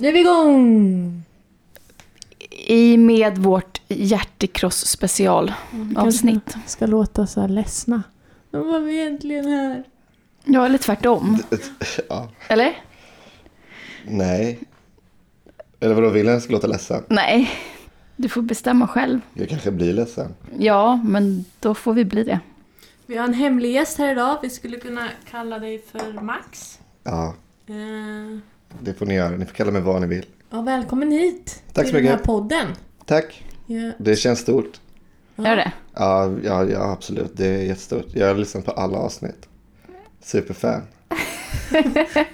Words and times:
Nu 0.00 0.08
är 0.08 0.12
vi 0.12 0.20
igång! 0.20 1.22
I 2.50 2.96
med 2.96 3.38
vårt 3.38 3.80
hjärtekross 3.88 4.86
special 4.86 5.52
avsnitt. 5.96 6.44
Kanske 6.52 6.70
ska 6.70 6.86
låta 6.86 7.26
så 7.26 7.40
här 7.40 7.48
ledsna. 7.48 8.02
Då 8.50 8.62
var 8.64 8.80
vi 8.80 9.06
äntligen 9.06 9.44
här. 9.48 9.84
Ja, 10.44 10.66
eller 10.66 10.78
tvärtom. 10.78 11.38
Ja. 12.08 12.28
Eller? 12.48 12.76
Nej. 14.06 14.58
Eller 15.80 15.94
vadå, 15.94 16.08
vill 16.08 16.26
jag 16.26 16.42
ska 16.42 16.52
låta 16.52 16.66
ledsen? 16.66 17.04
Nej, 17.08 17.50
du 18.16 18.28
får 18.28 18.42
bestämma 18.42 18.88
själv. 18.88 19.20
Jag 19.34 19.48
kanske 19.48 19.70
blir 19.70 19.92
ledsen. 19.92 20.34
Ja, 20.58 21.00
men 21.04 21.44
då 21.60 21.74
får 21.74 21.94
vi 21.94 22.04
bli 22.04 22.24
det. 22.24 22.40
Vi 23.06 23.16
har 23.16 23.24
en 23.24 23.34
hemlig 23.34 23.72
gäst 23.72 23.98
här 23.98 24.12
idag. 24.12 24.38
Vi 24.42 24.50
skulle 24.50 24.76
kunna 24.76 25.08
kalla 25.30 25.58
dig 25.58 25.82
för 25.92 26.12
Max. 26.12 26.78
Ja, 27.04 27.34
Eh, 27.66 28.38
det 28.80 28.94
får 28.94 29.06
ni 29.06 29.14
göra. 29.14 29.30
Ni 29.30 29.46
får 29.46 29.54
kalla 29.54 29.70
mig 29.70 29.82
vad 29.82 30.00
ni 30.00 30.06
vill. 30.06 30.26
ja, 30.50 30.60
välkommen 30.62 31.10
hit 31.10 31.62
Tack 31.72 31.84
till 31.84 31.90
så 31.92 31.96
den 31.96 32.06
här 32.06 32.12
mycket. 32.12 32.26
podden. 32.26 32.66
Tack. 33.06 33.44
Ja, 33.66 33.92
Det 33.98 34.16
känns 34.16 34.38
stort. 34.38 34.80
Gör 35.36 35.56
det? 35.56 35.72
Ja, 35.94 36.32
ja, 36.44 36.64
ja, 36.64 36.92
absolut. 36.92 37.32
Det 37.36 37.46
är 37.46 37.62
jättestort. 37.62 38.06
Jag 38.14 38.26
har 38.26 38.34
lyssnat 38.34 38.64
på 38.64 38.70
alla 38.70 38.98
avsnitt. 38.98 39.48
Superfan. 40.22 40.82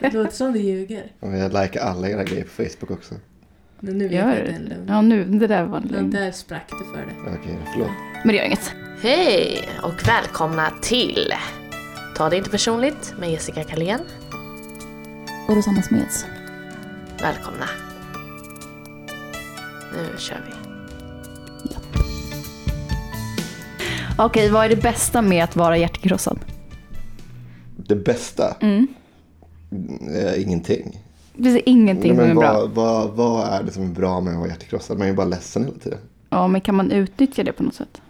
det 0.00 0.12
låter 0.14 0.30
som 0.36 0.52
du 0.52 0.58
ljuger. 0.60 1.12
Och 1.20 1.36
jag 1.36 1.52
likar 1.62 1.80
alla 1.80 2.08
era 2.08 2.24
grejer 2.24 2.44
på 2.44 2.50
Facebook 2.50 2.90
också. 2.90 3.14
Men 3.80 3.98
nu 3.98 4.04
vet 4.08 4.12
Gör 4.12 4.28
jag 4.28 4.30
att 4.30 4.36
det 4.36 4.42
det? 4.44 4.50
är 4.50 4.56
en 4.56 4.64
lögn. 4.64 4.84
Ja, 4.88 5.00
nu, 5.02 5.24
det 5.24 5.46
där 5.46 5.64
var 5.64 5.76
en 5.76 5.82
Den 5.82 5.92
lögn. 5.92 6.10
där 6.10 6.32
sprack 6.32 6.68
det 6.70 6.84
för 6.98 7.06
dig. 7.06 7.14
Okej, 7.40 7.58
förlåt. 7.72 7.90
Men 8.24 8.28
det 8.28 8.34
gör 8.38 8.44
inget. 8.44 8.72
Hej 9.02 9.68
och 9.82 10.08
välkomna 10.08 10.70
till 10.82 11.32
Ta 12.16 12.28
det 12.28 12.36
inte 12.36 12.50
personligt 12.50 13.14
med 13.18 13.30
Jessica 13.30 13.64
Kalén. 13.64 14.00
Och 15.48 15.56
Rosanna 15.56 15.82
Smeds. 15.82 16.24
Välkomna. 17.20 17.68
Nu 19.92 20.18
kör 20.18 20.40
vi. 20.46 20.52
Okej, 24.18 24.50
vad 24.50 24.64
är 24.64 24.68
det 24.68 24.82
bästa 24.82 25.22
med 25.22 25.44
att 25.44 25.56
vara 25.56 25.76
hjärtekrossad? 25.76 26.38
Det 27.76 27.96
bästa? 27.96 28.56
Mm. 28.60 28.86
Eh, 30.14 30.42
ingenting. 30.42 31.02
Det 31.34 31.44
finns 31.44 31.62
ingenting 31.66 32.16
Nej, 32.16 32.28
som 32.28 32.36
men 32.36 32.44
är 32.44 32.52
bra. 32.52 32.52
vad, 32.52 32.70
vad, 32.70 33.10
vad 33.10 33.48
är 33.48 33.62
det 33.62 33.72
som 33.72 33.82
är 33.82 33.94
bra 33.94 34.20
med 34.20 34.32
att 34.32 34.38
vara 34.38 34.48
hjärtekrossad? 34.48 34.98
Man 34.98 35.06
är 35.06 35.10
ju 35.10 35.16
bara 35.16 35.26
ledsen 35.26 35.64
hela 35.64 35.78
tiden. 35.78 35.98
Ja, 36.30 36.48
men 36.48 36.60
kan 36.60 36.74
man 36.74 36.90
utnyttja 36.90 37.44
det 37.44 37.52
på 37.52 37.62
något 37.62 37.74
sätt? 37.74 38.00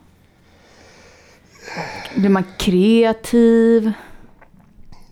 Blir 2.17 2.31
man 2.31 2.45
kreativ? 2.59 3.93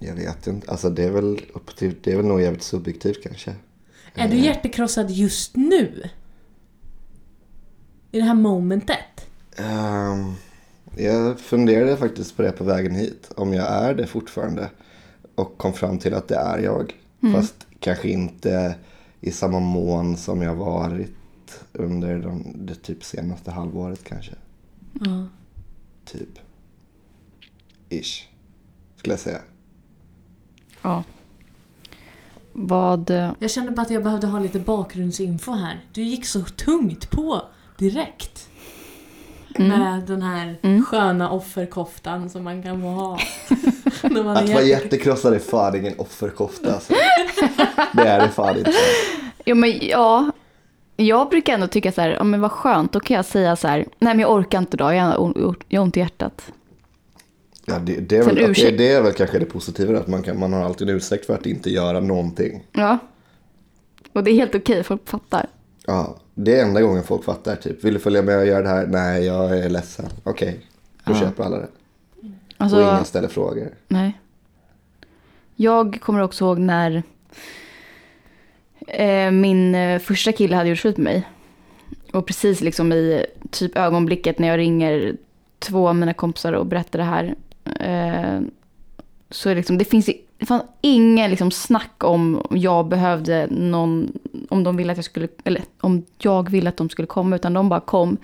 Jag 0.06 0.14
vet 0.14 0.46
inte. 0.46 0.70
Alltså 0.70 0.90
det 0.90 1.04
är 1.04 1.10
väl 1.10 1.40
upp 1.54 1.76
till, 1.76 1.94
det 2.02 2.12
är 2.12 2.16
väl 2.16 2.26
nog 2.26 2.40
jävligt 2.40 2.62
subjektivt 2.62 3.22
kanske. 3.22 3.54
Är 4.14 4.28
du 4.28 4.36
hjärtekrossad 4.36 5.10
just 5.10 5.56
nu? 5.56 6.02
I 8.10 8.18
det 8.18 8.24
här 8.24 8.34
momentet? 8.34 9.26
Ehm, 9.56 10.32
jag 10.96 11.40
funderade 11.40 11.96
faktiskt 11.96 12.36
på 12.36 12.42
det 12.42 12.52
på 12.52 12.64
vägen 12.64 12.94
hit. 12.94 13.30
Om 13.36 13.52
jag 13.54 13.66
är 13.66 13.94
det 13.94 14.06
fortfarande. 14.06 14.70
Och 15.34 15.58
kom 15.58 15.72
fram 15.72 15.98
till 15.98 16.14
att 16.14 16.28
det 16.28 16.36
är 16.36 16.58
jag. 16.58 16.94
Fast 17.32 17.66
kanske 17.80 18.08
inte 18.08 18.74
i 19.20 19.30
samma 19.30 19.60
mån 19.60 20.16
som 20.16 20.42
jag 20.42 20.54
varit 20.54 21.14
under 21.72 22.18
de, 22.18 22.52
det 22.54 22.74
typ 22.74 23.04
senaste 23.04 23.50
halvåret 23.50 24.04
kanske. 24.04 24.32
Ja. 25.00 25.26
Typ. 26.04 26.38
Ish. 27.88 28.28
Skulle 28.96 29.12
jag 29.12 29.20
säga. 29.20 29.40
Ja. 30.84 31.02
Vad... 32.52 33.10
eh, 33.10 33.30
Jag 33.38 33.50
kände 33.50 33.70
bara 33.72 33.82
att 33.82 33.90
jag 33.90 34.02
behövde 34.04 34.26
ha 34.26 34.38
lite 34.38 34.58
bakgrundsinfo 34.58 35.52
här. 35.52 35.80
Du 35.92 36.02
gick 36.02 36.26
så 36.26 36.40
tungt 36.40 37.10
på 37.10 37.42
direkt. 37.78 38.48
Med 39.58 40.02
den 40.06 40.22
här 40.22 40.56
sköna 40.84 41.30
offerkoftan 41.30 42.30
som 42.30 42.44
man 42.44 42.62
kan 42.62 42.80
få 42.82 42.88
ha. 42.88 43.18
När 44.02 44.22
man 44.24 44.36
Att 44.36 44.48
vara 44.48 44.62
hjärte- 44.62 44.66
hjärtekrossad 44.66 45.34
är 45.34 45.38
fan 45.38 45.76
ingen 45.76 45.94
offerkofta 45.98 46.74
alltså. 46.74 46.92
Det 47.92 48.02
är 48.08 48.20
det 48.20 48.28
fan 48.28 48.58
inte. 48.58 48.72
Jo, 49.46 49.56
men 49.56 49.78
ja. 49.82 50.30
Jag 50.96 51.28
brukar 51.28 51.54
ändå 51.54 51.66
tycka 51.66 51.92
så 51.92 52.00
här, 52.00 52.08
ja 52.10 52.24
men 52.24 52.40
vad 52.40 52.52
skönt, 52.52 52.92
då 52.92 53.00
kan 53.00 53.16
jag 53.16 53.24
säga 53.24 53.56
så 53.56 53.68
här, 53.68 53.78
nej 53.78 54.14
men 54.14 54.18
jag 54.18 54.30
orkar 54.32 54.58
inte 54.58 54.76
idag, 54.76 54.96
jag 54.96 55.02
har 55.04 55.54
ont 55.80 55.96
i 55.96 56.00
hjärtat. 56.00 56.52
Ja, 57.66 57.78
det, 57.78 58.00
det, 58.00 58.16
är 58.16 58.24
väl, 58.24 58.38
ursäkt. 58.38 58.78
det 58.78 58.92
är 58.92 59.02
väl 59.02 59.12
kanske 59.12 59.38
det 59.38 59.44
positiva. 59.44 59.98
Att 59.98 60.08
man, 60.08 60.22
kan, 60.22 60.38
man 60.38 60.52
har 60.52 60.64
alltid 60.64 60.90
en 60.90 60.96
ursäkt 60.96 61.26
för 61.26 61.34
att 61.34 61.46
inte 61.46 61.70
göra 61.70 62.00
någonting. 62.00 62.66
Ja. 62.72 62.98
Och 64.12 64.24
det 64.24 64.30
är 64.30 64.34
helt 64.34 64.54
okej, 64.54 64.82
folk 64.82 65.08
fattar. 65.08 65.46
Ja, 65.86 66.16
det 66.34 66.58
är 66.58 66.64
enda 66.64 66.82
gången 66.82 67.02
folk 67.02 67.24
fattar. 67.24 67.56
Typ, 67.56 67.84
vill 67.84 67.94
du 67.94 68.00
följa 68.00 68.22
med 68.22 68.38
och 68.38 68.46
göra 68.46 68.62
det 68.62 68.68
här? 68.68 68.86
Nej, 68.86 69.24
jag 69.24 69.58
är 69.58 69.68
ledsen. 69.68 70.06
Okej, 70.22 70.60
då 71.04 71.14
köper 71.14 71.44
alla 71.44 71.56
det. 71.56 71.68
Alltså, 72.56 72.76
och 72.76 72.82
ingen 72.82 73.04
ställer 73.04 73.28
frågor. 73.28 73.74
nej. 73.88 74.20
Jag 75.56 75.98
kommer 76.00 76.20
också 76.20 76.44
ihåg 76.44 76.58
när 76.58 77.02
eh, 78.86 79.30
min 79.30 79.74
eh, 79.74 79.98
första 79.98 80.32
kille 80.32 80.56
hade 80.56 80.68
gjort 80.68 80.78
slut 80.78 80.96
med 80.96 81.04
mig. 81.04 81.28
Och 82.12 82.26
precis 82.26 82.60
liksom 82.60 82.92
i 82.92 83.26
typ 83.50 83.76
ögonblicket 83.76 84.38
när 84.38 84.48
jag 84.48 84.58
ringer 84.58 85.16
två 85.58 85.88
av 85.88 85.96
mina 85.96 86.14
kompisar 86.14 86.52
och 86.52 86.66
berättar 86.66 86.98
det 86.98 87.04
här. 87.04 87.34
Eh, 87.80 88.40
så 89.30 89.48
är 89.48 89.54
det 89.54 89.58
liksom, 89.58 89.78
det 89.78 89.84
finns 89.84 90.10
det 90.38 90.46
fanns 90.46 90.62
ingen 90.80 91.30
liksom 91.30 91.50
snack 91.50 92.04
om 92.04 92.42
om 92.50 92.58
jag 92.58 92.88
behövde 92.88 93.46
någon, 93.50 94.12
om 94.48 94.64
de 94.64 94.76
ville 94.76 94.92
att 94.92 94.98
jag 94.98 95.04
skulle, 95.04 95.28
eller 95.44 95.62
om 95.80 96.04
jag 96.18 96.50
ville 96.50 96.68
att 96.68 96.76
de 96.76 96.88
skulle 96.88 97.06
komma, 97.06 97.36
utan 97.36 97.52
de 97.54 97.68
bara 97.68 97.80
kom. 97.80 98.16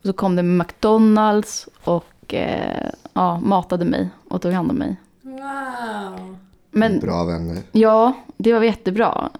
Och 0.00 0.06
så 0.06 0.12
kom 0.12 0.36
det 0.36 0.42
med 0.42 0.66
McDonalds 0.66 1.68
och 1.84 2.34
eh, 2.34 2.90
ja, 3.12 3.40
matade 3.40 3.84
mig 3.84 4.08
och 4.28 4.42
tog 4.42 4.52
hand 4.52 4.70
om 4.70 4.76
mig. 4.76 4.96
Wow. 5.22 6.36
Men 6.70 7.00
Bra 7.00 7.24
vänner. 7.24 7.58
ja, 7.72 8.12
det 8.36 8.52
var 8.52 8.62
jättebra. 8.62 9.30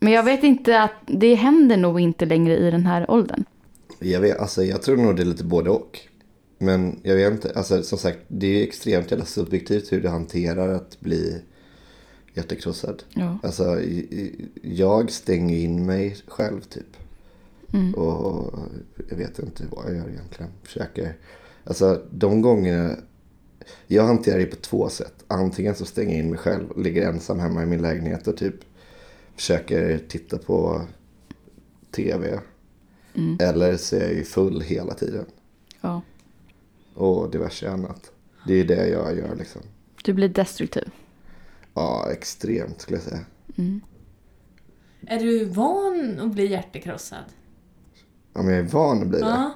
Men 0.00 0.12
jag 0.12 0.22
vet 0.22 0.44
inte 0.44 0.82
att 0.82 0.94
det 1.06 1.34
händer 1.34 1.76
nog 1.76 2.00
inte 2.00 2.26
längre 2.26 2.56
i 2.56 2.70
den 2.70 2.86
här 2.86 3.10
åldern. 3.10 3.44
Jag, 3.98 4.20
vet, 4.20 4.38
alltså, 4.38 4.62
jag 4.62 4.82
tror 4.82 4.96
nog 4.96 5.16
det 5.16 5.22
är 5.22 5.26
lite 5.26 5.44
både 5.44 5.70
och. 5.70 5.98
Men 6.58 7.00
jag 7.02 7.14
vet 7.16 7.32
inte. 7.32 7.52
Alltså, 7.54 7.82
som 7.82 7.98
sagt, 7.98 8.18
det 8.28 8.46
är 8.46 8.62
extremt 8.62 9.10
jävla 9.10 9.26
subjektivt 9.26 9.92
hur 9.92 10.00
du 10.00 10.08
hanterar 10.08 10.68
att 10.74 11.00
bli 11.00 11.42
hjärtekrossad. 12.34 13.02
Ja. 13.08 13.38
Alltså, 13.42 13.82
jag 14.62 15.10
stänger 15.10 15.56
in 15.56 15.86
mig 15.86 16.16
själv 16.26 16.60
typ. 16.60 16.96
Och 17.96 18.58
jag 19.08 19.16
vet 19.16 19.38
inte 19.38 19.64
vad 19.70 19.84
jag 19.86 19.96
gör 19.96 20.08
egentligen. 20.08 20.50
Försöker. 20.62 21.16
Alltså 21.64 22.02
de 22.10 22.42
gångerna. 22.42 22.96
Jag 23.86 24.02
hanterar 24.02 24.38
det 24.38 24.46
på 24.46 24.56
två 24.56 24.88
sätt. 24.88 25.14
Antingen 25.26 25.74
så 25.74 25.84
stänger 25.84 26.10
jag 26.10 26.18
in 26.18 26.30
mig 26.30 26.38
själv. 26.38 26.78
Ligger 26.78 27.08
ensam 27.08 27.38
hemma 27.38 27.62
i 27.62 27.66
min 27.66 27.82
lägenhet 27.82 28.28
och 28.28 28.36
typ 28.36 28.54
försöker 29.36 30.00
titta 30.08 30.38
på 30.38 30.82
tv. 31.90 32.40
Eller 33.40 33.76
så 33.76 33.96
är 33.96 34.00
jag 34.00 34.14
ju 34.14 34.24
full 34.24 34.60
hela 34.60 34.94
tiden. 34.94 35.24
ja. 35.80 36.02
Och 36.98 37.30
diverse 37.30 37.70
annat. 37.70 38.12
Det 38.46 38.54
är 38.54 38.64
det 38.64 38.88
jag 38.88 39.16
gör 39.16 39.36
liksom. 39.36 39.62
Du 40.04 40.12
blir 40.12 40.28
destruktiv. 40.28 40.90
Ja, 41.74 42.08
extremt 42.12 42.80
skulle 42.80 42.96
jag 42.96 43.04
säga. 43.04 43.20
Är 45.06 45.18
du 45.18 45.44
van 45.44 46.20
att 46.20 46.32
bli 46.32 46.46
hjärtekrossad? 46.46 47.24
Ja, 48.34 48.42
men 48.42 48.54
jag 48.54 48.64
är 48.64 48.68
van 48.68 49.02
att 49.02 49.08
bli 49.08 49.18
det. 49.18 49.24
Ja. 49.24 49.54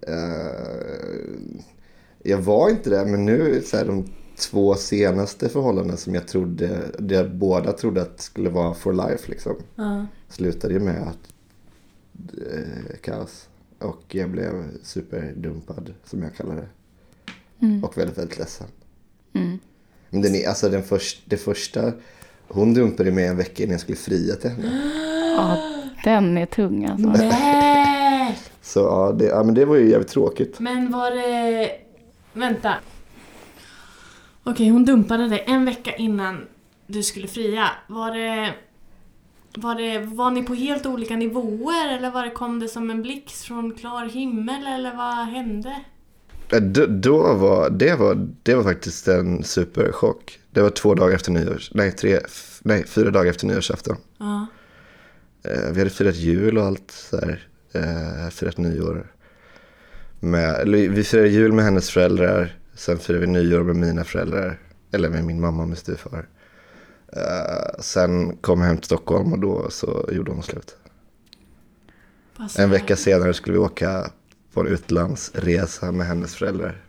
Eh, 0.00 1.26
jag 2.22 2.38
var 2.38 2.70
inte 2.70 2.90
det, 2.90 3.06
men 3.06 3.24
nu 3.24 3.62
så 3.64 3.76
här, 3.76 3.84
de 3.84 4.06
två 4.36 4.74
senaste 4.74 5.48
förhållanden 5.48 5.96
som 5.96 6.14
jag 6.14 6.28
trodde, 6.28 6.90
där 6.98 7.28
båda 7.28 7.72
trodde 7.72 8.02
att 8.02 8.20
skulle 8.20 8.50
vara 8.50 8.74
for 8.74 8.92
life 8.92 9.30
liksom. 9.30 9.56
ja. 9.74 10.06
Slutade 10.28 10.74
ju 10.74 10.80
med 10.80 11.02
att 11.02 11.32
eh, 12.52 12.96
kaos. 13.02 13.48
Och 13.78 14.02
jag 14.08 14.30
blev 14.30 14.64
superdumpad, 14.82 15.94
som 16.04 16.22
jag 16.22 16.34
kallar 16.34 16.56
det. 16.56 16.68
Och 17.82 17.98
väldigt, 17.98 18.18
väldigt 18.18 18.38
ledsen. 18.38 18.66
Men 20.10 20.22
den 20.22 20.34
är, 20.34 20.48
alltså 20.48 20.68
den 20.68 20.82
först, 20.82 21.22
det 21.24 21.36
första, 21.36 21.92
hon 22.48 22.74
dumpade 22.74 23.12
mig 23.12 23.26
en 23.26 23.36
vecka 23.36 23.62
innan 23.62 23.72
jag 23.72 23.80
skulle 23.80 23.96
fria 23.96 24.36
till 24.36 24.50
henne. 24.50 24.92
Ja, 25.36 25.72
den 26.04 26.38
är 26.38 26.46
tung 26.46 26.84
alltså. 26.84 27.08
Nej! 27.08 28.38
Så 28.62 28.80
ja, 28.80 29.12
det, 29.18 29.24
ja, 29.24 29.42
men 29.42 29.54
det 29.54 29.64
var 29.64 29.76
ju 29.76 29.90
jävligt 29.90 30.08
tråkigt. 30.08 30.58
Men 30.58 30.92
var 30.92 31.10
det... 31.10 31.70
Vänta. 32.32 32.74
Okej, 34.44 34.68
hon 34.68 34.84
dumpade 34.84 35.28
dig 35.28 35.44
en 35.46 35.64
vecka 35.64 35.96
innan 35.96 36.46
du 36.86 37.02
skulle 37.02 37.28
fria. 37.28 37.68
Var 37.86 38.10
det... 38.10 38.54
Var, 39.56 39.74
det, 39.74 39.98
var 39.98 40.30
ni 40.30 40.42
på 40.42 40.54
helt 40.54 40.86
olika 40.86 41.16
nivåer 41.16 41.96
eller 41.98 42.10
var 42.10 42.24
det, 42.24 42.30
kom 42.30 42.60
det 42.60 42.68
som 42.68 42.90
en 42.90 43.02
blixt 43.02 43.44
från 43.44 43.74
klar 43.74 44.06
himmel 44.06 44.66
eller 44.66 44.96
vad 44.96 45.26
hände? 45.26 45.76
Ja, 46.50 46.60
Då, 46.60 46.86
då 46.86 47.34
var, 47.34 47.70
det, 47.70 47.94
var, 47.94 48.28
det 48.42 48.54
var 48.54 48.62
faktiskt 48.62 49.08
en 49.08 49.44
superchock. 49.44 50.38
Det 50.50 50.62
var 50.62 50.70
två 50.70 50.94
dagar 50.94 51.14
efter 51.14 51.32
nyårs, 51.32 51.70
nej, 51.74 51.92
tre, 51.92 52.20
nej 52.62 52.86
fyra 52.86 53.10
dagar 53.10 53.30
efter 53.30 53.46
nyårsafton. 53.46 53.96
Ja. 54.18 54.46
Eh, 55.42 55.72
vi 55.72 55.78
hade 55.78 55.90
firat 55.90 56.16
jul 56.16 56.58
och 56.58 56.64
allt 56.64 56.90
så 56.90 57.16
här. 57.16 57.48
Eh, 57.72 58.30
firat 58.30 58.58
nyår. 58.58 59.06
Med, 60.20 60.54
eller 60.54 60.88
vi 60.88 61.04
firade 61.04 61.28
jul 61.28 61.52
med 61.52 61.64
hennes 61.64 61.90
föräldrar. 61.90 62.58
Sen 62.74 62.98
firade 62.98 63.26
vi 63.26 63.32
nyår 63.32 63.62
med 63.62 63.76
mina 63.76 64.04
föräldrar. 64.04 64.58
Eller 64.92 65.08
med 65.08 65.24
min 65.24 65.40
mamma 65.40 65.62
och 65.62 65.68
min 65.68 65.76
styvfar. 65.76 66.28
Eh, 67.12 67.80
sen 67.80 68.36
kom 68.36 68.60
jag 68.60 68.66
hem 68.66 68.76
till 68.76 68.84
Stockholm 68.86 69.32
och 69.32 69.38
då 69.38 69.70
så 69.70 70.08
gjorde 70.12 70.30
hon 70.32 70.42
slut. 70.42 70.76
Så 72.48 72.62
En 72.62 72.70
vecka 72.70 72.96
senare 72.96 73.34
skulle 73.34 73.52
vi 73.52 73.58
åka 73.64 74.10
på 74.52 74.60
en 74.60 74.66
utlandsresa 74.66 75.92
med 75.92 76.06
hennes 76.06 76.34
föräldrar. 76.34 76.82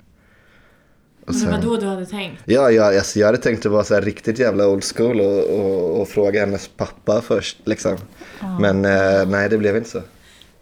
Och 1.25 1.34
Men 1.34 1.40
det 1.40 1.46
var 1.46 1.54
sen- 1.54 1.69
då 1.69 1.78
du 1.78 1.86
hade 1.88 2.06
tänkt? 2.06 2.42
Ja, 2.46 2.72
ja 2.72 2.98
alltså 2.98 3.19
jag 3.19 3.25
hade 3.25 3.38
tänkt 3.38 3.66
att 3.66 3.72
vara 3.72 3.84
så 3.84 3.94
här 3.94 4.02
riktigt 4.02 4.40
jävla 4.40 4.68
old 4.68 4.84
school 4.84 5.19
och, 5.22 5.44
och, 5.60 6.02
och 6.02 6.08
fråga 6.08 6.40
hennes 6.40 6.68
pappa 6.68 7.22
först. 7.22 7.58
Liksom. 7.66 7.98
Men 8.60 8.86
eh, 8.86 9.28
nej, 9.28 9.50
det 9.50 9.58
blev 9.58 9.78
inte 9.78 9.90
så. 9.90 10.02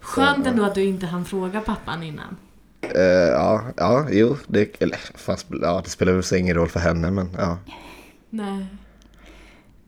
Skönt 0.00 0.46
ändå 0.46 0.64
att 0.64 0.74
du 0.74 0.84
inte 0.84 1.06
hann 1.06 1.24
fråga 1.24 1.60
pappan 1.60 2.02
innan. 2.02 2.36
Eh, 2.80 3.02
ja, 3.02 3.64
ja, 3.76 4.06
jo, 4.10 4.36
det, 4.46 4.82
eller, 4.82 4.98
fast, 5.14 5.46
ja, 5.62 5.80
det 5.84 5.90
spelar 5.90 6.12
väl 6.12 6.22
så 6.22 6.36
ingen 6.36 6.56
roll 6.56 6.68
för 6.68 6.80
henne, 6.80 7.10
men 7.10 7.28
ja. 7.38 7.58
Nej. 8.30 8.66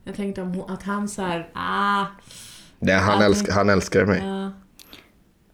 Jag 0.09 0.15
tänkte 0.15 0.41
om 0.41 0.53
hon, 0.53 0.71
att 0.71 0.83
han 0.83 1.07
så 1.07 1.21
här, 1.21 1.49
ah, 1.53 2.05
Nej, 2.79 2.95
han, 2.95 3.21
älsk, 3.21 3.49
han 3.49 3.69
älskar 3.69 4.05
mig. 4.05 4.21
ja. 4.25 4.51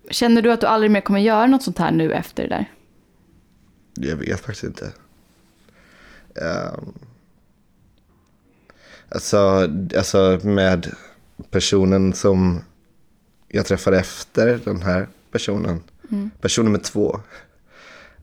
Känner 0.09 0.41
du 0.41 0.51
att 0.51 0.61
du 0.61 0.67
aldrig 0.67 0.91
mer 0.91 1.01
kommer 1.01 1.19
göra 1.19 1.47
något 1.47 1.63
sånt 1.63 1.77
här 1.77 1.91
nu 1.91 2.13
efter 2.13 2.43
det 2.43 2.49
där? 2.49 2.71
Jag 3.93 4.15
vet 4.15 4.39
faktiskt 4.39 4.63
inte. 4.63 4.91
Um, 6.35 6.93
alltså, 9.09 9.69
alltså 9.97 10.39
med 10.43 10.91
personen 11.49 12.13
som 12.13 12.61
jag 13.47 13.65
träffade 13.65 13.99
efter 13.99 14.59
den 14.65 14.81
här 14.81 15.07
personen. 15.31 15.83
Person 16.41 16.65
nummer 16.65 16.79
två. 16.79 17.19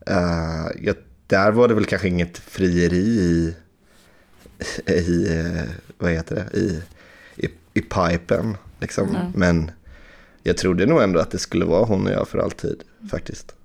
Uh, 0.09 0.67
jag, 0.81 0.95
där 1.27 1.51
var 1.51 1.67
det 1.67 1.73
väl 1.73 1.85
kanske 1.85 2.07
inget 2.07 2.37
frieri 2.37 2.97
i, 2.97 3.55
i 4.87 5.37
eh, 5.37 5.69
vad 6.03 6.11
heter 6.11 6.35
det, 6.35 6.57
i, 6.57 6.81
i, 7.35 7.49
i 7.73 7.81
pipen. 7.81 8.57
Liksom. 8.79 9.31
Men 9.35 9.71
jag 10.43 10.57
trodde 10.57 10.85
nog 10.85 11.01
ändå 11.01 11.19
att 11.19 11.31
det 11.31 11.39
skulle 11.39 11.65
vara 11.65 11.85
hon 11.85 12.07
och 12.07 12.13
jag 12.13 12.27
för 12.27 12.39
alltid. 12.39 12.83
Faktiskt. 13.11 13.55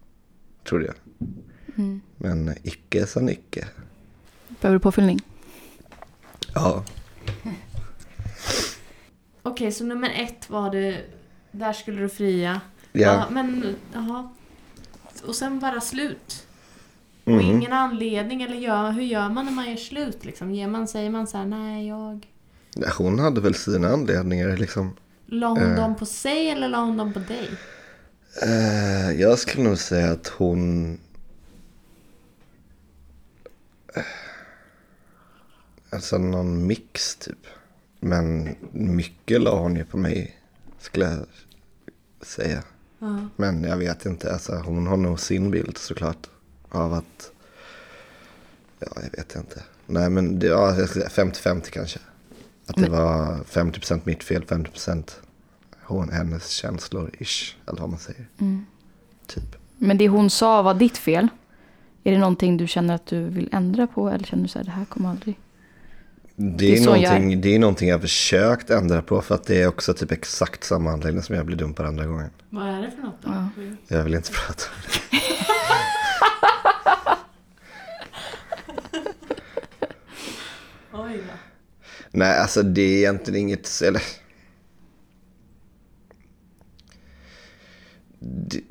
Trodde 0.64 0.86
jag. 0.86 0.94
Men 2.16 2.54
icke 2.62 3.06
sa 3.06 3.30
icke. 3.30 3.68
Behöver 4.60 4.78
du 4.78 4.82
påfyllning? 4.82 5.20
Ja. 6.54 6.84
Okej, 9.42 9.72
så 9.72 9.84
nummer 9.84 10.10
ett 10.10 10.50
var 10.50 10.70
det, 10.70 11.02
där 11.52 11.72
skulle 11.72 12.00
du 12.00 12.08
fria. 12.08 12.60
Ja. 12.92 13.26
men, 13.30 13.76
jaha. 13.92 14.30
Och 15.26 15.34
sen 15.34 15.60
bara 15.60 15.80
slut. 15.80 16.46
Och 17.30 17.34
Mhm. 17.44 17.50
ingen 17.50 17.72
anledning, 17.72 18.42
eller 18.42 18.56
gör, 18.56 18.90
hur 18.92 19.02
gör 19.02 19.28
man 19.28 19.44
när 19.44 19.52
man 19.52 19.70
gör 19.70 19.76
slut 19.76 20.24
liksom? 20.24 20.50
Ger 20.54 20.68
man, 20.68 20.88
säger 20.88 21.10
man 21.10 21.26
så 21.26 21.38
här, 21.38 21.46
nej 21.46 21.88
jag... 21.88 22.26
Ja, 22.74 22.88
Hon 22.98 23.18
hade 23.18 23.40
väl 23.40 23.54
sina 23.54 23.88
anledningar 23.88 24.56
liksom. 24.56 24.96
La 25.26 25.48
hon 25.48 25.58
Eh. 25.62 25.76
dem 25.76 25.96
på 25.96 26.06
sig 26.06 26.50
eller 26.50 26.68
la 26.68 26.80
hon 26.84 26.96
dem 26.96 27.12
på 27.12 27.18
dig? 27.18 27.48
Eh, 28.42 29.20
jag 29.20 29.38
skulle 29.38 29.64
nog 29.68 29.78
säga 29.78 30.10
att 30.12 30.26
hon... 30.28 30.92
Eh, 33.96 34.02
Alltså 35.90 36.18
någon 36.18 36.66
mix 36.66 37.16
typ. 37.16 37.46
Men 38.00 38.54
mycket 38.72 39.40
la 39.40 39.58
hon 39.60 39.76
ju 39.76 39.84
på 39.84 39.96
mig, 39.96 40.36
skulle 40.78 41.04
jag 41.04 41.26
säga. 42.26 42.62
Ja. 42.98 43.18
Men 43.36 43.64
jag 43.64 43.76
vet 43.76 44.06
inte, 44.06 44.32
alltså, 44.32 44.52
hon 44.52 44.86
har 44.86 44.96
nog 44.96 45.20
sin 45.20 45.50
bild 45.50 45.78
såklart. 45.78 46.26
Av 46.70 46.92
att... 46.94 47.30
Ja, 48.80 48.86
jag 48.94 49.10
vet 49.18 49.36
inte. 49.36 49.62
Nej, 49.86 50.10
men 50.10 50.38
det, 50.38 50.46
ja, 50.46 50.76
jag 50.78 50.88
skulle 50.88 51.08
säga 51.10 51.24
50-50 51.30 51.70
kanske. 51.70 51.98
Att 52.66 52.74
det 52.76 52.80
Men- 52.82 52.92
var 52.92 53.36
50% 53.44 54.00
mitt 54.04 54.24
fel, 54.24 54.44
50% 54.44 55.10
hon, 55.82 56.08
hennes 56.10 56.48
känslor, 56.48 57.10
ish. 57.18 57.54
Eller 57.66 57.80
vad 57.80 57.90
man 57.90 57.98
säger. 57.98 58.26
Typ. 59.26 59.56
Men 59.78 59.98
det 59.98 60.08
hon 60.08 60.30
sa 60.30 60.62
var 60.62 60.74
ditt 60.74 60.98
fel. 60.98 61.28
Är 62.04 62.12
det 62.12 62.18
någonting 62.18 62.56
du 62.56 62.66
känner 62.66 62.94
att 62.94 63.06
du 63.06 63.24
vill 63.24 63.48
ändra 63.52 63.86
på? 63.86 64.08
Eller 64.08 64.24
känner 64.24 64.42
du 64.42 64.48
så 64.48 64.58
här, 64.58 64.64
det 64.64 64.70
här 64.70 64.84
kommer 64.84 65.08
aldrig... 65.10 65.38
Det 66.36 66.66
är 66.76 66.84
jag 66.84 66.98
är. 66.98 67.02
någonting, 67.02 67.40
det 67.40 67.54
är 67.54 67.58
någonting 67.58 67.88
jag 67.88 67.96
har 67.96 68.00
försökt 68.00 68.70
ändra 68.70 69.02
på. 69.02 69.22
För 69.22 69.34
att 69.34 69.44
det 69.46 69.62
är 69.62 69.66
också 69.66 69.94
typ 69.94 70.12
exakt 70.12 70.64
samma 70.64 70.90
anledning 70.92 71.22
som 71.22 71.34
jag 71.34 71.46
blev 71.46 71.58
dumpad 71.58 71.86
andra 71.86 72.06
gången. 72.06 72.30
Vad 72.50 72.68
är 72.68 72.82
det 72.82 72.90
för 72.90 73.02
något 73.02 73.22
då? 73.22 73.30
Ja. 73.30 73.48
Jag 73.96 74.04
vill 74.04 74.14
inte 74.14 74.30
prata 74.46 74.62
om 74.74 74.80
det. 75.10 75.18
Oj 80.98 81.16
då. 81.16 81.32
Nej, 82.10 82.38
alltså 82.38 82.62
det 82.62 82.82
är 82.82 82.98
egentligen 82.98 83.40
inget... 83.40 83.82
Eller... 83.84 84.02
Det, 88.18 88.62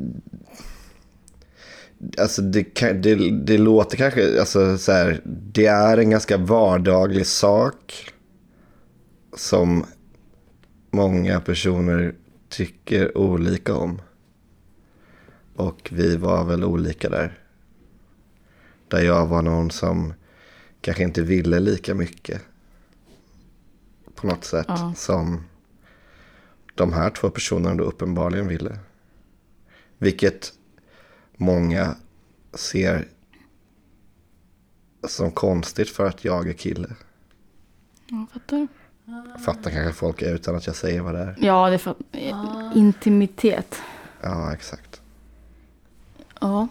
alltså 2.17 2.41
det, 2.41 2.63
det, 2.93 3.31
det 3.31 3.57
låter 3.57 3.97
kanske... 3.97 4.39
Alltså 4.39 4.77
så 4.77 4.91
här, 4.91 5.21
det 5.25 5.65
är 5.65 5.97
en 5.97 6.09
ganska 6.09 6.37
vardaglig 6.37 7.25
sak 7.25 8.13
som 9.35 9.85
många 10.91 11.39
personer 11.39 12.15
tycker 12.49 13.17
olika 13.17 13.75
om. 13.75 14.01
Och 15.55 15.89
vi 15.91 16.17
var 16.17 16.45
väl 16.45 16.63
olika 16.63 17.09
där. 17.09 17.39
Där 18.87 19.01
jag 19.01 19.27
var 19.27 19.41
någon 19.41 19.71
som 19.71 20.13
kanske 20.81 21.03
inte 21.03 21.21
ville 21.21 21.59
lika 21.59 21.95
mycket 21.95 22.41
på 24.15 24.27
något 24.27 24.43
sätt 24.45 24.65
Ja. 24.69 24.93
som 24.95 25.43
de 26.75 26.93
här 26.93 27.09
två 27.09 27.29
personerna 27.29 27.75
då 27.75 27.83
uppenbarligen 27.83 28.47
ville. 28.47 28.79
Vilket 29.97 30.53
många 31.37 31.95
ser 32.53 33.07
som 35.07 35.31
konstigt 35.31 35.89
för 35.89 36.05
att 36.07 36.25
jag 36.25 36.49
är 36.49 36.53
kille. 36.53 36.95
Ja, 38.07 38.25
fattar. 38.33 38.67
Fattar 39.45 39.71
kanske 39.71 39.93
folk 39.93 40.21
utan 40.21 40.55
att 40.55 40.67
jag 40.67 40.75
säger 40.75 41.01
vad 41.01 41.13
det 41.13 41.19
är. 41.19 41.35
Ja, 41.39 41.69
det 41.69 41.73
är 41.73 41.77
för... 41.77 41.95
Intimitet. 42.77 43.75
Ja, 44.21 44.53
exakt. 44.53 45.01
Ja. 46.41 46.67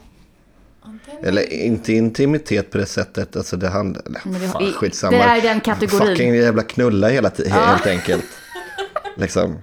Ja, 1.07 1.29
Eller 1.29 1.53
inte 1.53 1.93
intimitet 1.93 2.71
på 2.71 2.79
det 2.79 2.87
sättet. 2.87 3.37
Alltså 3.37 3.57
det 3.57 3.69
handlar... 3.69 4.03
Det, 4.25 4.49
Fan, 4.49 4.63
i- 4.63 4.73
skitsamma. 4.73 5.17
det 5.17 5.23
är 5.23 5.43
den 5.43 5.61
kategorin. 5.61 6.07
Fucking 6.09 6.35
jävla 6.35 6.63
knulla 6.63 7.09
hela 7.09 7.31
tiden, 7.31 7.53
helt 7.53 7.87
enkelt. 7.87 8.25
liksom. 9.17 9.57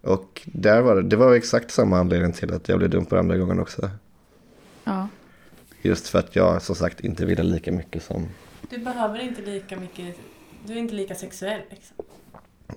Och 0.00 0.42
där 0.44 0.80
var 0.80 0.96
det, 0.96 1.02
det 1.02 1.16
var 1.16 1.34
exakt 1.34 1.70
samma 1.70 1.98
anledning 1.98 2.32
till 2.32 2.54
att 2.54 2.68
jag 2.68 2.78
blev 2.78 2.90
dumpad 2.90 3.18
andra 3.18 3.36
gången 3.36 3.60
också. 3.60 3.90
Ja. 4.84 5.08
Just 5.82 6.08
för 6.08 6.18
att 6.18 6.36
jag 6.36 6.62
som 6.62 6.74
sagt 6.74 7.00
inte 7.00 7.24
ville 7.24 7.42
lika 7.42 7.72
mycket 7.72 8.02
som, 8.02 8.28
Du 8.70 8.78
behöver 8.78 9.18
inte 9.18 9.42
lika 9.42 9.76
mycket, 9.76 10.16
du 10.66 10.72
är 10.72 10.76
inte 10.76 10.94
lika 10.94 11.14
sexuell 11.14 11.60
liksom. 11.70 11.96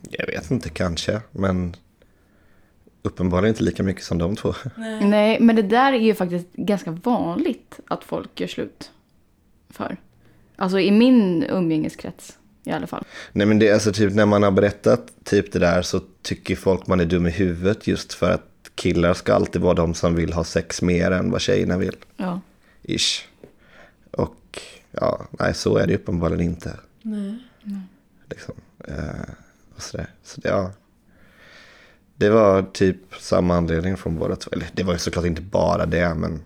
jag 0.10 0.26
vet 0.28 0.52
inte 0.52 0.70
kanske, 0.70 1.22
men 1.32 1.76
uppenbarligen 3.02 3.54
inte 3.54 3.64
lika 3.64 3.84
mycket 3.84 4.04
som 4.04 4.18
de 4.18 4.36
två. 4.36 4.54
Nej. 4.76 5.06
Nej, 5.06 5.40
men 5.40 5.56
det 5.56 5.62
där 5.62 5.94
är 5.94 6.00
ju 6.00 6.14
faktiskt 6.14 6.54
ganska 6.54 6.92
vanligt 6.92 7.80
att 7.88 8.04
folk 8.04 8.40
gör 8.40 8.48
slut 8.48 8.92
för. 9.70 9.98
Alltså 10.56 10.80
i 10.80 10.92
min 10.92 11.44
umgängeskrets 11.44 12.38
i 12.64 12.72
alla 12.72 12.88
fall. 12.88 13.04
Nej 13.32 13.48
men 13.48 13.60
det 13.60 13.68
är 13.68 13.74
alltså 13.74 13.94
typ 13.94 14.14
när 14.14 14.26
man 14.26 14.44
har 14.44 14.52
berättat 14.52 15.12
typ 15.24 15.52
det 15.52 15.60
där 15.60 15.82
så 15.82 16.02
tycker 16.22 16.56
folk 16.56 16.88
man 16.88 17.00
är 17.00 17.06
dum 17.06 17.28
i 17.28 17.30
huvudet 17.30 17.88
just 17.88 18.14
för 18.14 18.32
att 18.32 18.72
killar 18.76 19.14
ska 19.14 19.34
alltid 19.34 19.62
vara 19.62 19.74
de 19.74 19.94
som 19.94 20.16
vill 20.16 20.34
ha 20.34 20.44
sex 20.44 20.82
mer 20.82 21.12
än 21.12 21.32
vad 21.32 21.42
tjejerna 21.42 21.78
vill. 21.78 21.96
Ja. 22.18 22.42
Ish. 22.84 23.26
Och 24.12 24.62
ja, 24.92 25.28
nej 25.32 25.54
så 25.54 25.78
är 25.78 25.88
det 25.88 25.96
uppenbarligen 25.96 26.42
inte. 26.42 26.80
Nej. 27.02 27.38
Liksom. 28.30 28.56
Eh, 28.88 29.34
och 29.76 29.82
sådär. 29.82 30.08
Så 30.24 30.42
det, 30.42 30.50
ja. 30.50 30.72
Det 32.22 32.30
var 32.30 32.62
typ 32.74 32.98
samma 33.20 33.56
anledning 33.56 33.98
från 33.98 34.16
båda 34.20 34.36
två. 34.36 34.52
Eller 34.52 34.66
det 34.74 34.84
var 34.84 34.94
ju 34.94 35.00
såklart 35.00 35.26
inte 35.26 35.42
bara 35.42 35.86
det, 35.86 36.14
men 36.16 36.42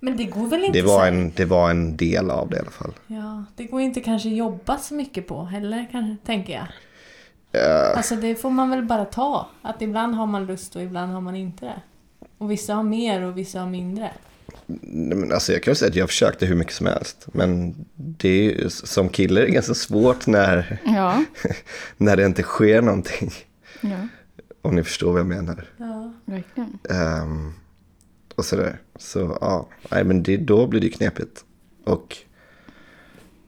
Men 0.00 0.16
det 0.16 0.24
går 0.24 0.46
väl 0.46 0.64
inte 0.64 0.78
det 0.78 0.86
var, 0.86 1.06
en, 1.06 1.32
det 1.36 1.44
var 1.44 1.70
en 1.70 1.96
del 1.96 2.30
av 2.30 2.50
det 2.50 2.56
i 2.56 2.60
alla 2.60 2.70
fall. 2.70 2.92
Ja, 3.06 3.44
det 3.56 3.64
går 3.64 3.80
inte 3.80 4.00
kanske 4.00 4.28
jobba 4.28 4.78
så 4.78 4.94
mycket 4.94 5.26
på 5.28 5.44
heller, 5.44 5.88
kanske, 5.92 6.26
tänker 6.26 6.52
jag. 6.52 6.66
Eh, 7.62 7.96
Alltså 7.96 8.16
det 8.16 8.34
får 8.34 8.50
man 8.50 8.70
väl 8.70 8.82
bara 8.84 9.04
ta. 9.04 9.48
Att 9.62 9.82
ibland 9.82 10.14
har 10.14 10.26
man 10.26 10.46
lust 10.46 10.76
och 10.76 10.82
ibland 10.82 11.12
har 11.12 11.20
man 11.20 11.36
inte 11.36 11.64
det. 11.64 11.80
Och 12.38 12.50
vissa 12.50 12.74
har 12.74 12.82
mer 12.82 13.22
och 13.22 13.38
vissa 13.38 13.60
har 13.60 13.66
mindre. 13.70 14.10
men 14.82 15.32
alltså 15.32 15.52
jag 15.52 15.62
kan 15.62 15.70
ju 15.70 15.74
säga 15.76 15.88
att 15.88 15.96
jag 15.96 16.08
försökte 16.08 16.46
hur 16.46 16.54
mycket 16.56 16.74
som 16.74 16.86
helst. 16.86 17.26
Men 17.32 17.74
det 17.94 18.28
är 18.28 18.42
ju, 18.42 18.70
som 18.70 19.08
kille 19.08 19.40
är 19.40 19.44
det 19.46 19.50
ganska 19.52 19.74
svårt 19.74 20.26
när, 20.26 20.78
Ja. 20.84 21.24
när 21.96 22.16
det 22.16 22.24
inte 22.26 22.42
sker 22.42 22.82
någonting. 22.82 23.30
ja. 23.80 24.08
Om 24.64 24.74
ni 24.74 24.82
förstår 24.84 25.12
vad 25.12 25.20
jag 25.20 25.26
menar. 25.26 25.64
Ja. 25.76 26.12
Verkligen. 26.24 26.78
Ehm, 26.90 27.52
och 28.34 28.44
sådär. 28.44 28.80
Så 28.96 29.38
ja, 29.40 29.68
nej 29.90 30.04
men 30.04 30.22
det, 30.22 30.36
då 30.36 30.66
blir 30.66 30.80
det 30.80 30.88
knepigt. 30.88 31.44
Och, 31.84 32.16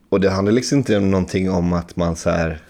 och 0.09 0.21
det 0.21 0.29
handlar 0.29 0.51
liksom 0.51 0.77
inte 0.77 0.97
om 0.97 1.11
någonting 1.11 1.49
om 1.49 1.73
att 1.73 1.95
man 1.95 2.15
så 2.15 2.29
här. 2.29 2.61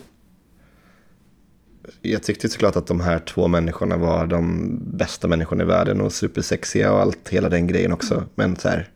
Jag 2.01 2.24
tyckte 2.24 2.50
såklart 2.50 2.75
att 2.75 2.88
de 2.88 3.00
här 3.00 3.20
två 3.20 3.48
människorna 3.48 3.98
var 3.98 4.27
de 4.27 4.70
bästa 4.98 5.27
människorna 5.27 5.63
i 5.63 5.68
världen 5.68 6.01
och 6.01 6.13
supersexiga 6.13 6.94
och 6.94 7.00
allt, 7.00 7.30
hela 7.30 7.50
den 7.50 7.68
grejen 7.68 7.94
också. 7.94 8.24
Men 8.36 8.56
så 8.56 8.70
här. 8.70 8.89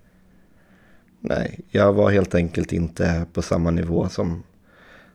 Nej, 1.19 1.59
jag 1.69 1.93
var 1.93 2.11
helt 2.11 2.35
enkelt 2.35 2.73
inte 2.73 3.25
på 3.33 3.41
samma 3.41 3.71
nivå 3.71 4.09
som, 4.09 4.43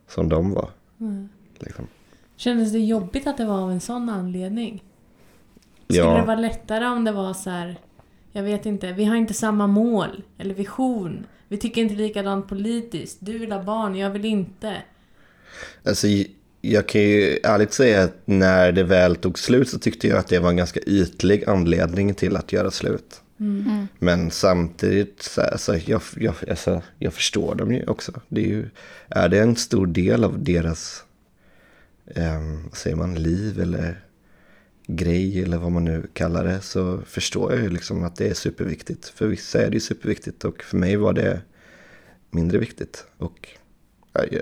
som 0.08 0.28
de 0.28 0.50
var. 0.50 0.70
Mm. 1.00 1.28
Liksom. 1.58 1.86
Kändes 2.36 2.72
det 2.72 2.78
jobbigt 2.78 3.26
att 3.26 3.36
det 3.36 3.44
var 3.44 3.58
av 3.60 3.70
en 3.70 3.80
sån 3.80 4.08
anledning? 4.08 4.82
Skulle 5.84 5.98
Ja. 6.00 6.16
det 6.16 6.26
vara 6.26 6.36
lättare 6.40 6.86
om 6.86 7.04
det 7.04 7.12
var 7.12 7.34
så 7.34 7.50
här, 7.50 7.76
jag 8.32 8.42
vet 8.42 8.66
inte, 8.66 8.92
vi 8.92 9.04
har 9.04 9.16
inte 9.16 9.34
samma 9.34 9.66
mål 9.66 10.22
eller 10.38 10.54
vision. 10.54 11.26
Vi 11.48 11.56
tycker 11.56 11.80
inte 11.80 11.94
likadant 11.94 12.48
politiskt. 12.48 13.16
Du 13.20 13.38
vill 13.38 13.52
ha 13.52 13.62
barn, 13.62 13.96
jag 13.96 14.10
vill 14.10 14.24
inte. 14.24 14.76
Alltså, 15.84 16.06
jag 16.60 16.88
kan 16.88 17.00
ju 17.00 17.38
ärligt 17.44 17.72
säga 17.72 18.02
att 18.02 18.16
när 18.24 18.72
det 18.72 18.82
väl 18.82 19.16
tog 19.16 19.38
slut 19.38 19.68
så 19.68 19.78
tyckte 19.78 20.08
jag 20.08 20.18
att 20.18 20.28
det 20.28 20.38
var 20.38 20.50
en 20.50 20.56
ganska 20.56 20.80
ytlig 20.80 21.44
anledning 21.48 22.14
till 22.14 22.36
att 22.36 22.52
göra 22.52 22.70
slut. 22.70 23.20
Men 23.98 24.30
samtidigt, 24.30 25.22
så, 25.22 25.40
alltså, 25.42 25.76
jag, 25.76 26.00
jag, 26.16 26.34
alltså, 26.50 26.82
jag 26.98 27.12
förstår 27.14 27.54
dem 27.54 27.72
ju 27.72 27.86
också. 27.86 28.12
Det 28.28 28.40
är, 28.40 28.48
ju, 28.48 28.68
är 29.08 29.28
det 29.28 29.38
en 29.38 29.56
stor 29.56 29.86
del 29.86 30.24
av 30.24 30.44
deras, 30.44 31.04
vad 32.64 32.76
säger 32.76 32.96
man, 32.96 33.14
liv 33.14 33.60
eller 33.60 34.04
grej 34.86 35.42
eller 35.42 35.58
vad 35.58 35.72
man 35.72 35.84
nu 35.84 36.06
kallar 36.12 36.44
det 36.44 36.60
så 36.60 37.00
förstår 37.06 37.52
jag 37.52 37.62
ju 37.62 37.68
liksom 37.68 38.04
att 38.04 38.16
det 38.16 38.28
är 38.28 38.34
superviktigt. 38.34 39.08
För 39.08 39.26
vissa 39.26 39.62
är 39.62 39.70
det 39.70 39.74
ju 39.74 39.80
superviktigt 39.80 40.44
och 40.44 40.62
för 40.62 40.76
mig 40.76 40.96
var 40.96 41.12
det 41.12 41.40
mindre 42.30 42.58
viktigt. 42.58 43.06
Och 43.18 43.48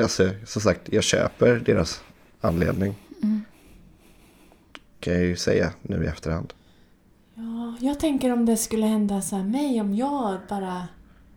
alltså, 0.01 0.31
som 0.45 0.63
sagt, 0.63 0.93
jag 0.93 1.05
köper 1.05 1.61
deras 1.61 2.03
anledning. 2.41 2.95
Kan 5.01 5.15
jag 5.15 5.23
ju 5.23 5.37
säga 5.37 5.73
nu 5.83 6.05
i 6.05 6.07
efterhand. 6.07 6.53
Ja, 7.35 7.77
jag 7.81 8.01
tänker 8.01 8.33
om 8.33 8.47
det 8.47 8.57
skulle 8.57 8.87
hända 8.87 9.23
så 9.23 9.37
här 9.37 9.45
mig, 9.45 9.81
om 9.81 9.95
jag 9.95 10.41
bara 10.49 10.89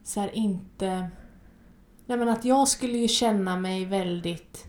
så 0.03 0.19
här 0.19 0.35
inte... 0.35 1.09
Nej 2.05 2.17
men 2.17 2.29
att 2.29 2.45
jag 2.45 2.67
skulle 2.67 2.97
ju 2.97 3.07
känna 3.07 3.57
mig 3.59 3.85
väldigt... 3.85 4.67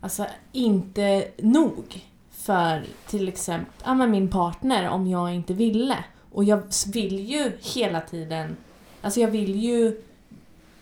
Alltså 0.00 0.26
inte 0.52 1.28
nog 1.36 2.04
för 2.30 2.84
till 3.06 3.28
exempel 3.28 3.72
ja, 3.84 3.94
min 3.94 4.28
partner 4.30 4.88
om 4.88 5.06
jag 5.06 5.34
inte 5.34 5.54
ville. 5.54 6.04
Och 6.32 6.44
jag 6.44 6.62
vill 6.92 7.20
ju 7.30 7.52
hela 7.74 8.00
tiden... 8.00 8.56
Alltså 9.00 9.20
jag 9.20 9.28
vill 9.28 9.54
ju 9.56 10.00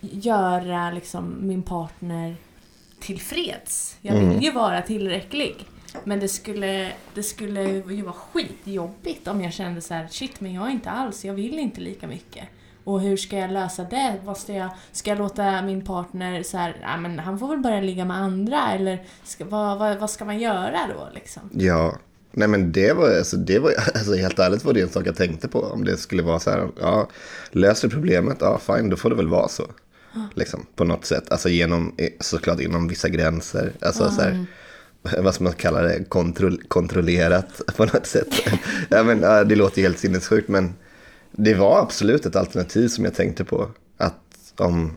göra 0.00 0.90
liksom 0.90 1.36
min 1.40 1.62
partner 1.62 2.36
tillfreds. 3.00 3.96
Jag 4.00 4.14
vill 4.14 4.24
Mm. 4.24 4.40
ju 4.40 4.50
vara 4.52 4.82
tillräcklig. 4.82 5.56
Men 6.04 6.20
det 6.20 6.28
skulle, 6.28 6.92
det 7.14 7.22
skulle 7.22 7.62
ju 7.70 8.02
vara 8.02 8.12
skitjobbigt 8.14 9.28
om 9.28 9.40
jag 9.42 9.52
kände 9.52 9.80
så 9.80 9.94
här: 9.94 10.08
shit 10.10 10.40
men 10.40 10.52
jag 10.52 10.66
är 10.66 10.70
inte 10.70 10.90
alls, 10.90 11.24
jag 11.24 11.34
vill 11.34 11.58
inte 11.58 11.80
lika 11.80 12.06
mycket. 12.06 12.44
Och 12.86 13.00
hur 13.00 13.16
ska 13.16 13.38
jag 13.38 13.50
lösa 13.50 13.84
det? 13.84 14.16
Vad 14.24 14.38
ska, 14.38 14.52
jag, 14.52 14.70
ska 14.92 15.10
jag 15.10 15.18
låta 15.18 15.62
min 15.62 15.84
partner 15.84 16.42
så 16.42 16.56
här, 16.56 16.76
ja 16.82 16.96
men 16.96 17.18
han 17.18 17.38
får 17.38 17.48
väl 17.48 17.58
börja 17.58 17.80
ligga 17.80 18.04
med 18.04 18.16
andra 18.16 18.72
eller 18.72 19.02
ska, 19.24 19.44
vad, 19.44 19.78
vad, 19.78 19.98
vad 19.98 20.10
ska 20.10 20.24
man 20.24 20.38
göra 20.38 20.78
då 20.94 21.08
liksom? 21.14 21.42
Ja, 21.52 21.96
nej 22.32 22.48
men 22.48 22.72
det 22.72 22.92
var, 22.92 23.18
alltså, 23.18 23.36
det 23.36 23.58
var, 23.58 23.70
alltså 23.94 24.14
helt 24.14 24.38
ärligt 24.38 24.64
var 24.64 24.72
det 24.72 24.80
en 24.80 24.88
sak 24.88 25.06
jag 25.06 25.16
tänkte 25.16 25.48
på. 25.48 25.60
Om 25.60 25.84
det 25.84 25.96
skulle 25.96 26.22
vara 26.22 26.40
så 26.40 26.50
här, 26.50 26.68
ja, 26.80 27.08
löser 27.50 27.88
du 27.88 27.94
problemet, 27.94 28.36
ja 28.40 28.58
fine, 28.58 28.90
då 28.90 28.96
får 28.96 29.10
det 29.10 29.16
väl 29.16 29.28
vara 29.28 29.48
så. 29.48 29.66
Liksom, 30.34 30.66
på 30.74 30.84
något 30.84 31.04
sätt, 31.04 31.32
alltså 31.32 31.48
genom, 31.48 31.94
såklart 32.20 32.60
inom 32.60 32.88
vissa 32.88 33.08
gränser. 33.08 33.72
Alltså 33.80 34.10
så 34.10 34.22
här, 34.22 34.46
vad 35.18 35.34
ska 35.34 35.44
man 35.44 35.52
kalla 35.52 35.82
det, 35.82 36.04
kontroll, 36.04 36.62
kontrollerat 36.68 37.60
på 37.76 37.84
något 37.84 38.06
sätt. 38.06 38.28
ja, 38.88 39.02
men, 39.02 39.20
ja, 39.20 39.44
det 39.44 39.56
låter 39.56 39.82
helt 39.82 39.98
sinnessjukt, 39.98 40.48
men 40.48 40.74
det 41.36 41.54
var 41.54 41.80
absolut 41.80 42.26
ett 42.26 42.36
alternativ 42.36 42.88
som 42.88 43.04
jag 43.04 43.14
tänkte 43.14 43.44
på. 43.44 43.70
Att 43.96 44.54
om, 44.56 44.92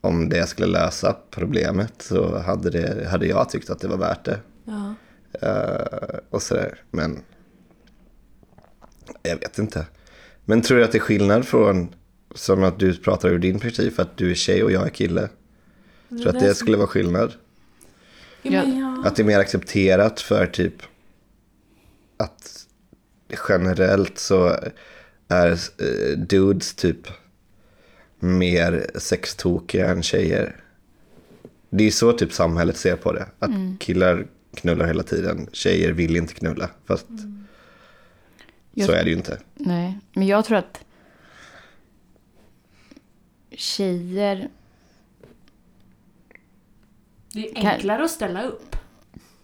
om 0.00 0.28
det 0.28 0.48
skulle 0.48 0.68
lösa 0.68 1.16
problemet 1.30 1.92
så 1.98 2.38
hade, 2.38 2.70
det, 2.70 3.08
hade 3.08 3.26
jag 3.26 3.50
tyckt 3.50 3.70
att 3.70 3.80
det 3.80 3.88
var 3.88 3.96
värt 3.96 4.24
det. 4.24 4.40
Ja. 4.64 4.94
Eh, 5.32 6.18
och 6.30 6.42
sådär. 6.42 6.82
Men 6.90 7.22
jag 9.22 9.36
vet 9.36 9.58
inte. 9.58 9.86
Men 10.44 10.62
tror 10.62 10.78
du 10.78 10.84
att 10.84 10.92
det 10.92 10.98
är 10.98 11.00
skillnad 11.00 11.46
från 11.46 11.94
som 12.34 12.64
att 12.64 12.78
du 12.78 12.96
pratar 12.96 13.28
ur 13.28 13.38
din 13.38 13.60
perspektiv 13.60 13.90
för 13.90 14.02
att 14.02 14.16
du 14.16 14.30
är 14.30 14.34
tjej 14.34 14.64
och 14.64 14.72
jag 14.72 14.86
är 14.86 14.90
kille? 14.90 15.28
Tror 16.08 16.18
du 16.18 16.28
att 16.28 16.40
det 16.40 16.54
skulle 16.54 16.76
vara 16.76 16.86
skillnad? 16.86 17.32
Ja. 18.42 18.62
Att 19.04 19.16
det 19.16 19.22
är 19.22 19.26
mer 19.26 19.38
accepterat 19.38 20.20
för 20.20 20.46
typ 20.46 20.74
att 22.16 22.66
generellt 23.48 24.18
så 24.18 24.56
är 25.30 25.50
eh, 25.52 26.18
dudes 26.18 26.74
typ 26.74 27.08
mer 28.18 28.90
sextokiga 28.94 29.90
än 29.90 30.02
tjejer. 30.02 30.56
Det 31.70 31.84
är 31.84 31.90
så 31.90 32.12
typ 32.12 32.32
samhället 32.32 32.76
ser 32.76 32.96
på 32.96 33.12
det. 33.12 33.26
Att 33.38 33.50
killar 33.78 34.26
knullar 34.54 34.86
hela 34.86 35.02
tiden, 35.02 35.48
tjejer 35.52 35.92
vill 35.92 36.16
inte 36.16 36.34
knulla. 36.34 36.70
Fast 36.84 37.06
Jag- 38.74 38.86
så 38.86 38.92
är 38.92 39.04
det 39.04 39.10
ju 39.10 39.16
inte. 39.16 39.38
Nej, 39.54 39.98
men 40.12 40.26
jag 40.26 40.44
tror 40.44 40.58
att 40.58 40.84
tjejer... 43.50 44.48
Det 47.32 47.50
är 47.50 47.54
Kan- 47.54 47.66
enklare 47.66 48.04
att 48.04 48.10
ställa 48.10 48.42
upp. 48.42 48.76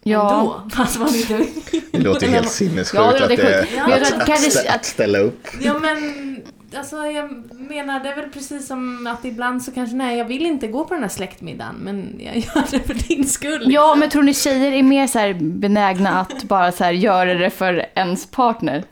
Ja, 0.09 0.39
Ändå, 0.41 0.63
fast 0.77 0.99
man 0.99 1.09
inte 1.15 1.37
vill. 1.37 1.83
Det 1.93 1.99
låter 1.99 2.27
helt 2.29 2.51
sinnessjukt 2.51 2.95
Ja, 2.95 3.13
det 3.13 3.25
att 3.25 3.29
det 3.29 3.67
jag 3.77 4.05
tror 4.07 4.21
att 4.21 4.27
kanske 4.27 4.51
stä- 4.51 4.75
att- 4.75 4.85
ställa 4.85 5.19
upp. 5.19 5.49
Ja 5.61 5.79
men, 5.79 6.41
alltså 6.77 6.97
jag 6.97 7.31
menar 7.71 8.01
det 8.01 8.09
är 8.09 8.17
väl 8.17 8.29
precis 8.31 8.67
som 8.67 9.07
att 9.07 9.25
ibland 9.25 9.63
så 9.63 9.71
kanske, 9.73 9.97
nej 9.97 10.19
jag 10.19 10.25
vill 10.25 10.47
inte 10.47 10.67
gå 10.67 10.85
på 10.85 10.95
den 10.95 11.03
här 11.03 11.11
släktmiddagen 11.11 11.75
men 11.79 12.15
jag 12.19 12.37
gör 12.37 12.65
det 12.71 12.81
för 12.81 12.95
din 12.95 13.27
skull. 13.29 13.53
Ja, 13.53 13.87
liksom. 13.87 13.99
men 14.01 14.09
tror 14.11 14.23
ni 14.23 14.35
tjejer 14.35 14.73
är 14.73 14.83
mer 14.83 15.07
så 15.07 15.19
här 15.19 15.35
benägna 15.41 16.21
att 16.21 16.45
bara 16.45 16.73
så 16.73 16.85
här 16.85 16.93
göra 16.93 17.35
det 17.35 17.51
för 17.51 17.87
ens 17.95 18.27
partner? 18.27 18.85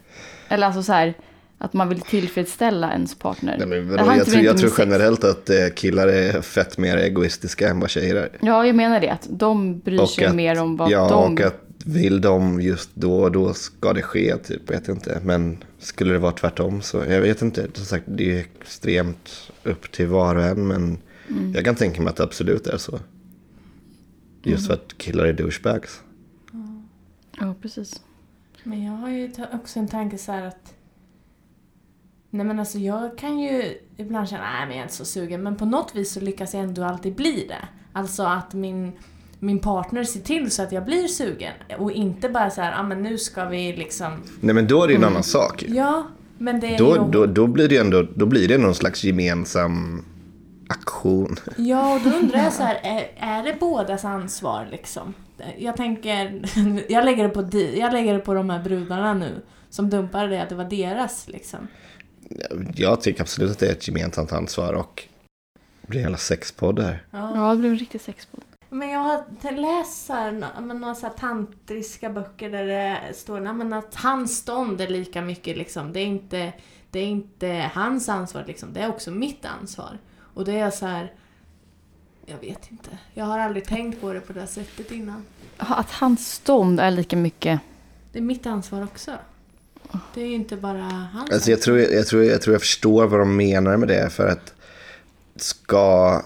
Eller 0.49 0.67
alltså 0.67 0.83
så 0.83 0.93
här 0.93 1.15
att 1.59 1.73
man 1.73 1.89
vill 1.89 2.01
tillfredsställa 2.01 2.93
ens 2.93 3.15
partner? 3.15 3.57
Nej, 3.59 3.81
men 3.83 3.99
har 3.99 4.17
jag, 4.17 4.27
tror, 4.27 4.43
jag 4.43 4.59
tror 4.59 4.73
generellt 4.79 5.25
att 5.25 5.51
eh, 5.51 5.57
killar 5.75 6.09
är 6.09 6.41
fett 6.41 6.79
mer 6.79 6.97
egoistiska 6.97 7.69
än 7.69 7.81
vad 7.81 7.91
tjejer 7.91 8.15
är. 8.15 8.29
Ja, 8.41 8.67
jag 8.67 8.77
menar 8.77 9.01
det. 9.01 9.11
Att 9.11 9.27
de 9.31 9.79
bryr 9.79 10.07
sig 10.07 10.25
att, 10.25 10.35
mer 10.35 10.61
om 10.61 10.77
vad 10.77 10.91
ja, 10.91 11.09
de... 11.09 11.33
och 11.33 11.41
att 11.41 11.61
vill 11.87 12.21
de 12.21 12.61
just 12.61 12.91
då, 12.95 13.29
då 13.29 13.55
ska 13.55 13.93
det 13.93 14.03
ske, 14.03 14.37
typ, 14.37 14.71
vet 14.71 14.89
inte. 14.89 15.21
Men 15.25 15.59
skulle 15.79 16.13
det 16.13 16.19
vara 16.19 16.33
tvärtom 16.33 16.83
så, 16.83 17.05
jag 17.09 17.21
vet 17.21 17.43
inte. 17.43 17.67
Som 17.75 17.85
sagt, 17.85 18.05
det 18.07 18.39
är 18.39 18.45
extremt 18.61 19.53
upp 19.63 19.93
till 19.93 20.07
var 20.07 20.37
och 20.37 20.43
en, 20.45 20.67
men 20.67 20.99
Mm. 21.29 21.53
jag 21.53 21.65
kan 21.65 21.75
tänka 21.75 22.03
mig 22.03 22.11
att 22.11 22.17
det 22.17 22.23
absolut 22.23 22.67
är 22.67 22.79
så. 22.79 23.01
Just 24.43 24.67
för 24.67 24.75
att 24.75 24.99
killar 24.99 25.25
är 25.25 25.33
douchebags. 25.33 26.03
Ja, 27.41 27.55
precis. 27.63 28.03
Men 28.63 28.85
jag 28.85 28.93
har 28.93 29.11
ju 29.11 29.33
också 29.53 29.79
en 29.79 29.89
tanke 29.89 30.19
så 30.19 30.33
här 30.33 30.47
att 30.47 30.74
Nej 32.35 32.47
men 32.47 32.59
alltså 32.59 32.79
jag 32.79 33.19
kan 33.19 33.39
ju 33.39 33.79
ibland 33.97 34.29
känna, 34.29 34.43
nej 34.43 34.61
men 34.61 34.71
jag 34.71 34.79
är 34.79 34.83
inte 34.83 34.95
så 34.95 35.05
sugen, 35.05 35.43
men 35.43 35.57
på 35.57 35.65
något 35.65 35.95
vis 35.95 36.13
så 36.13 36.21
lyckas 36.21 36.55
jag 36.55 36.63
ändå 36.63 36.85
alltid 36.85 37.15
bli 37.15 37.47
det. 37.49 37.69
Alltså 37.93 38.23
att 38.23 38.55
min, 38.55 38.93
min 39.39 39.59
partner 39.59 40.05
ser 40.05 40.21
till 40.21 40.51
så 40.51 40.63
att 40.63 40.73
jag 40.73 40.85
blir 40.85 41.07
sugen 41.09 41.53
och 41.79 41.93
inte 41.93 42.29
bara 42.29 42.51
så 42.51 42.61
här, 42.61 42.81
ah, 42.81 42.83
men 42.83 43.03
nu 43.03 43.19
ska 43.19 43.45
vi 43.45 43.73
liksom, 43.77 44.13
Nej, 44.41 44.55
men 44.55 44.67
då 44.67 44.83
är 44.83 44.87
det 44.87 44.93
ju 44.93 44.99
en 44.99 45.05
annan 45.05 45.23
sak. 45.23 45.65
ja, 45.69 46.07
men 46.39 46.61
det 46.61 46.75
är 46.75 46.79
Då, 46.79 46.97
ju... 46.97 47.11
då, 47.11 47.27
då 47.27 47.47
blir 47.47 47.69
det 47.69 47.77
ändå, 47.77 48.03
då 48.15 48.27
blir 48.27 48.49
det 48.49 48.59
någon 48.59 48.75
slags 48.75 49.05
gemensam 49.05 50.05
aktion. 50.69 51.37
Ja, 51.57 51.95
och 51.95 52.01
då 52.01 52.11
undrar 52.17 52.39
jag 52.39 52.53
så 52.53 52.63
här, 52.63 52.75
är, 52.83 53.11
är 53.17 53.45
det 53.45 53.57
bådas 53.61 54.05
ansvar 54.05 54.69
liksom? 54.71 55.15
Jag 55.59 55.77
tänker, 55.77 56.43
jag 56.93 57.05
lägger 57.05 57.23
det 57.23 57.29
på, 57.35 57.43
di, 57.43 57.79
jag 57.79 57.93
lägger 57.93 58.15
det 58.15 58.21
på 58.21 58.35
de 58.35 58.51
här 58.51 58.63
brudarna 58.63 59.15
nu 59.15 59.43
som 59.71 59.91
dumpade 59.91 60.29
det, 60.29 60.43
att 60.43 60.49
det 60.49 60.55
var 60.55 60.65
deras 60.65 61.29
liksom. 61.29 61.69
Jag 62.75 63.01
tycker 63.01 63.21
absolut 63.21 63.51
att 63.51 63.59
det 63.59 63.69
är 63.69 63.73
ett 63.73 63.89
gemensamt 63.89 64.33
ansvar 64.33 64.73
och 64.73 65.03
det 65.81 65.89
blir 65.89 65.99
en 66.01 66.03
jävla 66.03 66.19
sexpodd 66.19 66.81
här. 66.81 67.05
Ja, 67.11 67.51
det 67.53 67.59
blev 67.59 67.73
en 67.73 67.79
riktig 67.79 68.01
sexpodd. 68.01 68.45
Men 68.71 68.91
jag 68.91 69.01
har 69.01 69.53
läst 69.57 70.07
så 70.07 70.13
här, 70.13 70.33
nå- 70.33 70.61
men 70.61 70.81
några 70.81 70.95
så 70.95 71.07
här 71.07 71.15
tantriska 71.15 72.11
böcker 72.11 72.51
där 72.51 72.67
det 72.67 73.15
står 73.15 73.41
men 73.41 73.73
att 73.73 73.95
hans 73.95 74.39
stånd 74.39 74.81
är 74.81 74.89
lika 74.89 75.23
mycket 75.23 75.57
liksom. 75.57 75.93
Det 75.93 76.01
är 76.01 76.07
inte, 76.07 76.53
det 76.91 76.99
är 76.99 77.07
inte 77.07 77.71
hans 77.75 78.09
ansvar 78.09 78.45
liksom. 78.47 78.73
Det 78.73 78.81
är 78.81 78.89
också 78.89 79.11
mitt 79.11 79.45
ansvar. 79.45 79.99
Och 80.35 80.45
det 80.45 80.59
är 80.59 80.71
så 80.71 80.87
här... 80.87 81.13
Jag 82.27 82.39
vet 82.39 82.71
inte. 82.71 82.99
Jag 83.15 83.25
har 83.25 83.39
aldrig 83.39 83.65
tänkt 83.65 84.01
på 84.01 84.13
det 84.13 84.21
på 84.21 84.33
det 84.33 84.41
här 84.41 84.47
sättet 84.47 84.91
innan. 84.93 85.25
Att 85.57 85.91
hans 85.91 86.33
stånd 86.33 86.81
är 86.81 86.91
lika 86.91 87.17
mycket... 87.17 87.61
Det 88.13 88.19
är 88.19 88.23
mitt 88.23 88.47
ansvar 88.47 88.85
också. 88.85 89.13
Det 90.15 90.23
är 90.23 90.27
ju 90.27 90.35
inte 90.35 90.57
bara 90.57 91.09
hans 91.13 91.31
Alltså 91.31 91.51
jag, 91.51 91.63
tror, 91.63 91.79
jag, 91.79 92.07
tror, 92.07 92.25
jag 92.25 92.43
tror 92.43 92.55
jag 92.55 92.61
förstår 92.61 93.07
vad 93.07 93.21
de 93.21 93.37
menar 93.37 93.77
med 93.77 93.89
det. 93.89 94.11
För 94.11 94.29
att 94.29 94.55
ska, 95.37 96.23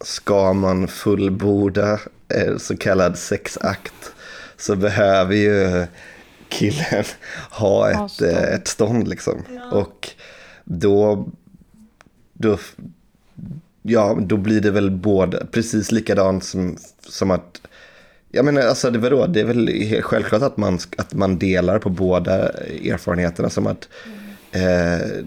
ska 0.00 0.52
man 0.52 0.88
fullborda 0.88 2.00
eh, 2.28 2.56
så 2.56 2.76
kallad 2.76 3.18
sexakt 3.18 4.12
så 4.56 4.76
behöver 4.76 5.34
ju 5.34 5.86
killen 6.48 7.04
ha 7.50 7.90
ett, 7.90 8.22
eh, 8.22 8.54
ett 8.54 8.68
stånd 8.68 9.08
liksom. 9.08 9.44
Och 9.72 10.08
då, 10.64 11.28
då, 12.32 12.58
ja, 13.82 14.18
då 14.20 14.36
blir 14.36 14.60
det 14.60 14.70
väl 14.70 14.90
både 14.90 15.46
precis 15.50 15.92
likadant 15.92 16.44
som, 16.44 16.78
som 17.08 17.30
att 17.30 17.60
jag 18.30 18.44
menar, 18.44 18.60
alltså 18.60 18.90
det, 18.90 18.98
vadå? 18.98 19.26
det 19.26 19.40
är 19.40 19.44
väl 19.44 20.02
självklart 20.02 20.42
att 20.42 20.56
man, 20.56 20.78
att 20.96 21.14
man 21.14 21.38
delar 21.38 21.78
på 21.78 21.90
båda 21.90 22.48
erfarenheterna. 22.48 23.50
Som 23.50 23.66
att 23.66 23.88
eh, 24.52 25.24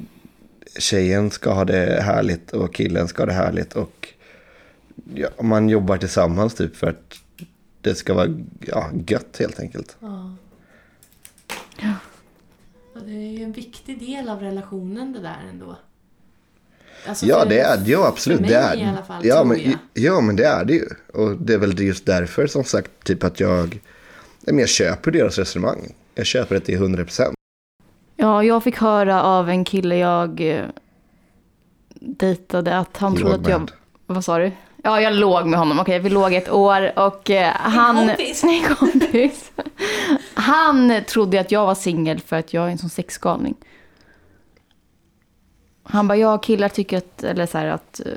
tjejen 0.77 1.31
ska 1.31 1.53
ha 1.53 1.65
det 1.65 2.01
härligt 2.01 2.51
och 2.51 2.73
killen 2.73 3.07
ska 3.07 3.21
ha 3.21 3.27
det 3.27 3.33
härligt. 3.33 3.73
Och 3.73 4.07
ja, 5.15 5.29
man 5.41 5.69
jobbar 5.69 5.97
tillsammans 5.97 6.55
typ 6.55 6.75
för 6.75 6.87
att 6.87 7.19
det 7.81 7.95
ska 7.95 8.13
vara 8.13 8.39
ja, 8.59 8.89
gött 9.07 9.37
helt 9.39 9.59
enkelt. 9.59 9.97
Ja. 9.99 10.35
Ja, 11.77 11.93
Det 13.05 13.11
är 13.11 13.37
ju 13.37 13.43
en 13.43 13.51
viktig 13.51 13.99
del 13.99 14.29
av 14.29 14.39
relationen 14.39 15.13
det 15.13 15.19
där 15.19 15.39
ändå. 15.49 15.75
Alltså 17.07 17.25
Ja, 17.25 17.45
det 17.45 17.59
är 17.59 17.83
ja, 17.85 18.07
absolut. 18.07 18.37
För 18.37 18.43
mig 18.43 18.51
det 18.51 18.57
är, 18.57 18.77
i 18.77 18.83
alla 18.83 19.03
fall, 19.03 19.25
ja, 19.25 19.43
men, 19.43 19.59
jag. 19.61 19.77
ja, 19.93 20.21
men 20.21 20.35
det 20.35 20.45
är 20.45 20.65
det 20.65 20.73
ju. 20.73 20.85
Och 21.13 21.37
det 21.37 21.53
är 21.53 21.57
väl 21.57 21.79
just 21.79 22.05
därför 22.05 22.47
som 22.47 22.63
sagt 22.63 22.91
typ 23.03 23.23
att 23.23 23.39
jag, 23.39 23.79
ja, 24.45 24.53
men 24.53 24.59
jag 24.59 24.69
köper 24.69 25.11
deras 25.11 25.37
resonemang. 25.37 25.93
Jag 26.15 26.25
köper 26.25 26.55
det 26.55 26.61
till 26.61 26.79
100%. 26.79 27.33
Ja, 28.15 28.43
jag 28.43 28.63
fick 28.63 28.77
höra 28.77 29.23
av 29.23 29.49
en 29.49 29.65
kille 29.65 29.97
jag 29.97 30.41
eh, 30.41 30.65
dejtade 31.99 32.77
att 32.77 32.97
han 32.97 33.15
trodde 33.15 33.35
att 33.35 33.47
jag... 33.47 33.71
Vad 34.05 34.25
sa 34.25 34.37
du? 34.37 34.51
Ja, 34.83 35.01
jag 35.01 35.13
låg 35.13 35.47
med 35.47 35.59
honom. 35.59 35.79
Okej, 35.79 35.99
vi 35.99 36.09
låg 36.09 36.33
ett 36.33 36.49
år 36.49 36.99
och 36.99 37.29
eh, 37.29 37.53
han... 37.53 38.07
kompis. 38.07 38.43
En 38.53 38.75
kompis. 38.75 39.51
Han 40.33 40.93
trodde 41.07 41.39
att 41.39 41.51
jag 41.51 41.65
var 41.65 41.75
singel 41.75 42.19
för 42.19 42.35
att 42.35 42.53
jag 42.53 42.67
är 42.67 42.71
en 42.71 42.77
sån 42.77 42.89
sexgalning. 42.89 43.55
Han 45.83 46.07
bara, 46.07 46.17
jag 46.17 46.43
killar 46.43 46.69
tycker 46.69 46.97
att, 46.97 47.23
eller 47.23 47.45
så 47.45 47.57
här 47.57 47.65
att... 47.67 48.01
eh, 48.05 48.11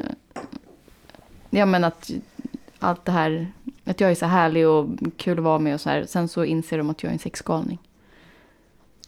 Ja 1.51 1.67
men 1.67 1.85
att 1.85 2.11
allt 2.79 3.05
det 3.05 3.13
här, 3.13 3.53
att 3.85 4.01
jag 4.01 4.11
är 4.11 4.15
så 4.15 4.27
härlig 4.27 4.69
och 4.69 4.89
kul 5.17 5.39
att 5.39 5.45
vara 5.45 5.59
med 5.59 5.75
och 5.75 5.81
så 5.81 5.89
här. 5.91 6.07
Sen 6.09 6.29
så 6.29 6.45
inser 6.45 6.79
de 6.79 6.91
att 6.91 7.03
jag 7.03 7.11
är 7.11 7.13
en 7.13 7.19
sexgalning. 7.19 7.79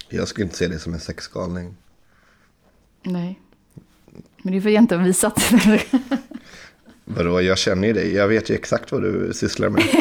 Jag 0.09 0.29
skulle 0.29 0.45
inte 0.45 0.57
se 0.57 0.69
det 0.69 0.79
som 0.79 0.95
en 0.95 1.01
sexgalning. 1.01 1.77
Nej. 3.03 3.41
Men 4.43 4.53
det 4.53 4.57
är 4.59 4.61
för 4.61 4.69
att 4.69 4.75
jag 4.75 4.83
inte 4.83 4.97
har 4.97 5.05
visat. 5.05 5.53
Vadå, 7.05 7.41
jag 7.43 7.59
känner 7.59 7.89
ju 7.89 7.95
dig. 7.95 8.15
Jag 8.15 8.29
vet 8.29 8.51
ju 8.51 8.55
exakt 8.55 8.93
vad 8.93 9.03
du 9.03 9.33
sysslar 9.35 9.69
med. 9.69 9.83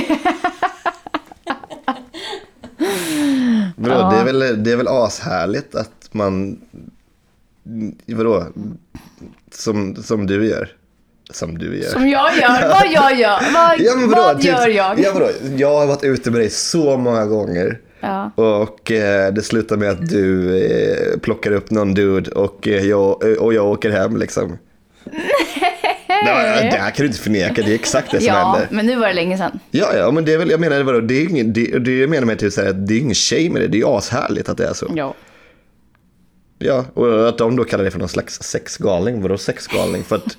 Vadå, 3.75 3.95
Ja. 3.95 4.09
det, 4.11 4.17
är 4.17 4.25
väl, 4.25 4.63
det 4.63 4.71
är 4.71 4.75
väl 4.77 4.87
ashärligt 4.87 5.75
att 5.75 6.09
man... 6.11 6.61
Vadå? 8.05 8.45
Som, 9.51 9.95
som 9.95 10.27
du 10.27 10.45
gör. 10.47 10.69
Som 11.31 11.57
du 11.57 11.77
gör. 11.77 11.89
Som 11.89 12.07
jag 12.07 12.37
gör. 12.37 12.69
Vad 12.69 12.91
jag 12.91 13.19
gör. 13.19 13.39
Vad, 13.53 13.79
Ja, 13.79 13.93
vadå, 13.95 14.21
vad 14.21 14.37
typ- 14.37 14.45
gör 14.45 14.67
jag? 14.67 14.99
Ja, 14.99 15.11
vadå? 15.13 15.29
Jag 15.57 15.79
har 15.79 15.87
varit 15.87 16.03
ute 16.03 16.31
med 16.31 16.39
dig 16.41 16.49
så 16.49 16.97
många 16.97 17.25
gånger. 17.25 17.79
Ja. 17.99 18.31
Och 18.35 18.91
eh, 18.91 19.33
det 19.33 19.41
slutar 19.41 19.77
med 19.77 19.89
att 19.89 20.09
du 20.09 20.57
eh, 20.65 21.19
plockar 21.19 21.51
upp 21.51 21.71
någon 21.71 21.93
dude 21.93 22.31
och, 22.31 22.67
eh, 22.67 22.85
jag, 22.85 23.23
och 23.39 23.53
jag 23.53 23.65
åker 23.65 23.89
hem 23.91 24.17
liksom. 24.17 24.57
Nej, 26.25 26.69
det 26.71 26.77
här 26.77 26.91
kan 26.91 27.03
du 27.03 27.05
inte 27.07 27.19
förneka, 27.19 27.61
det 27.61 27.71
är 27.71 27.75
exakt 27.75 28.11
det 28.11 28.17
som 28.17 28.27
Ja, 28.27 28.33
händer. 28.51 28.67
men 28.71 28.85
nu 28.85 28.95
var 28.95 29.07
det 29.07 29.13
länge 29.13 29.37
sedan. 29.37 29.59
Ja, 29.71 29.87
ja, 29.97 30.11
men 30.11 30.25
det 30.25 30.33
är 30.33 30.37
väl, 30.37 30.49
jag 30.49 30.59
menar, 30.59 30.83
vadå, 30.83 30.99
det 30.99 31.13
är 31.21 31.29
ingen, 31.29 31.53
det, 31.53 31.79
det 31.79 32.07
menar 32.07 32.25
med 32.27 32.39
typ 32.39 32.53
så 32.53 32.61
här, 32.61 32.69
att 32.69 32.87
det 32.87 32.93
är 32.93 32.99
ingen 32.99 33.15
tjej 33.15 33.49
med 33.49 33.61
det, 33.61 33.67
det 33.67 33.77
är 33.77 33.79
ju 33.79 33.87
ashärligt 33.87 34.49
att 34.49 34.57
det 34.57 34.67
är 34.67 34.73
så. 34.73 34.91
Ja. 34.95 35.13
Ja, 36.59 36.85
och 36.93 37.29
att 37.29 37.37
de 37.37 37.55
då 37.55 37.63
kallar 37.63 37.83
det 37.83 37.91
för 37.91 37.99
någon 37.99 38.09
slags 38.09 38.39
sexgalning, 38.43 39.21
vadå 39.21 39.37
sexgalning? 39.37 40.03
För 40.03 40.15
att, 40.15 40.37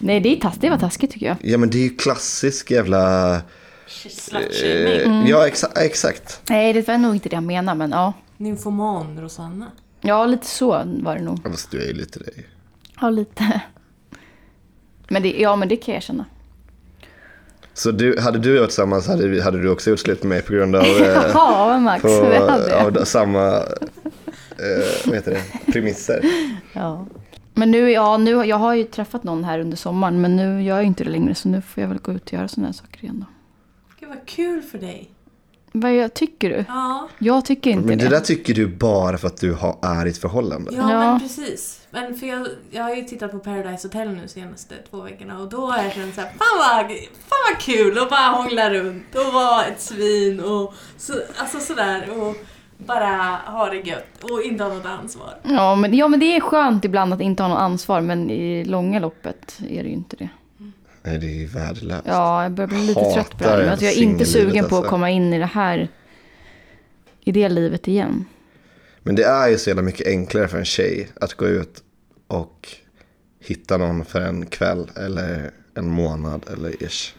Nej, 0.00 0.20
det, 0.20 0.28
är 0.28 0.36
tass, 0.40 0.56
det 0.60 0.70
var 0.70 0.78
taskigt 0.78 1.10
tycker 1.12 1.26
jag. 1.26 1.36
ja 1.40 1.58
men 1.58 1.70
det 1.70 1.78
är 1.78 1.82
ju 1.82 1.96
klassisk 1.96 2.70
jävla, 2.70 3.40
Slutshaming. 3.86 5.22
eh, 5.22 5.30
ja 5.30 5.46
exa, 5.46 5.68
exakt. 5.76 6.40
Nej, 6.48 6.72
det 6.72 6.88
var 6.88 6.98
nog 6.98 7.14
inte 7.14 7.28
det 7.28 7.34
jag 7.36 7.42
menade, 7.42 7.78
men 7.78 7.90
ja. 7.90 8.12
Nymfoman 8.36 9.20
Rosanna. 9.20 9.66
Ja, 10.00 10.26
lite 10.26 10.46
så 10.46 10.70
var 11.02 11.14
det 11.16 11.22
nog. 11.22 11.40
Ja, 11.44 11.50
Fast 11.50 11.70
du 11.70 11.82
är 11.82 11.86
ju 11.86 11.92
lite 11.92 12.18
det. 12.18 12.30
Ja, 13.00 13.10
lite. 13.10 13.60
Men 15.08 15.22
det, 15.22 15.30
ja, 15.40 15.56
men 15.56 15.68
det 15.68 15.76
kan 15.76 15.94
jag 15.94 16.02
känna. 16.02 16.24
Så 17.74 17.90
du, 17.90 18.20
hade 18.20 18.38
du 18.38 18.58
varit 18.58 18.68
tillsammans 18.68 19.06
hade, 19.08 19.28
vi- 19.28 19.40
hade 19.40 19.62
du 19.62 19.68
också 19.70 19.90
gjort 19.90 19.98
slut 19.98 20.22
med 20.22 20.28
mig 20.28 20.42
på 20.42 20.52
grund 20.52 20.76
av, 20.76 20.82
eh, 20.84 21.22
Ja, 21.34 21.78
Max, 21.78 22.02
på, 22.02 22.08
vi 22.08 22.36
hade 22.36 23.00
av 23.00 23.04
samma, 23.04 23.62
eh, 24.58 25.06
vad 25.06 25.14
heter 25.14 25.30
det, 25.30 25.72
premisser. 25.72 26.20
Ja. 26.72 27.06
Men 27.54 27.70
nu, 27.70 27.90
ja, 27.90 28.16
nu, 28.16 28.30
jag 28.30 28.56
har 28.56 28.74
ju 28.74 28.84
träffat 28.84 29.24
någon 29.24 29.44
här 29.44 29.58
under 29.58 29.76
sommaren, 29.76 30.20
men 30.20 30.36
nu 30.36 30.62
gör 30.62 30.76
jag 30.76 30.84
inte 30.84 31.04
det 31.04 31.10
längre, 31.10 31.34
så 31.34 31.48
nu 31.48 31.62
får 31.62 31.80
jag 31.80 31.88
väl 31.88 31.98
gå 31.98 32.12
ut 32.12 32.26
och 32.26 32.32
göra 32.32 32.48
sådana 32.48 32.68
här 32.68 32.72
saker 32.74 33.04
igen 33.04 33.24
då. 33.28 33.32
Gud 34.00 34.08
vad 34.08 34.26
kul 34.26 34.62
för 34.62 34.78
dig. 34.78 35.10
Vad 35.72 35.94
jag, 35.96 36.14
tycker 36.14 36.50
du? 36.50 36.64
Ja, 36.68 37.08
Jag 37.18 37.44
tycker 37.44 37.70
inte 37.70 37.86
Men 37.88 37.98
det. 37.98 38.04
det 38.04 38.10
där 38.10 38.20
tycker 38.20 38.54
du 38.54 38.66
bara 38.66 39.18
för 39.18 39.26
att 39.26 39.36
du 39.40 39.52
har, 39.52 39.76
är 39.82 40.06
i 40.06 40.10
ett 40.10 40.18
förhållande. 40.18 40.70
ja, 40.74 40.92
Ja. 40.92 40.98
men 41.10 41.20
precis. 41.20 41.80
Men 41.90 42.14
för 42.16 42.26
jag, 42.26 42.46
jag 42.70 42.82
har 42.82 42.94
ju 42.94 43.02
tittat 43.02 43.30
på 43.30 43.38
Paradise 43.38 43.88
Hotel 43.88 44.08
nu 44.14 44.28
senaste 44.28 44.74
två 44.90 45.00
veckorna 45.02 45.38
och 45.38 45.48
då 45.48 45.66
har 45.70 45.82
jag 45.82 45.92
känt 45.92 46.14
såhär, 46.14 46.28
fan 46.28 46.58
vad, 46.58 46.86
fan 46.96 47.52
vad 47.52 47.60
kul 47.60 47.98
att 47.98 48.10
bara 48.10 48.26
hångla 48.28 48.70
runt 48.70 49.14
och 49.14 49.32
vara 49.32 49.64
ett 49.64 49.80
svin 49.80 50.40
och 50.40 50.74
så, 50.98 51.12
alltså 51.36 51.58
sådär 51.60 52.08
och 52.20 52.36
bara 52.78 53.40
ha 53.46 53.70
det 53.70 53.76
gött 53.76 54.22
och 54.22 54.42
inte 54.42 54.64
ha 54.64 54.74
något 54.74 54.86
ansvar. 54.86 55.34
Ja 55.42 55.76
men, 55.76 55.94
ja, 55.94 56.08
men 56.08 56.20
det 56.20 56.36
är 56.36 56.40
skönt 56.40 56.84
ibland 56.84 57.12
att 57.12 57.20
inte 57.20 57.42
ha 57.42 57.48
något 57.48 57.58
ansvar, 57.58 58.00
men 58.00 58.30
i 58.30 58.64
långa 58.64 58.98
loppet 59.00 59.58
är 59.68 59.82
det 59.82 59.88
ju 59.88 59.94
inte 59.94 60.16
det. 60.16 60.28
Nej, 61.02 61.18
det 61.18 61.26
är 61.26 61.34
ju 61.34 61.46
värdelöst. 61.46 62.02
Ja, 62.06 62.42
jag 62.42 62.52
börjar 62.52 62.68
bli 62.68 62.86
lite 62.86 63.00
Hatar 63.00 63.14
trött 63.14 63.38
på 63.38 63.44
det 63.44 63.50
här. 63.50 63.62
nu. 63.62 63.68
Alltså, 63.68 63.84
jag 63.84 63.94
är 63.94 64.02
inte 64.02 64.24
sugen 64.24 64.64
på 64.64 64.66
att 64.66 64.72
alltså. 64.72 64.90
komma 64.90 65.10
in 65.10 65.34
i 65.34 65.38
det 65.38 65.46
här, 65.46 65.88
i 67.20 67.32
det 67.32 67.48
livet 67.48 67.88
igen. 67.88 68.24
Men 69.02 69.14
det 69.14 69.24
är 69.24 69.48
ju 69.48 69.58
så 69.58 69.70
jävla 69.70 69.82
mycket 69.82 70.06
enklare 70.06 70.48
för 70.48 70.58
en 70.58 70.64
tjej 70.64 71.08
att 71.20 71.34
gå 71.34 71.46
ut 71.46 71.82
och 72.26 72.68
hitta 73.40 73.76
någon 73.76 74.04
för 74.04 74.20
en 74.20 74.46
kväll 74.46 74.90
eller 74.96 75.50
en 75.74 75.90
månad 75.90 76.44
eller 76.52 76.82
ish. 76.82 77.14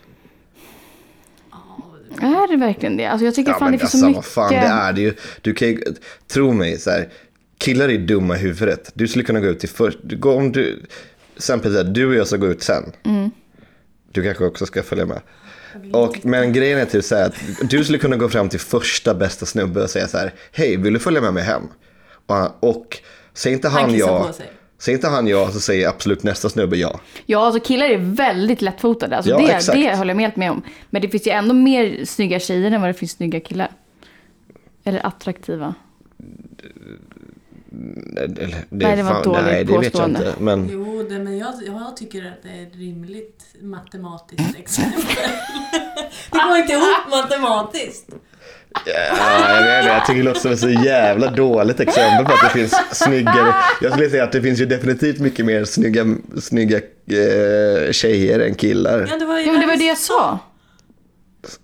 Är 2.22 2.52
det 2.52 2.58
verkligen 2.58 2.98
det? 2.98 3.06
Alltså 3.06 3.26
jag 3.26 3.36
tycker 3.36 3.52
Ja, 3.52 3.60
fan 3.60 3.64
men 3.66 3.72
det 3.72 3.80
finns 3.80 3.94
alltså, 3.94 4.00
så 4.00 4.08
mycket. 4.08 4.16
vad 4.16 4.26
fan, 4.26 4.54
det 4.54 4.60
är 4.60 4.94
det 4.94 5.02
ju. 5.02 5.14
Du 5.42 5.54
kan 5.54 5.68
ju, 5.68 5.84
tro 6.28 6.54
mig, 6.54 6.80
så 6.80 6.90
här, 6.90 7.10
killar 7.58 7.90
är 7.90 7.98
dumma 7.98 8.36
i 8.36 8.40
huvudet. 8.40 8.92
Du 8.94 9.08
skulle 9.08 9.24
kunna 9.24 9.40
gå 9.40 9.48
ut 9.48 9.60
till 9.60 9.70
först, 9.70 10.00
du- 10.04 10.18
gå 10.18 10.34
om 10.34 10.52
du, 10.52 10.86
så 11.38 11.54
här, 11.54 11.84
du 11.84 12.08
och 12.08 12.16
jag 12.16 12.28
ska 12.28 12.38
gå 12.38 12.48
ut 12.48 12.64
sen. 12.64 12.84
Mm. 13.06 13.32
Du 14.12 14.24
kanske 14.24 14.46
också 14.46 14.66
ska 14.66 14.84
följa 14.84 15.06
med. 15.06 15.22
Och, 15.94 16.20
men 16.26 16.54
grejen 16.54 16.80
är 16.80 16.86
typ 16.86 17.04
så 17.06 17.16
här 17.16 17.26
att 17.26 17.36
du 17.70 17.84
skulle 17.84 17.98
kunna 17.98 18.16
gå 18.16 18.30
fram 18.30 18.50
till 18.50 18.60
första 18.60 19.14
bästa 19.14 19.46
snubbe 19.46 19.84
och 19.84 19.90
säga 19.90 20.08
så 20.08 20.18
här, 20.18 20.34
hej, 20.52 20.78
vill 20.78 20.94
du 20.94 21.00
följa 21.00 21.22
med 21.22 21.34
mig 21.34 21.44
hem? 21.44 21.62
Och, 22.26 22.64
och 22.70 22.98
säger 23.34 23.56
inte 23.56 23.70
han, 23.70 23.82
Han 23.82 23.98
ja, 23.98 24.28
på 24.28 24.34
sig. 24.34 24.52
Säger 24.80 24.98
inte 24.98 25.08
han 25.08 25.28
ja 25.28 25.52
så 25.52 25.60
säger 25.60 25.88
absolut 25.90 26.24
nästa 26.24 26.50
snubbe 26.50 26.78
ja. 26.78 27.00
Ja, 27.26 27.46
alltså 27.46 27.60
killar 27.60 27.86
är 27.86 27.98
väldigt 27.98 28.62
lättfotade. 28.62 29.18
Alltså 29.18 29.32
Ja, 29.32 29.38
det, 29.38 29.52
exakt. 29.54 29.76
det 29.80 29.96
håller 29.96 30.14
jag 30.14 30.22
helt 30.22 30.36
med 30.36 30.52
om. 30.52 30.62
Men 30.90 31.02
det 31.02 31.10
finns 31.10 31.28
ju 31.28 31.32
ändå 31.32 31.54
mer 31.54 32.06
snygga 32.06 32.40
tjejer 32.40 32.72
än 32.72 32.82
vad 32.82 32.90
det 32.90 32.94
finns 32.94 33.12
snygga 33.12 33.40
killar. 33.40 33.72
Eller 34.84 35.06
attraktiva. 35.08 35.74
Eller, 38.18 38.66
Nej, 38.70 38.96
det 38.96 39.04
var 39.04 39.12
fan- 39.12 39.24
dåligt 39.24 39.44
Nej, 39.46 39.64
det 39.64 39.78
vet 39.80 39.98
jag 39.98 40.10
inte. 40.10 40.34
Men 40.40 40.70
Jo, 40.72 41.04
det, 41.10 41.20
men 41.20 41.38
jag, 41.38 41.54
jag 41.66 41.98
tycker 41.98 42.26
att 42.26 42.44
det 42.44 42.50
är 42.50 42.64
ett 42.64 42.76
rimligt 42.76 43.44
matematiskt 43.62 44.56
exempel. 44.60 45.02
det 46.32 46.38
går 46.50 46.58
inte 46.58 46.74
ihop 46.74 47.10
matematiskt. 47.12 48.10
Ja, 48.86 48.94
jag 49.56 49.66
vet 49.66 49.80
inte, 49.84 49.94
jag 49.94 50.06
tycker 50.06 50.18
det 50.20 50.26
låter 50.26 50.40
som 50.40 50.52
ett 50.52 50.60
så 50.60 50.70
jävla 50.70 51.32
dåligt 51.32 51.80
exempel 51.80 52.26
på 52.26 52.34
att 52.34 52.42
det 52.54 52.60
finns 52.60 52.76
snyggare. 52.92 53.54
Jag 53.82 53.92
skulle 53.92 54.10
säga 54.10 54.24
att 54.24 54.32
det 54.32 54.42
finns 54.42 54.60
ju 54.62 54.66
definitivt 54.66 55.20
mycket 55.20 55.46
mer 55.46 55.66
snygga, 55.66 56.06
snygga 56.42 56.78
eh, 56.78 57.92
tjejer 57.92 58.40
än 58.40 58.56
killar. 58.56 59.08
Ja, 59.12 59.18
det 59.18 59.26
var 59.26 59.40
ju 59.40 59.46
Ja, 59.46 59.52
men 59.52 59.62
det 59.62 59.68
var 59.68 59.76
det 59.78 59.86
jag 59.86 59.98
sa. 59.98 60.40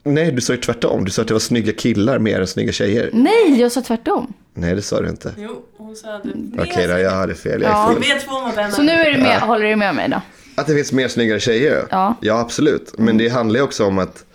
Nej, 0.03 0.31
du 0.31 0.41
sa 0.41 0.53
ju 0.53 0.59
tvärtom. 0.59 1.05
Du 1.05 1.11
sa 1.11 1.21
att 1.21 1.27
det 1.27 1.33
var 1.33 1.39
snygga 1.39 1.73
killar 1.73 2.19
mer 2.19 2.39
än 2.39 2.47
snygga 2.47 2.71
tjejer. 2.71 3.09
Nej, 3.13 3.59
jag 3.61 3.71
sa 3.71 3.81
tvärtom. 3.81 4.33
Nej, 4.53 4.75
det 4.75 4.81
sa 4.81 5.01
du 5.01 5.09
inte. 5.09 5.33
Jo, 5.37 5.61
hon 5.77 5.95
sa 5.95 6.15
att 6.15 6.23
det 6.23 6.61
Okej 6.61 6.87
då, 6.87 6.97
jag 6.99 7.11
hade 7.11 7.35
fel. 7.35 7.61
Jag 7.61 7.71
är 7.71 7.75
Ja. 7.75 7.89
full. 7.93 8.01
Vi 8.01 8.11
är 8.11 8.19
två 8.19 8.39
mot 8.39 8.57
en. 8.57 8.71
Så 8.71 8.81
nu 8.81 8.91
är 8.91 9.11
du 9.11 9.17
med, 9.17 9.39
håller 9.41 9.65
du 9.69 9.75
med 9.75 9.95
mig 9.95 10.09
då? 10.09 10.21
Att 10.55 10.67
det 10.67 10.73
finns 10.75 10.91
mer 10.91 11.07
snyggare 11.07 11.39
tjejer? 11.39 11.85
Ja. 11.89 12.15
Ja, 12.21 12.39
absolut. 12.39 12.93
Men 12.97 13.17
det 13.17 13.29
handlar 13.29 13.59
ju 13.59 13.63
också 13.63 13.85
om 13.85 13.99
att... 13.99 14.25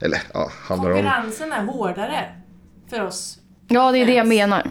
Eller 0.00 0.22
ja, 0.34 0.50
handlar 0.62 0.90
om... 0.90 0.96
Konkurrensen 0.96 1.52
är 1.52 1.64
hårdare 1.64 2.24
för 2.90 3.02
oss. 3.06 3.38
Ja, 3.68 3.92
det 3.92 3.98
är 3.98 4.06
det 4.06 4.14
jag 4.14 4.26
menar. 4.26 4.70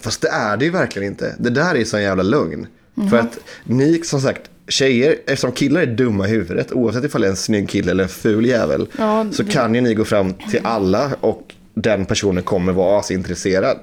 Fast 0.00 0.20
det 0.20 0.28
är 0.28 0.56
det 0.56 0.64
ju 0.64 0.70
verkligen 0.70 1.08
inte. 1.08 1.34
Det 1.38 1.50
där 1.50 1.74
är 1.74 1.78
ju 1.78 1.84
sån 1.84 2.02
jävla 2.02 2.22
lögn. 2.22 2.66
Mhm. 2.94 3.10
För 3.10 3.18
att 3.18 3.38
ni, 3.64 4.02
som 4.04 4.20
sagt, 4.20 4.50
tjejer, 4.68 5.16
eftersom 5.26 5.52
killar 5.52 5.80
är 5.80 5.86
dumma 5.86 6.26
i 6.28 6.30
huvudet, 6.30 6.72
oavsett 6.72 7.04
ifall 7.04 7.20
det 7.20 7.26
är 7.26 7.30
en 7.30 7.36
snygg 7.36 7.68
kille 7.68 7.90
eller 7.90 8.02
en 8.02 8.08
ful 8.08 8.46
jävel, 8.46 8.86
Ja, 8.98 9.26
så 9.32 9.44
kan 9.44 9.74
ju 9.74 9.80
ni 9.80 9.94
gå 9.94 10.04
fram 10.04 10.32
till 10.34 10.60
alla 10.64 11.10
och 11.20 11.54
den 11.74 12.04
personen 12.04 12.42
kommer 12.42 12.72
vara 12.72 12.98
asintresserad. 13.00 13.78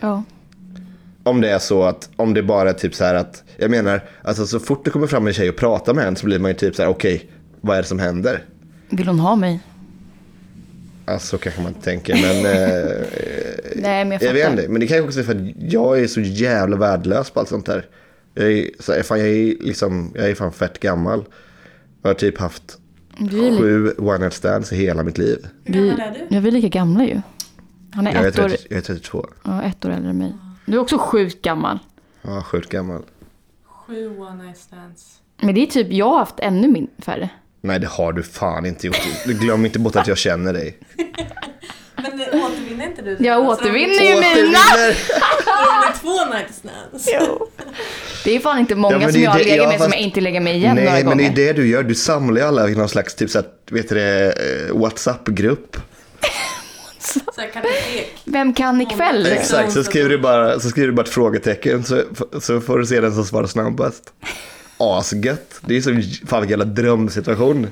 Ja. 0.00 0.22
Om 1.22 1.40
det 1.40 1.50
är 1.50 1.58
så 1.58 1.82
att, 1.84 2.08
om 2.16 2.34
det 2.34 2.42
bara 2.42 2.68
är 2.68 2.74
typ 2.74 2.94
så 2.94 3.04
här 3.04 3.14
att, 3.14 3.42
jag 3.56 3.70
menar, 3.70 4.00
alltså 4.22 4.46
så 4.46 4.60
fort 4.60 4.84
det 4.84 4.90
kommer 4.90 5.06
fram 5.06 5.26
en 5.26 5.32
tjej 5.32 5.48
och 5.48 5.56
pratar 5.56 5.94
med 5.94 6.06
en 6.06 6.16
så 6.16 6.26
blir 6.26 6.38
man 6.38 6.50
ju 6.50 6.56
typ 6.56 6.76
så 6.76 6.82
här, 6.82 6.90
okej, 6.90 7.30
vad 7.60 7.76
är 7.76 7.82
det 7.82 7.88
som 7.88 7.98
händer? 7.98 8.44
Vill 8.88 9.08
hon 9.08 9.20
ha 9.20 9.36
mig? 9.36 9.60
Alltså 11.08 11.38
kanske 11.38 11.60
man 11.62 11.68
inte 11.72 11.84
tänker, 11.84 12.14
men... 12.14 12.46
Eh, 12.46 13.06
Nej, 13.82 14.04
men 14.04 14.10
jag 14.10 14.22
jag 14.22 14.34
vet 14.34 14.50
inte. 14.50 14.68
Men 14.68 14.80
det 14.80 14.86
kan 14.86 14.96
ju 14.96 15.02
också 15.02 15.18
vara 15.22 15.26
för 15.26 15.34
att 15.34 15.72
jag 15.72 16.00
är 16.00 16.06
så 16.06 16.20
jävla 16.20 16.76
värdelös 16.76 17.30
på 17.30 17.40
allt 17.40 17.48
sånt 17.48 17.66
där. 17.66 17.86
Jag 18.34 18.52
är, 18.52 18.70
så 18.78 18.92
här, 18.92 19.02
fan, 19.02 19.18
jag 19.18 19.28
är, 19.28 19.54
liksom, 19.60 20.12
jag 20.14 20.30
är 20.30 20.34
fan 20.34 20.52
fett 20.52 20.80
gammal. 20.80 21.24
Jag 22.02 22.10
har 22.10 22.14
typ 22.14 22.38
haft 22.38 22.78
är 23.18 23.58
sju 23.58 23.94
one 23.98 24.18
night 24.18 24.32
stands 24.32 24.72
i 24.72 24.76
hela 24.76 25.02
mitt 25.02 25.18
liv. 25.18 25.46
Hur 25.64 25.86
gammal 25.86 26.00
är 26.00 26.10
du? 26.28 26.34
Ja, 26.34 26.40
vi 26.40 26.48
är 26.48 26.52
lika 26.52 26.68
gamla 26.68 27.04
ju. 27.04 27.20
Han 27.92 28.06
är 28.06 28.14
Jag 28.14 28.24
är, 28.24 28.28
ett 28.28 28.38
år, 28.38 28.48
30, 28.48 28.66
jag 28.70 28.78
är 28.78 28.82
32. 28.82 29.26
ja, 29.44 29.62
ett 29.62 29.84
år 29.84 29.90
äldre 29.90 30.10
än 30.10 30.18
mig. 30.18 30.34
Du 30.66 30.72
är 30.72 30.78
också 30.80 30.98
sjukt 30.98 31.42
gammal. 31.42 31.78
Ja, 32.22 32.42
sjukt 32.42 32.68
gammal. 32.68 33.02
Sju 33.64 34.18
one 34.18 34.44
night 34.44 34.58
stands. 34.58 35.20
Men 35.40 35.54
det 35.54 35.62
är 35.62 35.66
typ, 35.66 35.92
jag 35.92 36.08
har 36.08 36.18
haft 36.18 36.40
ännu 36.40 36.68
min 36.68 36.88
färre. 36.98 37.30
Nej, 37.60 37.78
det 37.80 37.86
har 37.86 38.12
du 38.12 38.22
fan 38.22 38.66
inte 38.66 38.86
gjort. 38.86 38.96
Glöm 39.24 39.64
inte 39.66 39.78
bort 39.78 39.96
att 39.96 40.06
jag 40.06 40.18
känner 40.18 40.52
dig. 40.52 40.78
Men 41.96 42.12
återvinner 42.42 42.86
inte 42.86 43.02
du? 43.02 43.16
Jag 43.20 43.44
Alltså, 43.46 43.64
återvinner 43.64 44.02
ju 44.02 44.14
mina! 44.20 44.58
Är 44.58 46.00
två 46.00 46.34
night 46.34 46.54
stands. 46.54 47.04
Det 48.24 48.36
är 48.36 48.40
fan 48.40 48.58
inte 48.58 48.72
Ja, 48.74 48.78
många 48.78 48.98
men 48.98 49.12
som 49.12 49.22
jag 49.22 49.36
det- 49.36 49.44
legat 49.44 49.56
ja, 49.56 49.64
med 49.68 49.72
som 49.72 49.84
fast- 49.84 49.94
jag 49.94 50.02
inte 50.02 50.20
lägger 50.20 50.40
med 50.40 50.56
igen 50.56 50.76
några 50.76 50.90
Nej, 50.90 51.04
men 51.04 51.18
gånger. 51.18 51.32
det 51.34 51.48
är 51.48 51.54
det 51.54 51.60
du 51.62 51.68
gör. 51.68 51.82
Du 51.82 51.94
samlar 51.94 52.40
ju 52.40 52.46
alla 52.48 52.68
i 52.68 52.74
någon 52.74 52.88
slags 52.88 53.14
typ 53.14 53.30
så 53.30 53.38
här, 53.38 53.46
vet 53.70 53.88
du 53.88 53.94
det, 53.94 54.32
eh, 54.68 54.76
WhatsApp-grupp. 54.76 55.76
Vem 58.24 58.54
kan 58.54 58.80
ikväll? 58.80 59.26
Exakt, 59.26 59.72
så 59.72 59.84
skriver 59.84 60.08
du 60.08 60.18
bara, 60.18 60.60
så 60.60 60.68
skriver 60.68 60.86
du 60.88 60.92
bara 60.94 61.02
ett 61.02 61.08
frågetecken 61.08 61.84
så, 61.84 62.02
så 62.40 62.60
får 62.60 62.78
du 62.78 62.86
se 62.86 63.00
den 63.00 63.14
som 63.14 63.24
svarar 63.24 63.46
snabbast. 63.46 64.12
Asgött. 64.78 65.60
Det 65.66 65.76
är 65.76 65.80
så 65.80 65.90
fan 66.26 66.40
vilken 66.40 66.48
jävla 66.60 66.64
drömsituation. 66.64 67.66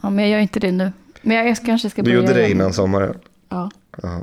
Ja, 0.00 0.10
men 0.10 0.24
jag 0.24 0.30
gör 0.32 0.38
inte 0.38 0.60
det 0.60 0.72
nu. 0.72 0.92
Men 1.22 1.36
jag, 1.36 1.56
kanske 1.56 1.90
ska 1.90 2.02
Du 2.02 2.10
börja 2.10 2.20
gjorde 2.20 2.32
det 2.40 2.50
innan 2.50 2.72
sommaren. 2.72 3.18
Ja. 3.48 3.70
Ja. 4.02 4.20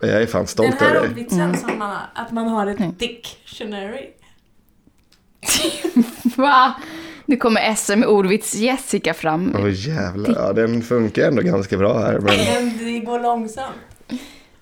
Jag 0.00 0.22
är 0.22 0.26
fan 0.26 0.40
Den 0.40 0.48
stolt 0.48 0.74
här 0.80 0.86
över 0.88 1.00
dig. 1.00 1.08
ordvitsen 1.10 1.56
som 1.56 1.78
man 1.78 1.90
har, 1.90 1.98
att 2.14 2.32
man 2.32 2.48
har 2.48 2.66
Mm. 2.66 2.82
ett 2.90 2.98
dictionary. 2.98 4.06
Va? 6.36 6.74
Nu 7.26 7.36
kommer 7.36 7.74
SM 7.74 8.02
ordvits 8.04 8.54
Jessica 8.54 9.14
fram. 9.14 9.54
Åh 9.58 9.70
jävlar, 9.88 10.34
ja, 10.34 10.52
den 10.52 10.82
funkar 10.82 11.28
ändå 11.28 11.42
ganska 11.42 11.76
bra 11.76 11.98
här. 11.98 12.18
Men... 12.18 12.78
Det 12.78 12.98
går 12.98 13.20
långsamt. 13.20 13.74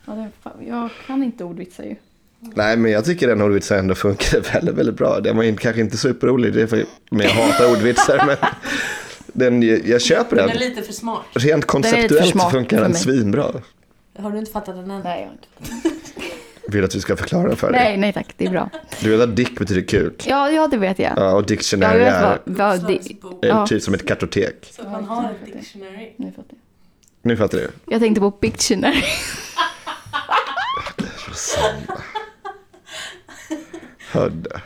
Ja, 0.06 0.12
det, 0.12 0.28
fan, 0.42 0.52
jag 0.68 0.90
kan 1.06 1.22
inte 1.22 1.44
ordvitsar 1.44 1.84
ju. 1.84 1.96
Nej, 2.40 2.76
men 2.76 2.90
jag 2.92 3.04
tycker 3.04 3.28
den 3.28 3.42
ordvitsen 3.42 3.78
ändå 3.78 3.94
funkar 3.94 4.40
väldigt, 4.52 4.74
väldigt 4.74 4.94
bra. 4.96 5.20
Den 5.20 5.36
var 5.36 5.44
inte- 5.44 5.62
kanske 5.62 5.80
inte 5.80 5.96
superrolig, 5.96 6.52
det 6.54 6.62
är 6.62 6.66
för, 6.66 6.84
men 7.10 7.20
jag 7.26 7.32
hatar 7.34 7.70
ordvitsar. 7.72 8.22
men 8.26 8.36
den, 9.26 9.62
jag 9.90 10.02
köper 10.02 10.36
Den 10.36 10.46
den. 10.46 10.56
är 10.56 10.60
lite 10.60 10.82
för 10.82 10.92
smart. 10.92 11.22
Rent 11.34 11.64
konceptuellt 11.64 12.30
smart 12.30 12.52
funkar 12.52 12.80
den 12.80 12.94
svinbra. 12.94 13.46
Har 14.18 14.30
du 14.30 14.38
inte 14.38 14.52
fattat 14.52 14.74
den 14.76 14.90
än? 14.90 15.00
Nej, 15.02 15.20
jag 15.20 15.26
har 15.26 15.32
inte. 15.32 15.98
Vill 16.68 16.84
att 16.84 16.94
vi 16.94 17.00
ska 17.00 17.16
förklara 17.16 17.48
den 17.48 17.56
för 17.56 17.72
dig? 17.72 17.80
Nej, 17.84 17.96
nej 17.96 18.12
tack. 18.12 18.34
Det 18.36 18.46
är 18.46 18.50
bra. 18.50 18.70
Du 19.00 19.10
vet 19.10 19.20
att 19.20 19.36
dick 19.36 19.58
betyder 19.58 19.82
kuk? 19.82 20.24
Ja, 20.28 20.50
ja 20.50 20.68
det 20.68 20.76
vet 20.76 20.98
jag. 20.98 21.12
Ja, 21.16 21.32
och 21.32 21.42
Ja, 21.42 21.46
dictionary 21.46 21.98
vet 21.98 22.12
är, 22.14 22.22
vad, 22.22 22.38
vad 22.56 22.86
det... 22.86 22.94
Uppslagsbok. 22.94 23.44
är 23.44 23.48
Ja. 23.48 23.66
typ 23.66 23.82
som 23.82 23.94
ett 23.94 24.08
kartotek. 24.08 24.68
Så 24.76 24.82
man 24.82 25.04
har 25.04 25.24
ett 25.30 25.52
dictionary. 25.54 26.12
Nu 26.16 26.26
fattar 26.26 26.44
jag. 26.50 26.58
Nu 27.22 27.36
fattar 27.36 27.58
du? 27.58 27.68
Jag 27.86 28.00
tänkte 28.00 28.20
på 28.20 28.30
Pictionary. 28.30 29.02
Hörde. 34.16 34.60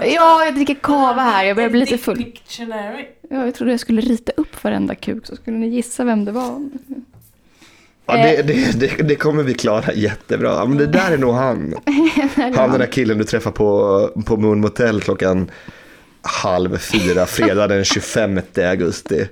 Ja, 0.00 0.44
jag 0.44 0.54
dricker 0.54 0.74
kava 0.74 1.22
här. 1.22 1.44
Jag 1.44 1.56
börjar 1.56 1.70
bli 1.70 1.80
lite 1.80 1.98
full. 1.98 2.32
Ja, 2.58 3.44
jag 3.44 3.54
trodde 3.54 3.70
jag 3.72 3.80
skulle 3.80 4.00
rita 4.00 4.32
upp 4.36 4.64
varenda 4.64 4.94
kuk 4.94 5.26
så 5.26 5.36
skulle 5.36 5.56
ni 5.56 5.68
gissa 5.68 6.04
vem 6.04 6.24
det 6.24 6.32
var. 6.32 6.70
Ja, 8.06 8.16
det, 8.16 8.42
det, 8.42 8.80
det, 8.80 9.02
det 9.02 9.16
kommer 9.16 9.42
vi 9.42 9.54
klara 9.54 9.92
jättebra. 9.92 10.64
Men 10.64 10.78
det 10.78 10.86
där 10.86 11.10
är 11.12 11.18
nog 11.18 11.34
han. 11.34 11.74
Han 12.36 12.70
den 12.70 12.80
där 12.80 12.86
killen 12.86 13.18
du 13.18 13.24
träffar 13.24 13.50
på, 13.50 14.10
på 14.26 14.36
Moon 14.36 14.60
Motel 14.60 15.00
klockan 15.00 15.50
halv 16.22 16.78
fyra, 16.78 17.26
fredag 17.26 17.66
den 17.66 17.84
25 17.84 18.40
augusti. 18.56 19.28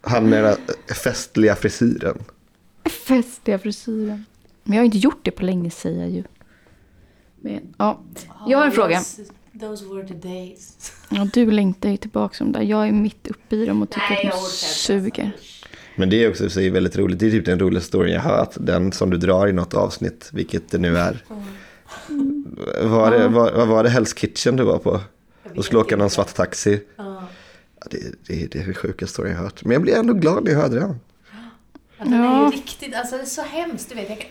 Han 0.00 0.28
med 0.28 0.44
den 0.44 0.56
festliga 0.96 1.56
frisyren. 1.56 2.18
Festliga 3.06 3.58
frisyren. 3.58 4.24
Men 4.62 4.76
jag 4.76 4.80
har 4.80 4.84
inte 4.84 4.98
gjort 4.98 5.20
det 5.22 5.30
på 5.30 5.44
länge 5.44 5.70
säger 5.70 6.00
jag 6.00 6.10
ju. 6.10 6.22
Men, 7.44 7.60
ja. 7.78 8.00
Jag 8.46 8.58
har 8.58 8.66
en 8.66 8.72
fråga. 8.72 9.02
Those, 9.60 9.84
were 9.84 10.08
the 10.08 10.14
days. 10.14 10.92
Ja, 11.10 11.28
du 11.32 11.50
längtar 11.50 11.88
ju 11.90 11.96
tillbaka 11.96 12.34
som 12.34 12.52
där. 12.52 12.60
Jag 12.62 12.88
är 12.88 12.92
mitt 12.92 13.26
uppe 13.26 13.56
i 13.56 13.66
dem 13.66 13.82
och 13.82 13.90
tycker 13.90 14.06
Nej, 14.10 14.18
att 14.18 14.24
jag 14.24 14.32
de 14.42 14.48
suger. 14.50 15.32
Men 15.96 16.10
det 16.10 16.24
är 16.24 16.30
också 16.30 16.50
så 16.50 16.60
väldigt 16.70 16.96
roligt. 16.96 17.18
Det 17.18 17.26
är 17.26 17.30
typ 17.30 17.44
den 17.44 17.58
roligaste 17.58 17.88
storyn 17.88 18.14
jag 18.14 18.20
har 18.20 18.36
hört. 18.36 18.54
Den 18.54 18.92
som 18.92 19.10
du 19.10 19.16
drar 19.16 19.46
i 19.48 19.52
något 19.52 19.74
avsnitt, 19.74 20.30
vilket 20.32 20.70
det 20.70 20.78
nu 20.78 20.98
är. 20.98 21.24
Var 22.82 23.10
det, 23.10 23.28
var, 23.28 23.52
vad 23.52 23.68
var 23.68 23.84
det 23.84 23.90
Hell's 23.90 24.14
Kitchen 24.18 24.56
du 24.56 24.64
var 24.64 24.78
på? 24.78 25.00
Och 25.56 25.64
skulle 25.64 25.80
åka 25.80 25.96
någon 25.96 26.10
svart 26.10 26.34
taxi. 26.34 26.80
Ja. 26.96 27.22
Ja, 27.80 27.86
Det, 27.90 27.98
det, 28.26 28.52
det 28.52 28.58
är 28.60 28.64
den 28.64 28.74
sjukaste 28.74 29.12
storyn 29.12 29.30
jag 29.32 29.38
har 29.38 29.44
hört. 29.44 29.64
Men 29.64 29.72
jag 29.72 29.82
blir 29.82 29.94
ändå 29.96 30.14
glad 30.14 30.44
när 30.44 30.50
jag 30.52 30.58
hörde 30.60 30.80
den. 30.80 31.00
Ja, 31.98 32.04
den 32.04 32.12
är 32.12 32.44
ju 32.44 32.50
riktigt, 32.56 32.94
alltså 32.94 33.16
det 33.16 33.22
är 33.22 33.26
så 33.26 33.42
hemskt, 33.42 33.88
du 33.88 33.94
vet. 33.94 34.08
Jag, 34.08 34.18
kan- 34.20 34.30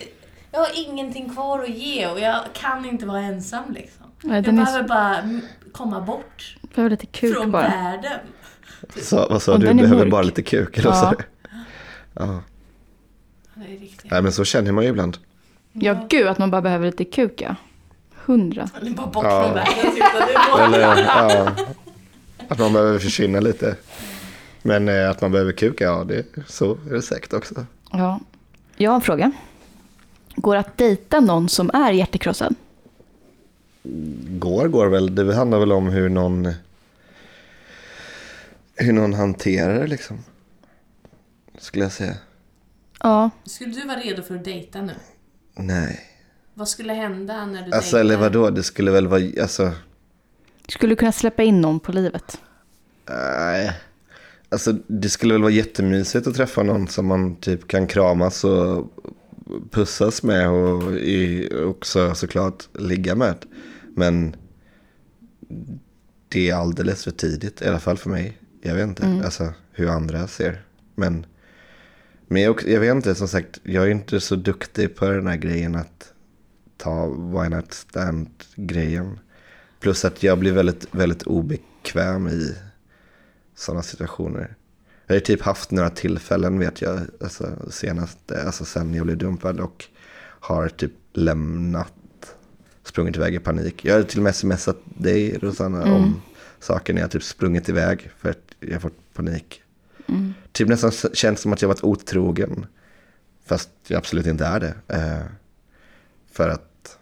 jag 0.54 0.60
har 0.60 0.70
ingenting 0.90 1.30
kvar 1.34 1.64
att 1.64 1.70
ge 1.70 2.08
och 2.08 2.20
jag 2.20 2.40
kan 2.54 2.86
inte 2.86 3.06
vara 3.06 3.20
ensam 3.20 3.64
liksom. 3.74 4.06
Nej, 4.22 4.44
Jag 4.46 4.56
behöver 4.56 4.88
bara 4.88 5.18
mm, 5.18 5.42
komma 5.72 6.02
bort 6.02 6.58
Behöver 6.76 6.90
lite 6.90 7.06
kuk 7.06 7.36
från 7.38 7.52
bara. 7.52 7.62
världen. 7.68 8.20
Så, 9.02 9.28
vad 9.30 9.42
sa 9.42 9.54
Och 9.54 9.60
du? 9.60 9.74
Behöver 9.74 9.98
mörk. 9.98 10.12
bara 10.12 10.22
lite 10.22 10.42
kuk? 10.42 10.78
Eller 10.78 10.90
Ja. 10.92 11.14
Ja. 12.14 12.42
Det 13.56 13.74
är 13.74 13.80
riktigt. 13.80 14.12
Nej, 14.12 14.22
men 14.22 14.32
så 14.32 14.46
känner 14.46 14.72
man 14.72 14.84
ju 14.84 14.90
ibland. 14.90 15.18
Ja, 15.74 16.06
gud 16.10 16.28
att 16.28 16.38
man 16.38 16.52
bara 16.52 16.62
behöver 16.62 16.86
lite 16.86 17.06
kuk 17.06 17.42
ja. 17.42 17.56
Hundra. 18.26 18.70
Det 18.82 18.88
är 18.88 18.92
bara 18.94 19.08
bort 19.08 19.24
Ja. 19.26 19.44
från 19.44 19.54
världen. 19.54 19.92
typ. 19.96 20.04
Bara- 20.52 20.66
Eller 20.66 21.04
ja, 21.04 21.52
att 22.48 22.60
man 22.60 22.74
behöver 22.74 23.00
försvinna 23.00 23.40
lite. 23.40 23.76
Men 24.62 24.90
eh, 24.90 25.10
att 25.10 25.22
man 25.22 25.32
behöver 25.32 25.52
kuka, 25.52 25.84
ja, 25.84 26.04
det, 26.04 26.26
så 26.48 26.72
är 26.90 26.94
det 26.94 27.02
säkert 27.02 27.34
också. 27.34 27.66
Ja. 27.92 28.20
Jag 28.78 28.92
har 28.92 28.96
en 28.96 29.02
fråga. 29.02 29.32
Går 30.36 30.56
att 30.56 30.78
dejta 30.78 31.20
någon 31.20 31.50
som 31.50 31.72
är 31.74 31.92
hjärtekrossad? 31.92 32.56
Går, 34.40 34.68
går 34.68 34.88
väl. 34.88 35.16
Det 35.16 35.36
handlar 35.36 35.60
väl 35.60 35.72
om 35.72 35.88
hur 35.90 36.10
någon, 36.10 36.54
hur 38.76 38.94
någon 38.94 39.14
hanterar 39.14 39.80
det 39.80 39.88
liksom. 39.88 40.24
Skulle 41.58 41.86
jag 41.86 41.92
säga. 41.92 42.16
Ja. 43.00 43.30
Skulle 43.46 43.74
du 43.74 43.88
vara 43.88 43.98
redo 44.00 44.22
för 44.24 44.36
att 44.36 44.44
dejta 44.46 44.82
nu? 44.82 44.94
Nej. 45.56 46.00
Vad 46.54 46.68
skulle 46.70 46.94
hända 46.94 47.46
när 47.46 47.62
du 47.66 47.72
Alltså, 47.72 47.96
dejtar? 47.96 48.00
eller 48.00 48.18
vadå? 48.18 48.50
Det 48.50 48.64
skulle 48.64 48.92
väl 48.92 49.08
vara, 49.08 49.22
alltså. 49.42 49.72
Skulle 50.68 50.92
du 50.92 50.96
kunna 50.96 51.12
släppa 51.12 51.44
in 51.44 51.62
någon 51.62 51.80
på 51.80 51.92
livet? 51.92 52.38
Nej. 53.10 53.74
Alltså 54.50 54.74
det 54.88 55.10
skulle 55.10 55.34
väl 55.34 55.42
vara 55.42 55.52
jättemysigt 55.52 56.28
att 56.28 56.36
träffa 56.36 56.64
någon 56.64 56.88
som 56.88 57.06
man 57.08 57.36
typ 57.36 57.68
kan 57.68 57.88
kramas 57.88 58.44
och 58.44 58.94
pussas 59.72 60.24
med 60.24 60.50
och 60.50 60.94
i, 60.94 61.50
också 61.56 62.16
såklart 62.16 62.68
ligga 62.74 63.16
med. 63.16 63.46
Men 63.96 64.36
det 66.30 66.50
är 66.50 66.56
alldeles 66.56 67.04
för 67.04 67.12
tidigt, 67.12 67.62
i 67.62 67.68
alla 67.68 67.80
fall 67.80 67.98
för 67.98 68.10
mig. 68.10 68.38
Jag 68.62 68.76
vet 68.76 68.88
inte 68.88 69.22
alltså, 69.26 69.54
hur 69.72 69.90
andra 69.90 70.28
ser. 70.28 70.62
Men, 70.96 71.26
men 72.28 72.42
jag, 72.42 72.64
jag 72.68 72.80
vet 72.80 72.96
inte, 72.96 73.16
som 73.16 73.28
sagt, 73.28 73.60
jag 73.64 73.84
är 73.84 73.90
inte 73.90 74.20
så 74.20 74.36
duktig 74.36 74.96
på 74.96 75.06
den 75.06 75.28
här 75.28 75.38
grejen 75.38 75.76
att 75.76 76.14
ta 76.78 77.08
why 77.08 77.50
not 77.50 77.74
stand-grejen. 77.74 79.20
Plus 79.80 80.06
att 80.06 80.24
jag 80.24 80.40
blir 80.40 80.52
väldigt, 80.52 80.88
väldigt 80.92 81.24
obekväm 81.24 82.28
i 82.28 82.56
sådana 83.56 83.84
situationer. 83.84 84.56
Jag 85.08 85.16
har 85.16 85.20
typ 85.20 85.42
haft 85.42 85.72
några 85.72 85.90
tillfällen 85.90 86.60
vet 86.60 86.82
jag, 86.82 87.00
alltså 87.22 87.56
senast, 87.70 88.32
alltså 88.32 88.66
sen 88.66 88.94
jag 88.94 89.06
blev 89.06 89.18
dumpad 89.18 89.60
och 89.60 89.86
har 90.40 90.70
typ 90.70 90.92
lämnat, 91.14 91.94
sprungit 92.84 93.16
iväg 93.16 93.36
i 93.36 93.40
panik. 93.40 93.86
Jag 93.86 93.96
har 93.96 94.04
till 94.04 94.20
och 94.20 94.24
med 94.24 94.36
smsat 94.36 94.78
dig 94.86 95.38
Rosanna 95.42 95.84
om 95.96 96.22
saker 96.60 96.94
när 96.94 97.02
jag 97.02 97.12
typ 97.12 97.24
sprungit 97.24 97.70
iväg 97.70 98.12
för 98.18 98.30
att 98.30 98.56
jag 98.60 98.74
har 98.74 98.80
fått 98.80 99.14
panik. 99.14 99.62
Mm. 100.08 100.34
Typ 100.52 100.68
nästan 100.68 100.92
känns 101.14 101.40
som 101.42 101.54
att 101.54 101.62
jag 101.62 101.70
varit 101.70 101.84
otrogen. 101.84 102.66
Fast 103.46 103.70
jag 103.88 103.98
absolut 103.98 104.26
inte 104.26 104.46
är 104.46 104.60
det. 104.60 104.76
Eh, 104.88 105.26
för 106.32 106.50
att, 106.50 106.98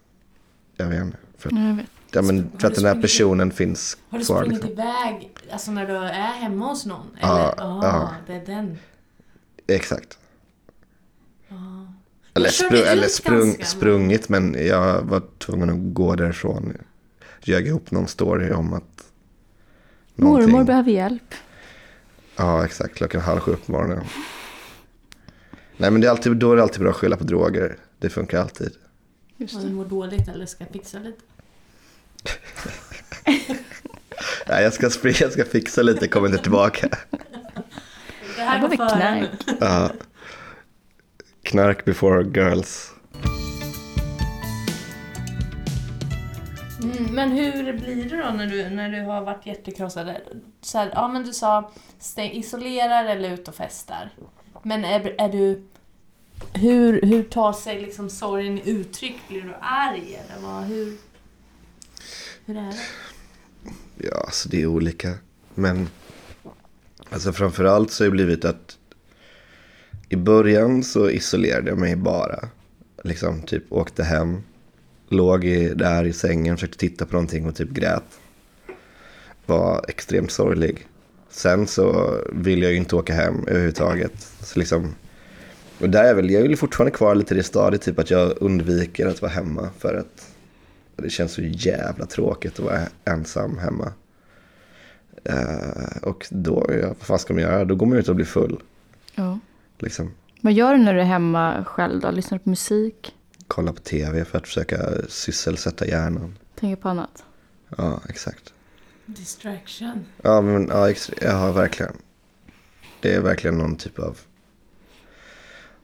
jag 0.77 0.87
vet 0.87 1.01
inte. 1.01 1.17
För, 1.37 1.49
Ja, 1.53 1.67
jag 1.67 1.75
vet. 1.75 2.00
Ja, 2.11 2.21
men, 2.21 2.37
Har 2.53 2.59
för 2.59 2.67
att 2.67 2.75
du 2.75 2.81
den 2.81 2.95
här 2.95 3.01
personen 3.01 3.51
finns 3.51 3.97
Har 4.09 4.19
du 4.19 4.25
kvar. 4.25 4.35
sprungit 4.35 4.53
Liksom. 4.63 4.71
iväg, 4.71 5.31
alltså 5.51 5.71
när 5.71 5.87
du 5.87 5.95
är 5.97 6.11
hemma 6.31 6.65
hos 6.67 6.85
någon? 6.85 7.07
Ja, 7.21 7.51
Eller? 7.51 7.63
Ah, 7.63 7.79
ja. 7.83 8.09
det 8.27 8.33
är 8.33 8.45
den. 8.55 8.77
Exakt. 9.67 10.17
Ah. 11.49 11.53
Eller, 12.33 12.49
spru- 12.49 12.85
eller 12.85 13.07
sprung, 13.07 13.55
sprungit, 13.63 14.29
men 14.29 14.55
jag 14.67 15.01
var 15.01 15.21
tvungen 15.37 15.69
att 15.69 15.93
gå 15.93 16.15
därifrån. 16.15 16.77
Ljög 17.41 17.67
ihop 17.67 17.91
någon 17.91 18.07
story 18.07 18.51
om 18.51 18.73
att... 18.73 18.83
Mormor 20.15 20.37
någonting- 20.39 20.65
behöver 20.65 20.91
hjälp. 20.91 21.33
Ja, 22.35 22.65
exakt. 22.65 22.95
Klockan 22.95 23.21
halv 23.21 23.39
sju 23.39 23.55
på 23.65 23.71
morgonen. 23.71 24.03
Nej, 25.77 25.91
men 25.91 26.01
det 26.01 26.07
är 26.07 26.11
alltid, 26.11 26.37
då 26.37 26.51
är 26.51 26.55
det 26.55 26.63
alltid 26.63 26.79
bra 26.81 26.89
att 26.89 26.95
skylla 26.95 27.17
på 27.17 27.23
droger. 27.23 27.77
Det 27.99 28.09
funkar 28.09 28.41
alltid. 28.41 28.71
Just 29.37 29.55
Om 29.55 29.61
du 29.61 29.67
det. 29.67 29.73
mår 29.73 29.85
dåligt 29.85 30.27
eller 30.27 30.45
ska 30.45 30.65
fixa 30.65 30.99
lite. 30.99 31.21
Nej, 34.47 34.63
jag 34.63 34.73
ska, 34.73 34.89
springa, 34.89 35.17
jag 35.19 35.31
ska 35.31 35.45
fixa 35.45 35.81
lite, 35.81 36.07
kommer 36.07 36.27
inte 36.27 36.41
tillbaka. 36.43 36.89
Det 38.35 38.41
här 38.41 38.61
var 38.61 38.69
går 38.69 38.75
före. 38.75 38.89
knark. 38.89 39.29
Ja. 39.59 39.91
Knark 41.43 41.85
before 41.85 42.23
girls. 42.23 42.91
Mm, 46.83 47.15
men 47.15 47.31
hur 47.31 47.73
blir 47.73 48.09
det 48.09 48.17
då 48.17 48.29
när 48.29 48.47
du, 48.47 48.69
när 48.69 48.89
du 48.89 49.01
har 49.01 49.21
varit 49.21 49.45
jättekrossad? 49.45 50.15
Så 50.61 50.77
här, 50.77 50.91
ja 50.95 51.07
men 51.07 51.23
du 51.23 51.33
sa 51.33 51.71
stäng, 51.99 52.31
isolerar 52.31 53.05
eller 53.05 53.29
ut 53.29 53.47
och 53.47 53.55
festar. 53.55 54.09
Men 54.63 54.85
är, 54.85 55.15
är 55.17 55.29
du... 55.29 55.67
Hur, 56.53 57.01
hur 57.01 57.23
tar 57.23 57.53
sig 57.53 57.81
liksom 57.81 58.09
sorgen 58.09 58.57
i 58.57 58.69
uttryck? 58.69 59.15
Blir 59.27 59.41
du 59.41 59.55
arg 59.61 60.19
eller 60.25 60.47
vad, 60.47 60.63
hur... 60.63 60.97
Hur 62.51 62.57
är 62.57 62.71
det? 62.71 62.77
Ja, 64.07 64.23
alltså 64.25 64.49
det 64.49 64.61
är 64.61 64.65
olika. 64.65 65.13
Men 65.55 65.89
alltså 67.09 67.33
framförallt 67.33 67.91
så 67.91 68.03
har 68.03 68.09
det 68.09 68.11
blivit 68.11 68.45
att 68.45 68.77
i 70.09 70.15
början 70.15 70.83
så 70.83 71.09
isolerade 71.09 71.69
jag 71.69 71.77
mig 71.77 71.95
bara. 71.95 72.49
Liksom 73.03 73.41
typ 73.41 73.63
åkte 73.69 74.03
hem, 74.03 74.43
låg 75.09 75.45
i, 75.45 75.73
där 75.73 76.03
i 76.03 76.13
sängen, 76.13 76.57
försökte 76.57 76.77
titta 76.77 77.05
på 77.05 77.13
någonting 77.13 77.45
och 77.45 77.55
typ 77.55 77.69
grät. 77.69 78.19
Var 79.45 79.85
extremt 79.87 80.31
sorglig. 80.31 80.87
Sen 81.29 81.67
så 81.67 82.17
vill 82.33 82.61
jag 82.61 82.71
ju 82.71 82.77
inte 82.77 82.95
åka 82.95 83.13
hem 83.13 83.47
överhuvudtaget. 83.47 84.27
Så 84.39 84.59
liksom, 84.59 84.95
och 85.79 85.89
där 85.89 86.03
är 86.03 86.13
väl, 86.13 86.29
jag 86.29 86.43
är 86.43 86.47
väl 86.47 86.57
fortfarande 86.57 86.97
kvar 86.97 87.15
lite 87.15 87.33
i 87.33 87.37
det 87.37 87.43
stadiet, 87.43 87.81
typ 87.81 87.99
att 87.99 88.11
jag 88.11 88.33
undviker 88.41 89.07
att 89.07 89.21
vara 89.21 89.31
hemma 89.31 89.69
för 89.79 89.93
att 89.93 90.30
det 91.01 91.09
känns 91.09 91.31
så 91.31 91.41
jävla 91.41 92.05
tråkigt 92.05 92.59
att 92.59 92.65
vara 92.65 92.81
ensam 93.05 93.57
hemma. 93.57 93.93
Eh, 95.23 95.97
och 96.01 96.27
då, 96.29 96.65
ja, 96.81 96.87
vad 96.87 96.97
fan 96.97 97.19
ska 97.19 97.33
man 97.33 97.43
göra? 97.43 97.65
Då 97.65 97.75
går 97.75 97.85
man 97.85 97.97
ut 97.97 98.09
och 98.09 98.15
blir 98.15 98.25
full. 98.25 98.61
Ja. 99.15 99.39
Liksom. 99.79 100.11
Vad 100.41 100.53
gör 100.53 100.73
du 100.73 100.83
när 100.83 100.93
du 100.93 100.99
är 101.01 101.05
hemma 101.05 101.65
själv 101.65 102.01
då? 102.01 102.11
Lyssnar 102.11 102.37
du 102.37 102.43
på 102.43 102.49
musik? 102.49 103.15
Kolla 103.47 103.73
på 103.73 103.79
tv 103.79 104.25
för 104.25 104.37
att 104.37 104.47
försöka 104.47 104.77
sysselsätta 105.07 105.87
hjärnan. 105.87 106.37
Tänker 106.55 106.81
på 106.81 106.89
annat? 106.89 107.23
Ja, 107.77 108.01
exakt. 108.09 108.53
Distraction. 109.05 110.05
Ja, 110.21 110.41
men 110.41 110.67
ja, 110.67 110.93
ja, 111.21 111.51
verkligen. 111.51 111.93
Det 112.99 113.13
är 113.13 113.21
verkligen 113.21 113.57
någon 113.57 113.75
typ 113.75 113.99
av 113.99 114.19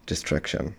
distraction. 0.06 0.74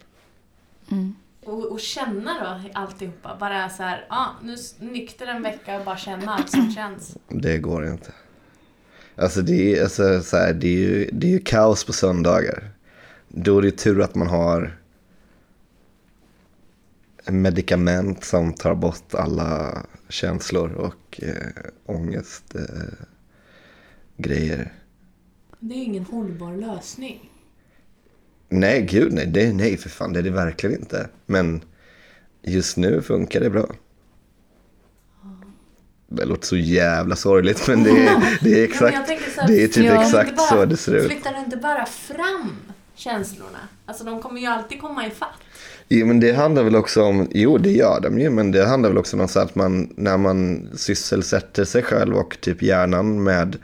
Mm. 0.90 1.14
Och, 1.48 1.72
och 1.72 1.80
känna 1.80 2.34
då 2.40 2.78
alltihopa. 2.78 3.36
Bara 3.40 3.68
så 3.68 3.82
här, 3.82 4.06
ja 4.08 4.34
nu 4.42 4.56
nykter 4.78 5.26
en 5.26 5.42
vecka 5.42 5.78
och 5.78 5.84
bara 5.84 5.96
känna 5.96 6.34
allt 6.34 6.50
som 6.50 6.72
känns. 6.72 7.16
Det 7.28 7.58
går 7.58 7.86
inte. 7.86 8.12
Alltså 9.16 9.42
det 9.42 9.76
är, 9.76 9.82
alltså, 9.82 10.20
så 10.22 10.36
här, 10.36 10.52
det 10.52 10.66
är, 10.66 10.78
ju, 10.78 11.10
det 11.12 11.26
är 11.26 11.30
ju 11.30 11.38
kaos 11.38 11.84
på 11.84 11.92
söndagar. 11.92 12.70
Då 13.28 13.58
är 13.58 13.62
det 13.62 13.70
tur 13.70 14.00
att 14.00 14.14
man 14.14 14.28
har 14.28 14.78
medicament 17.30 18.24
som 18.24 18.52
tar 18.52 18.74
bort 18.74 19.14
alla 19.14 19.82
känslor 20.08 20.72
och 20.72 21.20
eh, 21.22 21.62
ångest 21.86 22.54
eh, 22.54 23.06
grejer. 24.16 24.72
Det 25.58 25.74
är 25.74 25.78
ju 25.78 25.84
ingen 25.84 26.04
hållbar 26.04 26.56
lösning. 26.56 27.30
Nej, 28.48 28.82
gud 28.82 29.12
nej, 29.12 29.26
det, 29.26 29.52
nej 29.52 29.76
för 29.76 29.88
fan, 29.88 30.12
det 30.12 30.18
är 30.18 30.22
det 30.22 30.30
verkligen 30.30 30.76
inte. 30.80 31.08
Men 31.26 31.60
just 32.42 32.76
nu 32.76 33.02
funkar 33.02 33.40
det 33.40 33.50
bra. 33.50 33.66
Det 36.10 36.24
låter 36.24 36.46
så 36.46 36.56
jävla 36.56 37.16
sorgligt 37.16 37.68
men 37.68 37.84
det 37.84 37.90
är, 37.90 38.38
det 38.42 38.64
är 38.64 38.68
Ja, 38.82 38.90
men 38.90 39.02
exakt, 39.16 39.34
så 39.34 39.40
här, 39.40 39.48
det 39.48 39.64
är 39.64 39.68
typ 39.68 39.92
exakt 39.92 40.36
bara- 40.36 40.46
så 40.48 40.64
det 40.64 40.76
ser 40.76 40.94
ut. 40.94 41.06
Flyttar 41.10 41.32
du 41.32 41.38
inte 41.38 41.56
bara 41.56 41.86
fram 41.86 42.56
känslorna? 42.94 43.58
Alltså 43.86 44.04
de 44.04 44.22
kommer 44.22 44.40
ju 44.40 44.46
alltid 44.46 44.80
komma 44.80 45.06
i 45.06 45.10
fatt. 45.10 45.28
Jo 45.88 46.06
men 46.06 46.20
det 46.20 46.32
handlar 46.32 46.62
väl 46.62 46.76
också 46.76 47.02
om, 47.02 47.28
jo 47.30 47.58
det 47.58 47.70
gör 47.70 48.00
de 48.00 48.18
ju, 48.18 48.30
men 48.30 48.50
det 48.52 48.66
handlar 48.66 48.88
väl 48.90 48.98
också 48.98 49.20
om 49.20 49.28
så 49.28 49.40
att 49.40 49.54
man, 49.54 49.92
när 49.96 50.16
man 50.16 50.68
sysselsätter 50.76 51.64
sig 51.64 51.82
själv 51.82 52.16
och 52.16 52.36
typ 52.40 52.62
hjärnan 52.62 53.22
med 53.22 53.56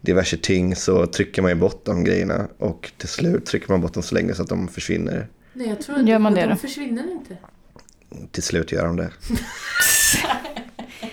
diverse 0.00 0.36
ting 0.36 0.76
så 0.76 1.06
trycker 1.06 1.42
man 1.42 1.50
ju 1.50 1.54
bort 1.54 1.84
de 1.84 2.04
grejerna 2.04 2.48
och 2.58 2.92
till 2.96 3.08
slut 3.08 3.46
trycker 3.46 3.68
man 3.72 3.80
bort 3.80 3.94
dem 3.94 4.02
så 4.02 4.14
länge 4.14 4.34
så 4.34 4.42
att 4.42 4.48
de 4.48 4.68
försvinner. 4.68 5.28
Nej, 5.52 5.68
jag 5.68 5.80
tror 5.80 5.98
inte 5.98 6.10
Gör 6.10 6.18
man 6.18 6.34
det 6.34 6.40
de 6.42 6.48
då? 6.48 6.56
försvinner 6.56 7.12
inte. 7.12 7.36
Till 8.30 8.42
slut 8.42 8.72
gör 8.72 8.86
de 8.86 8.96
det. 8.96 9.10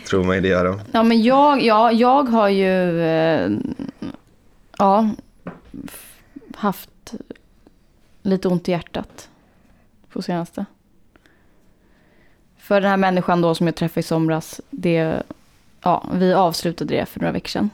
Tror 0.08 0.24
mig 0.24 0.41
det 0.41 0.48
gör 0.48 0.65
de. 0.65 0.80
Ja, 0.91 1.04
men 1.04 1.24
jag, 1.24 1.62
ja, 1.63 1.91
jag 1.91 2.24
har 2.24 2.50
ju 2.50 3.02
eh, 3.02 3.50
ja, 4.78 5.10
haft 6.56 7.13
lite 8.21 8.48
ont 8.48 8.69
i 8.69 8.71
hjärtat 8.71 9.30
på 10.10 10.21
senaste. 10.21 10.65
För 12.58 12.82
den 12.82 12.89
här 12.89 12.98
människan 12.98 13.41
då 13.41 13.56
som 13.56 13.65
jag 13.67 13.76
träffade 13.76 14.00
i 14.00 14.04
somras, 14.04 14.62
det, 14.69 15.24
ja, 15.82 16.10
vi 16.13 16.34
avslutade 16.34 16.95
det 16.95 17.06
för 17.06 17.19
några 17.19 17.32
veckor 17.32 17.50
sedan. 17.50 17.69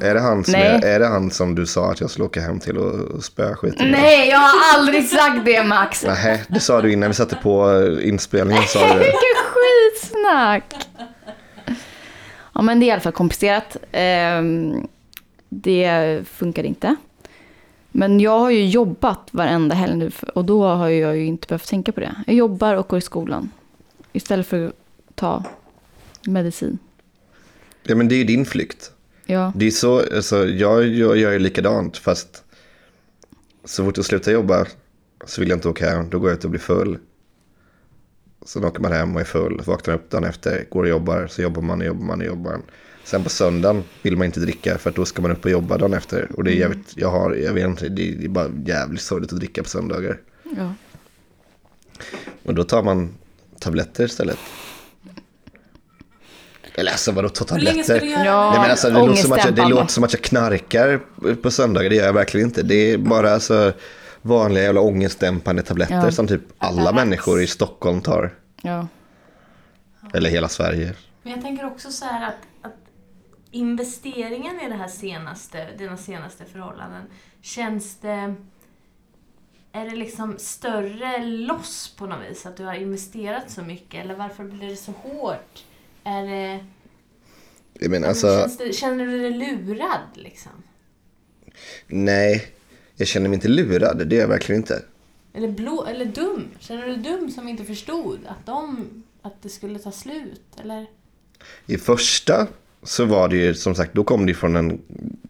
Är 0.00 0.14
det, 0.14 0.20
han 0.20 0.44
som 0.44 0.52
Nej. 0.52 0.62
är, 0.62 0.84
är 0.84 0.98
det 0.98 1.06
han 1.06 1.30
som 1.30 1.54
du 1.54 1.66
sa 1.66 1.90
att 1.90 2.00
jag 2.00 2.10
skulle 2.10 2.24
åka 2.24 2.40
hem 2.40 2.60
till 2.60 2.78
och, 2.78 3.24
spöa 3.24 3.56
skiten? 3.56 3.90
Nej, 3.90 4.28
jag 4.28 4.38
har 4.38 4.78
aldrig 4.78 5.08
sagt 5.08 5.44
det 5.44 5.64
Max! 5.64 6.04
Nej, 6.06 6.44
det 6.48 6.60
sa 6.60 6.80
du 6.82 6.92
innan 6.92 7.10
vi 7.10 7.14
satte 7.14 7.36
på 7.36 7.82
inspelningen. 8.02 8.62
Sa 8.66 8.80
du 8.80 8.98
det. 8.98 8.98
Vilket 8.98 9.38
skitsnack! 9.44 10.74
Ja, 12.54 12.62
men 12.62 12.80
det 12.80 12.86
är 12.86 12.88
i 12.88 12.90
alla 12.90 13.00
fall 13.00 13.12
komplicerat. 13.12 13.76
Ehm, 13.92 14.86
det 15.48 16.20
funkar 16.28 16.64
inte. 16.64 16.96
Men 17.92 18.20
jag 18.20 18.38
har 18.38 18.50
ju 18.50 18.66
jobbat 18.66 19.28
varenda 19.30 19.74
helg 19.74 19.96
nu 19.96 20.10
och 20.34 20.44
då 20.44 20.64
har 20.64 20.88
jag 20.88 21.16
ju 21.16 21.24
inte 21.24 21.46
behövt 21.46 21.68
tänka 21.68 21.92
på 21.92 22.00
det. 22.00 22.14
Jag 22.26 22.36
jobbar 22.36 22.74
och 22.74 22.88
går 22.88 22.98
i 22.98 23.02
skolan. 23.02 23.50
Istället 24.12 24.46
för 24.46 24.66
att 24.66 24.74
ta 25.14 25.44
medicin. 26.26 26.78
Ja, 27.82 27.94
men 27.94 28.08
det 28.08 28.14
är 28.14 28.16
ju 28.16 28.24
din 28.24 28.44
flykt. 28.44 28.90
Ja, 29.32 29.52
Det 29.56 29.66
är 29.66 29.70
så, 29.70 29.98
alltså, 29.98 30.46
jag, 30.46 30.86
jag 30.86 31.16
gör 31.16 31.32
ju 31.32 31.38
likadant 31.38 31.96
fast 31.96 32.44
så 33.64 33.84
fort 33.84 33.96
jag 33.96 34.06
slutar 34.06 34.32
jobba 34.32 34.66
så 35.26 35.40
vill 35.40 35.50
jag 35.50 35.56
inte 35.56 35.68
åka 35.68 35.90
hem. 35.90 36.10
Då 36.10 36.18
går 36.18 36.30
jag 36.30 36.38
ut 36.38 36.44
och 36.44 36.50
blir 36.50 36.60
full. 36.60 36.98
Sen 38.46 38.64
åker 38.64 38.80
man 38.80 38.92
hem 38.92 39.14
och 39.14 39.20
är 39.20 39.24
full, 39.24 39.62
vaknar 39.66 39.94
upp 39.94 40.10
dagen 40.10 40.24
efter, 40.24 40.66
går 40.70 40.82
och 40.82 40.88
jobbar, 40.88 41.26
så 41.26 41.42
jobbar 41.42 41.62
man 41.62 41.80
och 41.80 41.86
jobbar 41.86 42.04
man 42.04 42.20
och 42.20 42.26
jobbar. 42.26 42.60
Sen 43.04 43.22
på 43.24 43.30
söndagen 43.30 43.82
vill 44.02 44.16
man 44.16 44.26
inte 44.26 44.40
dricka 44.40 44.78
för 44.78 44.90
att 44.90 44.96
då 44.96 45.04
ska 45.04 45.22
man 45.22 45.30
upp 45.30 45.44
och 45.44 45.50
jobba 45.50 45.78
dagen 45.78 45.94
efter. 45.94 46.30
Och 46.36 46.44
det 46.44 46.52
är 46.52 46.56
jävligt, 46.56 46.96
jag 46.96 47.10
har, 47.10 47.34
jag 47.34 47.52
vet 47.52 47.66
inte, 47.66 47.88
det 47.88 48.08
är 48.08 48.16
det 48.16 48.24
är 48.24 48.28
bara 48.28 48.50
jävligt 48.66 49.02
sorgligt 49.02 49.32
att 49.32 49.38
dricka 49.38 49.62
på 49.62 49.68
söndagar. 49.68 50.20
ja. 50.56 50.74
Och 52.44 52.54
då 52.54 52.64
tar 52.64 52.82
man 52.82 53.14
tabletter 53.60 54.04
istället. 54.04 54.38
Eller 56.74 56.90
alltså 56.90 57.12
vadå 57.12 57.28
ta 57.28 57.44
tabletter? 57.44 58.04
Ja. 58.04 58.50
Nej, 58.50 58.60
men 58.60 58.70
alltså, 58.70 58.90
det, 58.90 58.98
låter 58.98 59.14
som 59.22 59.32
att 59.32 59.44
jag, 59.44 59.54
det 59.54 59.68
låter 59.68 59.86
som 59.92 60.04
att 60.04 60.12
jag 60.12 60.22
knarkar 60.22 61.00
på 61.42 61.50
söndagar, 61.50 61.90
det 61.90 61.96
gör 61.96 62.06
jag 62.06 62.12
verkligen 62.12 62.46
inte. 62.46 62.62
Det 62.62 62.74
är 62.74 62.98
bara 62.98 63.32
alltså, 63.34 63.72
vanliga 64.22 64.64
jävla 64.64 64.80
ångestdämpande 64.80 65.62
tabletter 65.62 65.94
Ja. 66.04 66.12
som 66.12 66.26
typ 66.26 66.42
alla 66.58 66.92
människor 66.92 67.42
i 67.42 67.46
Stockholm 67.46 68.00
tar. 68.00 68.34
ja. 68.62 68.86
Eller 70.14 70.30
hela 70.30 70.48
Sverige. 70.48 70.94
Men 71.22 71.32
jag 71.32 71.42
tänker 71.42 71.66
också 71.66 71.90
så 71.90 72.04
här 72.04 72.28
att, 72.28 72.66
att 72.66 72.76
investeringen 73.50 74.60
i 74.60 74.68
det 74.68 74.74
här 74.74 74.88
senaste, 74.88 75.66
dina 75.78 75.96
senaste 75.96 76.44
förhållanden, 76.44 77.02
känns 77.42 77.96
det... 78.00 78.34
Är 79.72 79.84
det 79.84 79.96
liksom 79.96 80.34
större 80.38 81.18
loss 81.24 81.94
på 81.98 82.06
något 82.06 82.18
vis? 82.30 82.46
Att 82.46 82.56
du 82.56 82.64
har 82.64 82.74
investerat 82.74 83.50
så 83.50 83.62
mycket? 83.62 84.04
Eller 84.04 84.14
varför 84.14 84.44
blir 84.44 84.68
det 84.68 84.76
så 84.76 84.92
hårt? 84.92 85.64
Är 86.04 86.22
det... 86.22 86.64
Jag 87.72 87.90
menar, 87.90 88.00
Men 88.00 88.08
alltså, 88.08 88.48
det, 88.58 88.72
känner 88.72 89.06
du 89.06 89.18
dig 89.18 89.30
lurad 89.30 90.00
liksom? 90.14 90.52
nej. 91.86 92.46
Jag 92.96 93.08
känner 93.08 93.28
mig 93.28 93.34
inte 93.34 93.48
lurad, 93.48 94.08
det 94.08 94.16
är 94.16 94.20
jag 94.20 94.28
verkligen 94.28 94.60
inte. 94.60 94.82
Eller, 95.32 95.48
blå, 95.48 95.84
eller 95.84 96.04
dum? 96.04 96.48
Känner 96.58 96.86
du 96.86 96.96
dig 96.96 97.02
dum 97.02 97.30
som 97.30 97.48
inte 97.48 97.64
förstod 97.64 98.18
att, 98.26 98.46
de, 98.46 98.88
att 99.22 99.42
det 99.42 99.48
skulle 99.48 99.78
ta 99.78 99.92
slut? 99.92 100.42
Eller? 100.60 100.86
I 101.66 101.78
första 101.78 102.46
så 102.82 103.04
var 103.04 103.28
det 103.28 103.36
ju 103.36 103.54
som 103.54 103.74
sagt, 103.74 103.94
då 103.94 104.04
kom 104.04 104.26
det 104.26 104.34
från 104.34 104.56
en... 104.56 104.80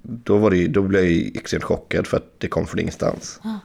Då, 0.02 0.38
var 0.38 0.50
det, 0.50 0.68
då 0.68 0.82
blev 0.82 1.02
jag 1.02 1.12
ju 1.12 1.30
extremt 1.34 1.64
chockad 1.64 2.06
för 2.06 2.16
att 2.16 2.40
det 2.40 2.48
kom 2.48 2.66
från 2.66 2.80
ingenstans. 2.80 3.40
Ah. 3.42 3.58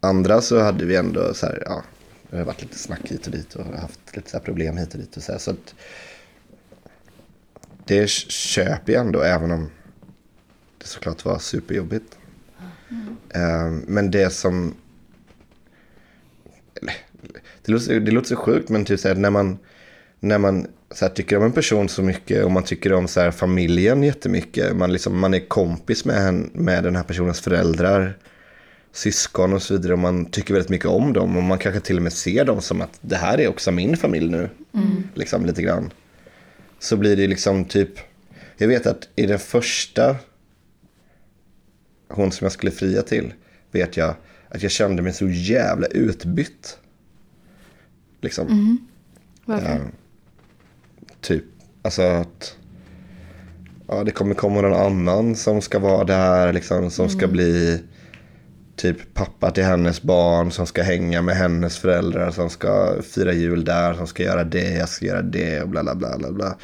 Andra 0.00 0.40
så 0.40 0.60
hade 0.60 0.84
vi 0.84 0.96
ändå 0.96 1.34
så 1.34 1.46
här, 1.46 1.62
ja, 1.66 1.82
det 2.30 2.36
har 2.36 2.44
varit 2.44 2.62
lite 2.62 2.78
snack 2.78 3.10
hit 3.10 3.26
och 3.26 3.32
dit 3.32 3.54
och 3.54 3.64
haft 3.64 4.16
lite 4.16 4.40
problem 4.40 4.76
hit 4.76 4.94
och 4.94 5.00
dit 5.00 5.16
och 5.16 5.22
så 5.22 5.32
här. 5.32 5.38
Så 5.38 5.54
det 7.84 8.10
köper 8.10 8.92
jag 8.92 9.06
ändå, 9.06 9.20
även 9.20 9.50
om 9.50 9.70
det 10.78 10.86
såklart 10.86 11.24
var 11.24 11.38
superjobbigt. 11.38 12.18
Eh, 13.34 13.70
Men 13.86 14.10
det 14.10 14.30
som... 14.30 14.74
Det 17.62 17.72
låter, 17.72 18.00
det 18.00 18.10
låter 18.10 18.28
så 18.28 18.36
sjukt, 18.36 18.68
men 18.68 18.84
typ 18.84 19.00
så 19.00 19.08
här, 19.08 19.14
när 19.14 19.30
man, 19.30 19.58
när 20.20 20.38
man 20.38 20.66
så 20.90 21.04
här, 21.04 21.12
tycker 21.12 21.36
om 21.36 21.42
en 21.44 21.52
person 21.52 21.88
så 21.88 22.02
mycket 22.02 22.44
och 22.44 22.50
man 22.50 22.62
tycker 22.62 22.92
om 22.92 23.08
så 23.08 23.20
här, 23.20 23.30
familjen 23.30 24.02
jättemycket. 24.02 24.76
Man, 24.76 24.92
liksom, 24.92 25.18
man 25.18 25.34
är 25.34 25.48
kompis 25.48 26.04
med, 26.04 26.50
med 26.52 26.84
den 26.84 26.96
här 26.96 27.02
personens 27.02 27.40
föräldrar, 27.40 28.18
syskon 28.92 29.52
och 29.52 29.62
så 29.62 29.74
vidare. 29.74 29.92
Och 29.92 29.98
man 29.98 30.24
tycker 30.26 30.54
väldigt 30.54 30.70
mycket 30.70 30.86
om 30.86 31.12
dem 31.12 31.36
och 31.36 31.42
man 31.42 31.58
kanske 31.58 31.80
till 31.80 31.96
och 31.96 32.02
med 32.02 32.12
ser 32.12 32.44
dem 32.44 32.60
som 32.60 32.80
att 32.80 32.98
det 33.00 33.16
här 33.16 33.40
är 33.40 33.48
också 33.48 33.70
min 33.70 33.96
familj 33.96 34.30
nu. 34.30 34.48
Liksom 35.14 35.46
lite 35.46 35.62
grann. 35.62 35.92
Så 36.78 36.96
blir 36.96 37.16
det 37.16 37.26
liksom 37.26 37.64
typ, 37.64 37.90
jag 38.56 38.68
vet 38.68 38.86
att 38.86 39.08
i 39.16 39.26
den 39.26 39.38
första 39.38 40.16
hon 42.08 42.32
som 42.32 42.44
jag 42.44 42.52
skulle 42.52 42.72
fria 42.72 43.02
till, 43.02 43.32
vet 43.70 43.96
jag 43.96 44.14
att 44.48 44.62
jag 44.62 44.72
kände 44.72 45.02
mig 45.02 45.12
så 45.12 45.28
jävla 45.28 45.86
utbytt. 45.86 46.78
Liksom. 48.20 48.78
Varför? 49.44 49.68
Ja. 49.68 49.78
Typ, 51.20 51.44
alltså 51.82 52.02
att 52.02 52.56
ja, 53.88 54.04
det 54.04 54.10
kommer 54.10 54.34
komma 54.34 54.60
någon 54.60 54.80
annan 54.80 55.36
som 55.36 55.62
ska 55.62 55.78
vara 55.78 56.04
där, 56.04 56.52
liksom, 56.52 56.90
som 56.90 57.08
ska 57.08 57.28
bli 57.28 57.82
typ 58.80 59.14
pappa 59.14 59.50
till 59.50 59.64
hennes 59.64 60.02
barn, 60.02 60.50
som 60.50 60.66
ska 60.66 60.82
hänga 60.82 61.22
med 61.22 61.36
hennes 61.36 61.78
föräldrar, 61.78 62.30
som 62.30 62.50
ska 62.50 63.02
fira 63.02 63.32
jul 63.32 63.64
där, 63.64 63.94
som 63.94 64.06
ska 64.06 64.22
göra 64.22 64.44
det, 64.44 64.70
jag 64.70 64.88
ska 64.88 65.06
göra 65.06 65.22
det 65.22 65.62
och 65.62 65.68
bla 65.68 65.82
bla 65.82 65.94
bla 65.94 66.18
bla. 66.18 66.30
bla. 66.30 66.56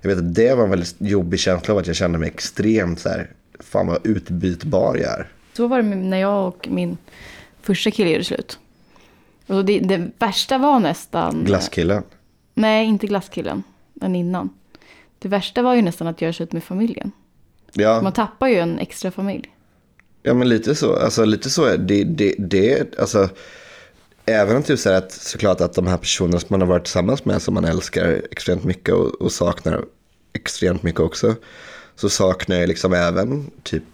Jag 0.00 0.08
vet 0.08 0.18
att 0.18 0.34
det 0.34 0.54
var 0.54 0.64
en 0.64 0.70
väldigt 0.70 0.96
jobbig 0.98 1.40
känsla 1.40 1.74
av 1.74 1.80
att 1.80 1.86
jag 1.86 1.96
kände 1.96 2.18
mig 2.18 2.28
extremt 2.28 3.00
så 3.00 3.08
här, 3.08 3.30
fan 3.60 3.86
vad 3.86 4.06
utbytbar 4.06 4.96
jag 4.96 5.20
är. 5.20 5.28
Så 5.56 5.66
var 5.66 5.82
det 5.82 5.82
när 5.82 6.18
jag 6.18 6.48
och 6.48 6.68
min 6.70 6.96
första 7.62 7.90
kille 7.90 8.10
gjorde 8.10 8.24
slut. 8.24 8.58
Och 9.46 9.64
det, 9.64 9.78
det 9.78 10.10
värsta 10.18 10.58
var 10.58 10.80
nästan... 10.80 11.44
Glasskillen. 11.44 12.02
Nej, 12.54 12.86
inte 12.86 13.06
glasskillen. 13.06 13.62
Den 13.94 14.16
innan. 14.16 14.50
Det 15.18 15.28
värsta 15.28 15.62
var 15.62 15.74
ju 15.74 15.82
nästan 15.82 16.06
att 16.06 16.22
göra 16.22 16.32
slut 16.32 16.52
med 16.52 16.64
familjen. 16.64 17.12
Ja. 17.72 18.02
Man 18.02 18.12
tappar 18.12 18.48
ju 18.48 18.58
en 18.58 18.78
extra 18.78 19.10
familj. 19.10 19.50
Ja 20.22 20.34
men 20.34 20.48
lite 20.48 20.74
så. 20.74 20.96
Alltså 20.96 21.24
lite 21.24 21.50
så 21.50 21.64
är 21.64 21.78
det. 21.78 22.04
det, 22.04 22.34
det 22.38 22.98
alltså, 22.98 23.28
även 24.26 24.56
om 24.56 24.62
typ 24.62 24.78
så 24.78 24.90
att 24.90 25.12
såklart 25.12 25.60
att 25.60 25.74
de 25.74 25.86
här 25.86 25.96
personerna 25.96 26.40
som 26.40 26.48
man 26.50 26.60
har 26.60 26.68
varit 26.68 26.84
tillsammans 26.84 27.24
med 27.24 27.42
som 27.42 27.54
man 27.54 27.64
älskar 27.64 28.22
extremt 28.30 28.64
mycket 28.64 28.94
och, 28.94 29.22
och 29.22 29.32
saknar 29.32 29.84
extremt 30.32 30.82
mycket 30.82 31.00
också. 31.00 31.34
Så 31.96 32.08
saknar 32.08 32.56
jag 32.56 32.68
liksom 32.68 32.92
även 32.92 33.50
typ 33.62 33.84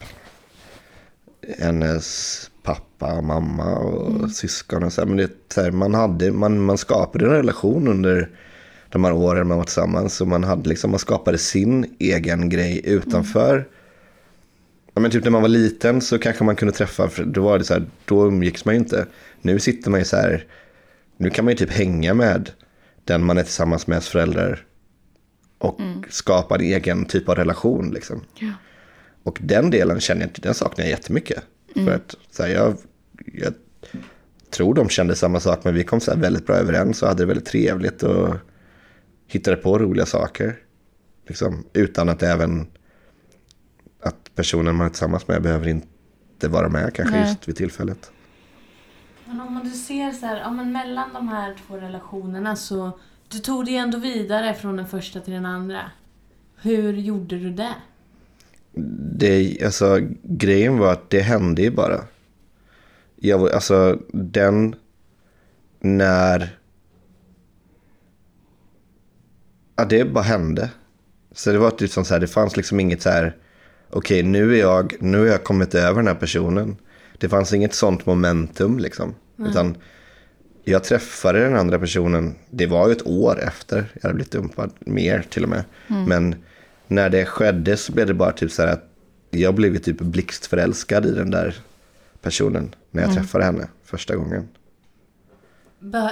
hennes 1.58 2.50
pappa 2.62 3.12
och 3.12 3.24
mamma 3.24 3.76
och 3.76 4.30
syskon 4.30 4.82
och 4.82 4.92
så. 4.92 5.06
Men 5.06 5.16
det, 5.16 5.30
så 5.54 5.60
här, 5.62 5.70
man, 5.70 5.94
hade, 5.94 6.32
man, 6.32 6.64
man 6.64 6.78
skapade 6.78 7.24
en 7.24 7.30
relation 7.30 7.88
under 7.88 8.30
de 8.88 9.04
här 9.04 9.12
åren 9.12 9.48
man 9.48 9.56
var 9.56 9.64
tillsammans. 9.64 10.20
Och 10.20 10.28
man, 10.28 10.44
hade 10.44 10.68
liksom, 10.68 10.90
man 10.90 11.00
skapade 11.00 11.38
sin 11.38 11.96
egen 11.98 12.48
grej 12.48 12.80
utanför. 12.84 13.68
Ja, 14.98 15.02
men 15.02 15.10
typ 15.10 15.24
när 15.24 15.30
man 15.30 15.42
var 15.42 15.48
liten 15.48 16.00
så 16.00 16.18
kanske 16.18 16.44
man 16.44 16.56
kunde 16.56 16.74
träffa, 16.74 17.08
för 17.08 17.24
då 17.24 17.42
var 17.42 17.58
det 17.58 17.64
så 17.64 17.74
här, 17.74 17.86
då 18.04 18.26
umgicks 18.26 18.64
man 18.64 18.74
ju 18.74 18.80
inte. 18.80 19.06
Nu 19.40 19.58
sitter 19.58 19.90
man 19.90 20.00
ju 20.00 20.04
så 20.04 20.16
här, 20.16 20.46
nu 21.16 21.30
kan 21.30 21.44
man 21.44 21.52
ju 21.52 21.58
typ 21.58 21.70
hänga 21.70 22.14
med 22.14 22.50
den 23.04 23.24
man 23.24 23.38
är 23.38 23.42
tillsammans 23.42 23.86
med 23.86 24.02
föräldrar. 24.02 24.66
Och 25.58 25.80
skapa 26.08 26.54
en 26.54 26.60
egen 26.60 27.04
typ 27.04 27.28
av 27.28 27.34
relation 27.34 27.90
liksom. 27.90 28.20
Ja. 28.34 28.52
Och 29.22 29.38
den 29.42 29.70
delen 29.70 30.00
känner 30.00 30.20
jag, 30.20 30.30
den 30.42 30.54
saknar 30.54 30.84
jag 30.84 30.90
jättemycket. 30.90 31.42
För 31.74 31.90
att 31.90 32.14
så 32.30 32.42
här, 32.42 32.50
jag, 32.50 32.76
jag 33.32 33.54
tror 34.50 34.74
de 34.74 34.88
kände 34.88 35.16
samma 35.16 35.40
sak, 35.40 35.64
men 35.64 35.74
vi 35.74 35.84
kom 35.84 36.00
så 36.00 36.10
här 36.10 36.18
väldigt 36.18 36.46
bra 36.46 36.56
överens 36.56 37.02
och 37.02 37.08
hade 37.08 37.22
det 37.22 37.26
väldigt 37.26 37.46
trevligt 37.46 38.02
och 38.02 38.34
hittade 39.26 39.56
på 39.56 39.78
roliga 39.78 40.06
saker. 40.06 40.56
Liksom, 41.26 41.64
utan 41.72 42.08
att 42.08 42.22
även 42.22 42.66
personen 44.38 44.76
man 44.76 44.86
är 44.86 44.90
tillsammans 44.90 45.28
med 45.28 45.42
behöver 45.42 45.68
inte 45.68 46.48
vara 46.48 46.68
med 46.68 46.94
kanske 46.94 47.14
Nej. 47.16 47.28
just 47.28 47.48
vid 47.48 47.56
tillfället. 47.56 48.10
Men 49.24 49.40
om 49.40 49.60
du 49.64 49.70
ser 49.70 50.12
så 50.12 50.26
här, 50.26 50.36
ja 50.36 50.50
men 50.50 50.72
mellan 50.72 51.12
de 51.12 51.28
här 51.28 51.54
två 51.66 51.76
relationerna 51.76 52.56
så 52.56 52.98
du 53.28 53.38
tog 53.38 53.64
dig 53.64 53.76
ändå 53.76 53.98
vidare 53.98 54.54
från 54.54 54.76
den 54.76 54.86
första 54.86 55.20
till 55.20 55.32
den 55.32 55.46
andra. 55.46 55.90
Hur 56.56 56.92
gjorde 56.92 57.38
du 57.38 57.50
det? 57.50 57.74
Det, 59.18 59.62
alltså, 59.64 59.98
grejen 60.22 60.78
var 60.78 60.92
att 60.92 61.10
det 61.10 61.20
hände 61.20 61.62
ju 61.62 61.70
bara. 61.70 62.00
Jag, 63.16 63.38
var- 63.38 63.50
alltså 63.50 63.98
den, 64.12 64.74
när... 65.80 66.58
Ja, 69.76 69.84
det 69.84 70.04
bara 70.04 70.24
hände. 70.24 70.70
Så 71.32 71.52
det 71.52 71.58
var 71.58 71.70
typ 71.70 71.90
som 71.90 72.04
så 72.04 72.14
här, 72.14 72.20
det 72.20 72.26
fanns 72.26 72.56
liksom 72.56 72.80
inget 72.80 73.02
så 73.02 73.10
här, 73.10 73.36
okej 73.90 74.22
nu 74.22 74.54
är 74.54 74.60
jag, 74.60 74.94
nu 75.00 75.18
har 75.18 75.26
jag 75.26 75.44
kommit 75.44 75.74
över 75.74 75.96
den 75.96 76.06
här 76.06 76.14
personen. 76.14 76.76
Det 77.18 77.28
fanns 77.28 77.52
inget 77.52 77.74
sånt 77.74 78.06
momentum 78.06 78.78
liksom. 78.78 79.14
Utan 79.38 79.76
jag 80.64 80.84
träffade 80.84 81.40
den 81.40 81.56
andra 81.56 81.78
personen, 81.78 82.34
det 82.50 82.66
var 82.66 82.86
ju 82.86 82.92
ett 82.92 83.06
år 83.06 83.42
efter 83.42 83.84
jag 83.94 84.02
hade 84.02 84.14
blivit 84.14 84.32
dumpad, 84.32 84.70
mer 84.78 85.24
till 85.30 85.42
och 85.42 85.48
med. 85.48 85.64
Men 85.86 86.34
när 86.86 87.10
det 87.10 87.24
skedde 87.24 87.76
så 87.76 87.92
blev 87.92 88.06
det 88.06 88.14
bara 88.14 88.32
typ 88.32 88.52
så 88.52 88.62
här 88.62 88.72
att 88.72 88.84
jag 89.30 89.54
blev 89.54 89.78
typ 89.78 90.00
blixtförälskad 90.00 91.06
i 91.06 91.10
den 91.10 91.30
där 91.30 91.54
personen 92.22 92.74
när 92.90 93.02
jag 93.02 93.14
träffade 93.14 93.44
henne 93.44 93.68
första 93.84 94.16
gången. 94.16 94.48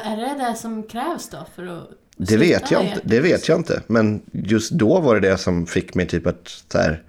Är 0.05 0.17
det 0.17 0.45
det 0.45 0.55
som 0.57 0.83
krävs 0.83 1.29
då 1.29 1.47
för 1.55 1.67
att 1.67 1.91
Det 2.17 2.37
vet 2.37 2.71
jag 2.71 2.85
inte, 2.85 3.01
det 3.05 3.21
vet 3.21 3.49
jag 3.49 3.59
inte. 3.59 3.83
Men 3.87 4.23
just 4.33 4.71
då 4.73 5.01
var 5.01 5.21
det 5.21 5.29
det 5.31 5.39
som 5.39 5.67
fick 5.67 5.95
mig 5.95 6.07
typ 6.07 6.27
att 6.27 6.65
så 6.73 6.79
här, 6.79 7.03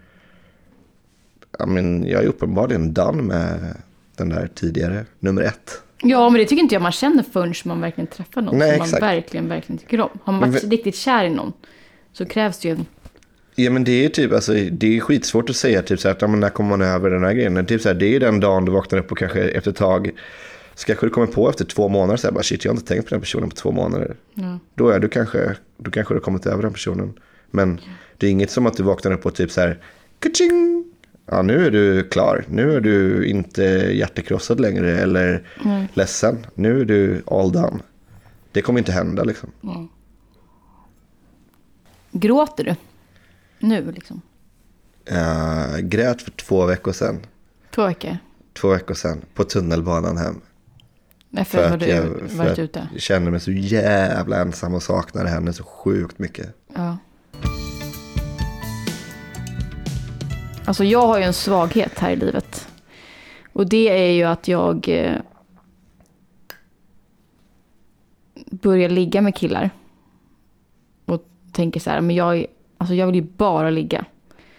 ja, 1.60 1.66
men 1.66 2.08
jag 2.08 2.24
är 2.24 2.28
uppenbarligen 2.28 2.94
done 2.94 3.22
med 3.22 3.76
den 4.16 4.30
där 4.30 4.50
tidigare, 4.56 5.06
nummer 5.20 5.42
ett. 5.42 5.82
Ja, 6.02 6.30
men 6.30 6.40
det 6.42 6.46
tycker 6.48 6.64
inte 6.64 6.76
jag 6.76 6.82
man 6.82 6.92
känner 6.92 7.24
förrän 7.24 7.54
man 7.66 7.82
verkligen 7.82 8.08
träffar 8.08 8.42
någon 8.42 8.58
Nej, 8.58 8.70
som 8.70 8.78
man 8.78 8.86
exakt. 8.88 9.04
verkligen, 9.04 9.50
verkligen 9.50 9.78
tycker 9.80 10.02
om. 10.02 10.10
Har 10.24 10.34
man 10.34 10.42
Men 10.42 10.52
varit 10.52 10.64
vi- 10.64 10.68
riktigt 10.70 10.96
kär 10.96 11.24
i 11.26 11.30
någon 11.30 11.54
så 12.14 12.26
krävs 12.26 12.60
det 12.60 12.68
ju 12.68 12.74
en... 12.74 12.86
Ja 13.56 13.72
men 13.72 13.84
det 13.84 14.06
är 14.06 14.10
typ, 14.10 14.34
alltså, 14.34 14.54
det 14.54 14.98
är 14.98 15.00
skitsvårt 15.00 15.50
att 15.50 15.56
säga 15.56 15.82
typ 15.82 16.00
så 16.00 16.08
här, 16.08 16.16
att, 16.16 16.22
ja, 16.22 16.28
men 16.28 16.40
när 16.40 16.50
kommer 16.50 16.70
man 16.70 16.82
över 16.82 17.10
den 17.10 17.24
här 17.24 17.34
grejen? 17.34 17.54
Men 17.54 17.66
Typ 17.66 17.82
så 17.82 17.90
här, 17.90 17.96
det 17.96 18.16
är 18.16 18.20
den 18.20 18.40
dagen 18.40 18.66
du 18.66 18.72
vaknar 18.72 19.00
upp 19.00 19.12
och 19.12 19.18
kanske 19.18 19.40
efter 19.42 19.72
ett 19.72 19.78
tag, 19.78 20.12
så 20.76 20.86
kanske 20.86 21.06
du 21.06 21.10
kommer 21.10 21.28
på 21.28 21.50
efter 21.50 21.66
två 21.66 21.90
månader, 21.90 22.18
så 22.18 22.28
här, 22.28 22.34
bara 22.34 22.44
shit 22.44 22.66
jag 22.66 22.72
har 22.72 22.76
inte 22.78 22.88
tänkt 22.88 23.04
på 23.04 23.10
den 23.10 23.22
personen 23.22 23.50
på 23.50 23.56
två 23.56 23.72
månader. 23.72 24.16
Ja. 24.34 24.60
Då 24.76 24.90
är 24.90 25.00
du 25.00 25.08
kanske, 25.10 25.56
då 25.78 25.92
kanske 25.92 26.14
du 26.14 26.18
har 26.18 26.22
kommit 26.24 26.46
över 26.46 26.64
den 26.64 26.74
personen. 26.74 27.14
Men 27.52 27.80
det 28.18 28.28
är 28.28 28.32
inget 28.32 28.52
som 28.52 28.66
att 28.66 28.78
du 28.78 28.84
vaknar 28.84 29.12
upp 29.12 29.26
och 29.26 29.36
typ 29.36 29.52
så 29.52 29.62
här, 29.62 29.80
kaching! 30.20 30.87
Ja 31.30 31.42
nu 31.42 31.66
är 31.66 31.72
du 31.72 32.04
klar, 32.04 32.46
nu 32.50 32.74
är 32.74 32.82
du 32.82 33.26
inte 33.28 33.64
hjärtekrossad 33.94 34.60
längre 34.60 34.98
eller 34.98 35.48
Nej. 35.66 35.88
ledsen. 35.94 36.46
Nu 36.56 36.82
är 36.82 36.86
du 36.86 37.24
all 37.28 37.52
done. 37.52 37.80
Det 38.52 38.62
kommer 38.62 38.80
inte 38.80 38.92
hända 38.92 39.24
liksom. 39.24 39.50
Gråter 42.12 42.64
du? 42.64 42.76
Nu 43.60 43.92
liksom? 43.92 44.22
Jag 45.06 45.90
grät 45.90 46.22
för 46.22 46.32
två 46.32 46.66
veckor 46.66 46.92
sedan. 46.92 47.20
Två 47.76 47.86
veckor? 47.86 48.18
Två 48.54 48.70
veckor 48.70 48.94
sedan 48.94 49.22
på 49.34 49.44
tunnelbanan 49.44 50.18
hem. 50.18 50.42
Efter 51.38 51.74
att 51.74 51.80
du 51.80 51.86
jag, 51.86 52.06
varit 52.06 52.32
för 52.32 52.52
att 52.52 52.60
ute? 52.60 52.90
jag 52.94 53.02
kände 53.02 53.32
mig 53.32 53.40
så 53.40 53.52
jävla 53.52 54.42
ensam 54.42 54.74
och 54.74 54.84
saknade 54.84 55.30
henne 55.30 55.54
så 55.54 55.64
sjukt 55.64 56.20
mycket. 56.20 56.56
Ja. 56.76 56.98
Alltså 60.68 60.84
jag 60.84 61.08
har 61.08 61.18
ju 61.18 61.24
en 61.24 61.34
svaghet 61.34 62.00
här 62.00 62.12
i 62.12 62.16
livet. 62.16 62.68
Och 63.54 63.70
det 63.70 63.90
är 63.90 64.12
ju 64.12 64.24
att 64.24 64.48
jag 64.48 64.90
eh, 64.90 65.16
börjar 68.36 68.90
ligga 68.90 69.22
med 69.22 69.36
killar. 69.36 69.70
Och 71.06 71.26
tänker 71.52 71.80
så 71.80 71.90
här, 71.90 72.02
men 72.02 72.16
jag 72.16 72.46
Alltså 72.78 72.96
jag 72.96 73.06
vill 73.06 73.16
ju 73.16 73.22
bara 73.22 73.70
ligga. 73.70 74.06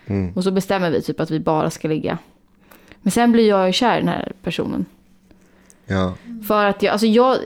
Mm. 0.07 0.33
Och 0.33 0.45
så 0.45 0.51
bestämmer 0.51 0.91
vi 0.91 1.03
typ 1.03 1.21
att 1.21 1.31
vi 1.31 1.41
bara 1.41 1.71
ska 1.71 1.89
ligga. 1.89 2.19
Men 3.03 3.11
sen 3.11 3.33
blir 3.33 3.49
jag 3.49 3.67
ju 3.67 3.73
kär 3.73 3.97
i 3.97 4.01
den 4.01 4.09
här 4.09 4.33
personen. 4.43 4.85
Ja. 5.87 6.15
För 6.47 6.65
att 6.65 6.83
jag, 6.83 6.93
alltså 6.93 7.07
jag, 7.07 7.39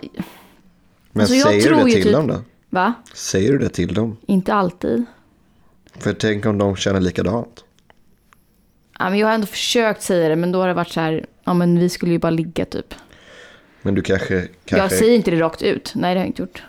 Men 1.12 1.20
Alltså, 1.20 1.34
jag 1.34 1.48
säger 1.48 1.62
tror 1.62 1.76
du 1.76 1.84
det 1.84 1.92
till 1.92 2.02
typ- 2.02 2.12
dem 2.12 2.26
då? 2.26 2.42
va? 2.70 2.94
Säger 3.14 3.52
du 3.52 3.58
det 3.58 3.68
till 3.68 3.94
dem? 3.94 4.16
Inte 4.26 4.54
alltid. 4.54 5.04
För 5.98 6.12
tänk 6.12 6.46
om 6.46 6.58
de 6.58 6.76
känner 6.76 7.00
likadant. 7.00 7.64
Ja, 8.98 9.10
men 9.10 9.18
jag 9.18 9.26
har 9.26 9.34
ändå 9.34 9.46
försökt 9.46 10.02
säga 10.02 10.28
det, 10.28 10.36
men 10.36 10.52
då 10.52 10.60
har 10.60 10.68
det 10.68 10.74
varit 10.74 10.88
så 10.88 11.00
här, 11.00 11.26
ja 11.44 11.54
men 11.54 11.78
vi 11.78 11.88
skulle 11.88 12.12
ju 12.12 12.18
bara 12.18 12.30
ligga 12.30 12.64
typ. 12.64 12.94
Men 13.82 13.94
du 13.94 14.02
kanske... 14.02 14.48
kanske... 14.64 14.76
Jag 14.76 14.92
säger 14.92 15.14
inte 15.14 15.30
det 15.30 15.40
rakt 15.40 15.62
ut, 15.62 15.92
nej 15.94 16.14
det 16.14 16.20
har 16.20 16.24
jag 16.24 16.26
inte 16.26 16.42
gjort. 16.42 16.62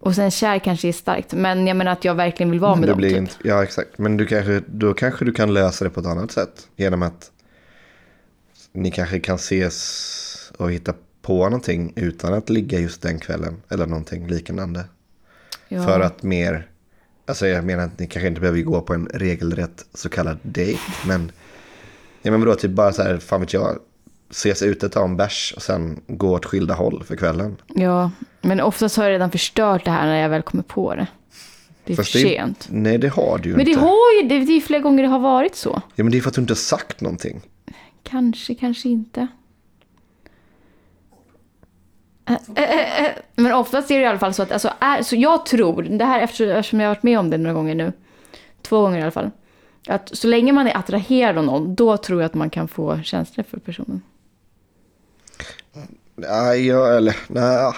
Och 0.00 0.14
sen 0.14 0.30
kär 0.30 0.58
kanske 0.58 0.88
är 0.88 0.92
starkt, 0.92 1.32
men 1.32 1.66
jag 1.66 1.76
menar 1.76 1.92
att 1.92 2.04
jag 2.04 2.14
verkligen 2.14 2.50
vill 2.50 2.60
vara 2.60 2.74
med 2.74 2.88
det 2.88 2.92
dem. 2.92 2.98
blir 2.98 3.08
Typ. 3.08 3.18
inte, 3.18 3.34
ja, 3.44 3.62
exakt. 3.62 3.98
Men 3.98 4.16
du 4.16 4.26
kanske, 4.26 4.62
då 4.66 4.94
kanske 4.94 5.24
du 5.24 5.32
kan 5.32 5.54
lösa 5.54 5.84
det 5.84 5.90
på 5.90 6.00
ett 6.00 6.06
annat 6.06 6.30
sätt. 6.32 6.68
Genom 6.76 7.02
att 7.02 7.30
ni 8.72 8.90
kanske 8.90 9.20
kan 9.20 9.36
ses 9.36 10.52
och 10.56 10.72
hitta 10.72 10.94
på 11.22 11.44
någonting 11.44 11.92
utan 11.96 12.34
att 12.34 12.50
ligga 12.50 12.78
just 12.78 13.02
den 13.02 13.18
kvällen. 13.18 13.62
Eller 13.68 13.86
någonting 13.86 14.28
liknande. 14.28 14.84
Ja. 15.68 15.84
För 15.84 16.00
att 16.00 16.22
mer, 16.22 16.66
alltså 17.28 17.46
jag 17.46 17.64
menar 17.64 17.84
att 17.84 17.98
ni 17.98 18.06
kanske 18.06 18.28
inte 18.28 18.40
behöver 18.40 18.62
gå 18.62 18.80
på 18.80 18.94
en 18.94 19.06
regelrätt 19.14 19.86
så 19.94 20.08
kallad 20.08 20.38
date. 20.42 20.78
Men, 21.06 21.32
ja 22.22 22.30
men 22.30 22.40
vadå, 22.40 22.54
typ 22.54 22.70
bara 22.70 22.92
så 22.92 23.02
här, 23.02 23.18
fan 23.18 23.40
vet 23.40 23.52
jag, 23.52 23.78
ses 24.30 24.62
ute, 24.62 24.88
ta 24.88 25.04
en 25.04 25.16
bärs 25.16 25.52
och 25.56 25.62
sen 25.62 26.00
gå 26.06 26.30
åt 26.34 26.44
skilda 26.44 26.74
håll 26.74 27.02
för 27.04 27.16
kvällen. 27.16 27.56
Ja, 27.74 28.10
men 28.40 28.60
oftast 28.60 28.96
har 28.96 29.04
jag 29.04 29.10
redan 29.10 29.30
förstört 29.30 29.84
det 29.84 29.90
här 29.90 30.06
när 30.06 30.22
jag 30.22 30.28
väl 30.28 30.42
kommer 30.42 30.64
på 30.64 30.94
det. 30.94 31.06
Det 31.84 31.92
är 31.92 31.96
Fast 31.96 32.12
för 32.12 32.18
det- 32.18 32.24
sent. 32.24 32.66
Nej, 32.70 32.98
det 32.98 33.08
har 33.08 33.38
du 33.38 33.48
ju 33.48 33.56
Men 33.56 33.64
det 33.64 33.70
inte. 33.70 33.82
har 33.84 34.22
ju, 34.22 34.28
det, 34.28 34.38
det 34.44 34.52
är 34.52 34.60
flera 34.60 34.80
gånger 34.82 35.02
det 35.02 35.08
har 35.08 35.18
varit 35.18 35.56
så. 35.56 35.82
Ja, 35.94 36.04
men 36.04 36.10
det 36.12 36.18
är 36.18 36.22
för 36.22 36.28
att 36.28 36.34
du 36.34 36.40
inte 36.40 36.50
har 36.52 36.56
sagt 36.56 37.00
någonting. 37.00 37.40
Kanske, 38.02 38.54
kanske 38.54 38.88
inte. 38.88 39.26
Eh, 42.28 42.62
eh, 42.62 43.04
eh. 43.04 43.10
Men 43.36 43.52
oftast 43.52 43.90
är 43.90 43.98
det 43.98 44.02
i 44.04 44.06
alla 44.06 44.18
fall 44.18 44.34
så 44.34 44.42
att, 44.42 44.52
alltså, 44.52 44.72
är, 44.80 45.02
så 45.02 45.16
jag 45.16 45.46
tror, 45.46 45.82
det 45.82 46.04
här 46.04 46.20
eftersom, 46.20 46.80
jag 46.80 46.88
har 46.88 46.94
varit 46.94 47.02
med 47.02 47.18
om 47.18 47.30
det 47.30 47.38
några 47.38 47.54
gånger 47.54 47.74
nu, 47.74 47.92
två 48.62 48.80
gånger 48.80 48.98
i 48.98 49.02
alla 49.02 49.10
fall, 49.10 49.30
att 49.88 50.16
så 50.16 50.26
länge 50.26 50.52
man 50.52 50.66
är 50.66 50.76
attraherad 50.76 51.38
av 51.38 51.44
någon, 51.44 51.74
då 51.74 51.96
tror 51.96 52.20
jag 52.20 52.26
att 52.26 52.34
man 52.34 52.50
kan 52.50 52.68
få 52.68 53.00
känslor 53.02 53.44
för 53.50 53.58
personen. 53.58 54.02
Nej, 56.16 56.66
jag, 56.66 56.96
eller, 56.96 57.16
nej, 57.28 57.72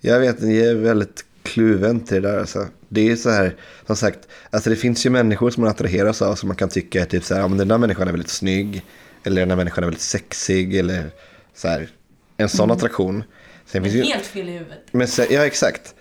jag 0.00 0.20
vet 0.20 0.34
inte, 0.34 0.46
jag 0.46 0.68
är 0.68 0.74
väldigt 0.74 1.24
kluven 1.42 2.00
till 2.00 2.22
det 2.22 2.28
där. 2.28 2.38
Alltså. 2.38 2.66
Det 2.88 3.10
är 3.10 3.16
så 3.16 3.30
här, 3.30 3.56
som 3.86 3.96
sagt, 3.96 4.18
alltså 4.50 4.70
det 4.70 4.76
finns 4.76 5.06
ju 5.06 5.10
människor 5.10 5.50
som 5.50 5.60
man 5.60 5.70
attraheras 5.70 6.22
av 6.22 6.34
som 6.34 6.48
man 6.48 6.56
kan 6.56 6.68
tycka 6.68 7.00
är 7.00 7.04
typ 7.04 7.24
så 7.24 7.34
här, 7.34 7.40
ja, 7.40 7.48
men 7.48 7.58
den 7.58 7.68
där 7.68 7.78
människan 7.78 8.08
är 8.08 8.12
väldigt 8.12 8.28
snygg. 8.28 8.84
Eller 9.24 9.42
den 9.42 9.48
där 9.48 9.56
människan 9.56 9.84
är 9.84 9.86
väldigt 9.86 10.02
sexig. 10.02 10.76
Eller 10.76 11.10
så 11.54 11.68
här, 11.68 11.88
en 12.36 12.48
sån 12.48 12.70
attraktion. 12.70 13.24
Sen 13.72 13.82
finns 13.82 13.94
ju, 13.94 14.02
Helt 14.02 14.26
fel 14.26 14.48
i 14.48 14.52
huvudet. 14.52 14.80
men 14.90 15.08
sen, 15.08 15.26
ja, 15.30 15.46
exakt. 15.46 15.94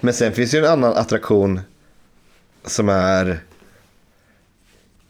Men 0.00 0.14
sen 0.14 0.32
finns 0.32 0.54
ju 0.54 0.58
en 0.58 0.64
annan 0.72 0.92
attraktion 0.96 1.60
som 2.64 2.88
är... 2.88 3.40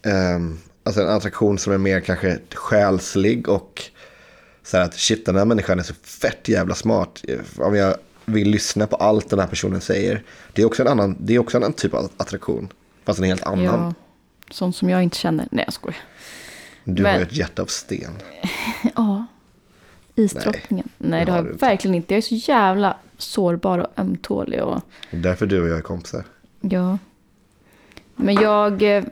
ehm, 0.03 0.59
alltså 0.85 1.03
en 1.03 1.09
attraktion 1.09 1.59
som 1.59 1.73
är 1.73 1.79
mer 1.79 2.01
kanske 2.01 2.39
själslig 2.55 3.49
och 3.49 3.83
så 4.63 4.77
här 4.77 4.85
att 4.85 4.95
shit 4.95 5.27
den 5.27 5.37
här 5.37 5.45
människan 5.45 5.79
är 5.79 5.83
så 5.83 5.95
fett 5.95 6.49
jävla 6.49 6.75
smart. 6.75 7.25
Om 7.59 7.75
jag 7.75 7.97
vill 8.25 8.51
lyssna 8.51 8.87
på 8.87 8.97
allt 8.97 9.31
den 9.31 9.39
här 9.39 9.47
personen 9.47 9.81
säger. 9.81 10.23
Det 10.53 10.63
är 10.63 10.67
också 10.67 10.83
en 10.83 10.89
annan, 10.89 11.17
det 11.21 11.35
är 11.35 11.39
också 11.39 11.57
en 11.57 11.63
annan 11.63 11.73
typ 11.73 11.95
av 11.95 12.11
attraktion. 12.17 12.73
Fast 13.05 13.19
en 13.19 13.25
helt 13.25 13.43
annan. 13.43 13.65
Ja, 13.65 13.95
sånt 14.51 14.77
som 14.77 14.89
jag 14.91 15.03
inte 15.03 15.17
känner. 15.17 15.49
Nej, 15.51 15.65
jag 15.67 15.75
skojar. 15.75 15.97
Du 16.85 17.03
men- 17.03 17.13
har 17.13 17.19
ju 17.19 17.25
ett 17.27 17.37
hjärta 17.37 17.63
av 17.63 17.67
sten. 17.67 18.13
Ja. 18.97 19.27
Isdrottningen. 20.19 20.89
Nej, 20.99 21.21
det 21.21 21.27
det 21.27 21.33
har 21.33 21.39
jag 21.47 21.59
verkligen 21.61 21.95
inte. 21.95 22.15
Jag 22.15 22.19
är 22.19 22.23
så 22.23 22.35
jävla 22.35 22.97
sårbar 23.19 23.79
och 23.79 23.99
ömtålig. 23.99 24.63
Och, 24.63 24.81
Därför 25.11 25.47
du 25.47 25.63
och 25.63 25.69
jag 25.69 25.79
är 25.79 25.83
kompisar. 25.83 26.25
ja. 26.61 26.99
Men 28.17 28.35
jag... 28.35 28.97
eh, 28.97 29.05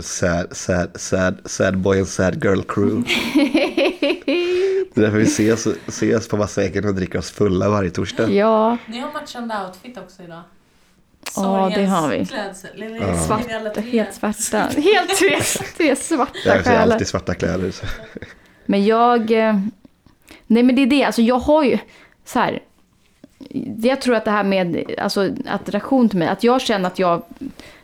Sad, 0.00 0.56
sad, 0.56 0.90
sad, 1.00 1.38
sad 1.44 1.78
boy 1.78 1.98
and 1.98 2.08
sad 2.08 2.44
girl 2.44 2.62
crew. 2.68 3.02
Det 4.94 5.00
är 5.00 5.00
därför 5.02 5.16
vi 5.18 5.22
ses, 5.24 5.66
ses 5.86 6.28
på 6.28 6.36
Massäken 6.36 6.84
och 6.88 6.94
dricker 6.94 7.18
oss 7.18 7.30
fulla 7.30 7.68
varje 7.68 7.90
torsdag. 7.90 8.30
Ja, 8.30 8.76
Ni 8.86 8.98
har 9.00 9.12
matchande 9.12 9.54
outfit 9.66 9.98
också 9.98 10.22
idag. 10.22 10.42
Ja, 11.36 11.72
det 11.74 11.84
har 11.84 12.08
vi. 12.08 12.26
Klädsel. 12.26 12.98
Ja. 13.00 13.18
svart, 13.18 13.76
helt 13.76 14.14
svarta. 14.14 14.58
Helt 14.80 15.18
tre, 15.18 15.40
tre 15.76 15.96
svarta 15.96 16.32
Jag 16.44 16.52
har 16.54 16.62
själar. 16.62 16.92
alltid 16.92 17.06
svarta 17.08 17.34
kläder. 17.34 17.74
Men 18.66 18.84
jag... 18.84 19.30
eh, 19.30 19.60
Nej 20.46 20.62
men 20.62 20.76
det 20.76 20.82
är 20.82 20.86
det, 20.86 21.04
alltså 21.04 21.22
jag 21.22 21.38
har 21.38 21.64
ju 21.64 21.78
så 22.24 22.38
här. 22.38 22.62
Jag 23.82 24.00
tror 24.00 24.14
att 24.14 24.24
det 24.24 24.30
här 24.30 24.44
med 24.44 24.84
alltså, 24.98 25.30
attraktion 25.46 26.08
till 26.08 26.18
mig, 26.18 26.28
att 26.28 26.44
jag 26.44 26.60
känner 26.60 26.86
att 26.86 26.98
jag... 26.98 27.22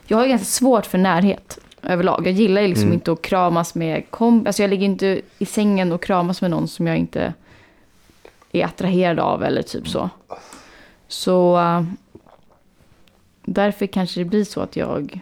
Jag 0.06 0.18
har 0.18 0.26
ganska 0.26 0.44
svårt 0.44 0.86
för 0.86 0.98
närhet 0.98 1.58
överlag. 1.82 2.26
Jag 2.26 2.32
gillar 2.34 2.62
liksom 2.62 2.82
Mm. 2.84 2.94
inte 2.94 3.12
att 3.12 3.22
kramas 3.22 3.74
med 3.74 4.10
kom, 4.10 4.46
Alltså 4.46 4.62
jag 4.62 4.70
ligger 4.70 4.84
inte 4.84 5.20
i 5.38 5.46
sängen 5.46 5.92
och 5.92 6.02
kramas 6.02 6.40
med 6.40 6.50
någon 6.50 6.68
som 6.68 6.86
jag 6.86 6.96
inte 6.96 7.34
är 8.52 8.64
attraherad 8.64 9.18
av 9.18 9.44
eller 9.44 9.62
typ 9.62 9.88
så. 9.88 10.10
Så... 11.08 11.58
eh, 11.58 11.82
därför 13.44 13.86
kanske 13.86 14.20
det 14.20 14.24
blir 14.24 14.44
så 14.44 14.60
att 14.60 14.76
jag... 14.76 15.20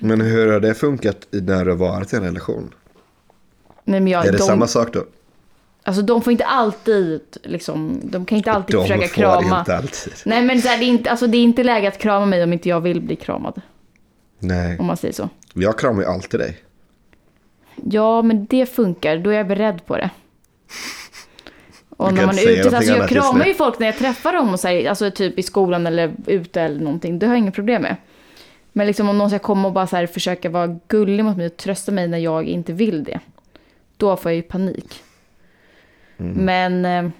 Men 0.00 0.20
hur 0.20 0.52
har 0.52 0.60
det 0.60 0.74
funkat 0.74 1.26
i- 1.34 1.40
när 1.40 1.64
du 1.64 1.70
har 1.70 1.78
varit 1.78 2.12
i 2.12 2.16
en 2.16 2.22
relation? 2.22 2.74
Nej, 3.84 4.00
men 4.00 4.12
jag, 4.12 4.26
är 4.26 4.32
det 4.32 4.38
de, 4.38 4.44
samma 4.44 4.66
sak 4.66 4.92
då? 4.92 5.04
Alltså 5.82 6.02
de 6.02 6.22
får 6.22 6.30
inte 6.30 6.44
alltid 6.44 7.20
liksom, 7.42 8.00
de 8.04 8.24
kan 8.26 8.38
inte 8.38 8.52
alltid 8.52 8.76
De 8.76 8.82
försöka 8.82 9.06
får 9.08 9.14
krama. 9.14 9.58
inte 9.58 9.76
alltid. 9.76 10.12
Nej 10.24 10.42
men 10.42 10.62
så 10.62 10.68
här, 10.68 10.78
det, 10.78 10.84
är 10.84 10.88
inte, 10.88 11.10
alltså, 11.10 11.26
det 11.26 11.38
är 11.38 11.42
inte 11.42 11.62
läge 11.64 11.88
att 11.88 11.98
krama 11.98 12.26
mig 12.26 12.44
om 12.44 12.52
inte 12.52 12.68
jag 12.68 12.80
vill 12.80 13.00
bli 13.00 13.16
kramad. 13.16 13.60
Nej, 14.38 14.78
Om 14.78 14.86
man 14.86 14.96
säger 14.96 15.14
så. 15.14 15.28
jag 15.54 15.78
kramar 15.78 16.02
ju 16.02 16.08
alltid 16.08 16.40
dig. 16.40 16.56
Ja 17.90 18.22
men 18.22 18.46
det 18.46 18.66
funkar, 18.66 19.16
då 19.18 19.30
är 19.30 19.34
jag 19.34 19.46
beredd 19.48 19.86
på 19.86 19.96
det. 19.96 20.10
Och 21.96 22.14
när 22.14 22.26
man 22.26 22.38
är 22.38 22.48
ute, 22.60 22.76
alltså 22.76 22.92
jag 22.92 23.08
kramar 23.08 23.46
ju 23.46 23.54
folk 23.54 23.78
när 23.78 23.86
jag 23.86 23.96
träffar 23.98 24.32
dem 24.32 24.52
och 24.52 24.60
säger, 24.60 24.88
alltså 24.88 25.10
typ 25.10 25.38
i 25.38 25.42
skolan 25.42 25.86
eller 25.86 26.12
ute 26.26 26.60
eller 26.62 26.80
någonting. 26.80 27.18
Det 27.18 27.26
har 27.26 27.34
jag 27.34 27.38
inga 27.38 27.50
problem 27.50 27.82
med. 27.82 27.96
Men 28.76 28.86
liksom 28.86 29.08
om 29.08 29.18
någon 29.18 29.30
ska 29.30 29.38
komma 29.38 29.68
och 29.68 29.74
bara 29.74 29.86
så 29.86 29.96
här 29.96 30.06
försöka 30.06 30.50
vara 30.50 30.78
gullig 30.88 31.24
mot 31.24 31.36
mig 31.36 31.46
och 31.46 31.56
trösta 31.56 31.92
mig 31.92 32.08
när 32.08 32.18
jag 32.18 32.44
inte 32.44 32.72
vill 32.72 33.04
det. 33.04 33.20
Då 33.96 34.16
får 34.16 34.30
jag 34.30 34.36
ju 34.36 34.42
panik. 34.42 35.02
Mm. 36.16 36.32
Men, 36.32 36.84
eh, 36.84 37.12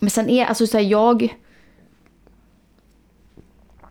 men 0.00 0.10
sen 0.10 0.28
är, 0.28 0.46
alltså 0.46 0.66
så 0.66 0.78
här, 0.78 0.84
jag... 0.84 1.36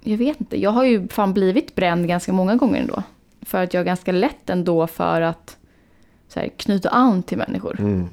Jag 0.03 0.17
vet 0.17 0.39
inte, 0.39 0.61
jag 0.61 0.71
har 0.71 0.84
ju 0.84 1.07
fan 1.07 1.34
blivit 1.34 1.75
bränd 1.75 2.07
ganska 2.07 2.34
många 2.34 2.55
gånger 2.55 2.82
ändå. 2.82 3.03
För 3.41 3.63
att 3.63 3.73
jag 3.73 3.82
är 3.82 3.86
ganska 3.86 4.11
lätt 4.11 4.49
ändå 4.49 4.88
för 4.88 5.21
att 5.21 5.57
så 6.28 6.39
här, 6.39 6.49
knyta 6.57 6.89
an 6.89 7.23
till 7.23 7.38
människor. 7.38 7.80
Mm. 7.80 8.09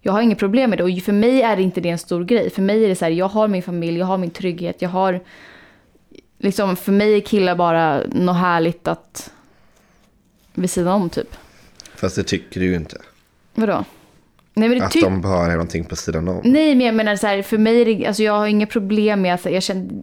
Jag 0.00 0.12
har 0.12 0.22
inget 0.22 0.38
problem 0.38 0.70
med 0.70 0.78
det 0.78 0.84
och 0.84 1.02
för 1.02 1.12
mig 1.12 1.42
är 1.42 1.56
det 1.56 1.62
inte 1.62 1.80
det 1.80 1.90
en 1.90 1.98
stor 1.98 2.24
grej. 2.24 2.50
För 2.50 2.62
mig 2.62 2.84
är 2.84 2.88
det 2.88 2.96
så 2.96 3.04
här, 3.04 3.12
jag 3.12 3.28
har 3.28 3.48
min 3.48 3.62
familj, 3.62 3.98
jag 3.98 4.06
har 4.06 4.18
min 4.18 4.30
trygghet, 4.30 4.82
jag 4.82 4.88
har... 4.88 5.20
Liksom, 6.46 6.76
för 6.76 6.92
mig 6.92 7.16
är 7.16 7.20
killar 7.20 7.56
bara 7.56 8.02
något 8.06 8.36
härligt 8.36 8.88
att... 8.88 9.32
Vid 10.54 10.70
sidan 10.70 10.92
om 10.92 11.10
typ. 11.10 11.36
Fast 11.94 12.16
det 12.16 12.22
tycker 12.22 12.60
du 12.60 12.66
ju 12.66 12.76
inte. 12.76 13.00
Vadå? 13.54 13.84
Nej 14.54 14.68
men 14.68 14.78
det 14.78 14.84
Att 14.84 14.92
de 14.92 15.20
bara 15.20 15.46
är 15.46 15.50
någonting 15.50 15.84
på 15.84 15.96
sidan 15.96 16.28
om. 16.28 16.40
Nej 16.44 16.74
men 16.74 16.86
jag 16.86 16.94
menar 16.94 17.16
så 17.16 17.26
här, 17.26 17.42
för 17.42 17.58
mig 17.58 17.80
är 17.80 17.84
det, 17.84 18.06
alltså 18.06 18.22
jag 18.22 18.32
har 18.32 18.46
inga 18.46 18.66
problem 18.66 19.22
med 19.22 19.34
att 19.34 19.44
jag 19.44 19.62
känner... 19.62 20.02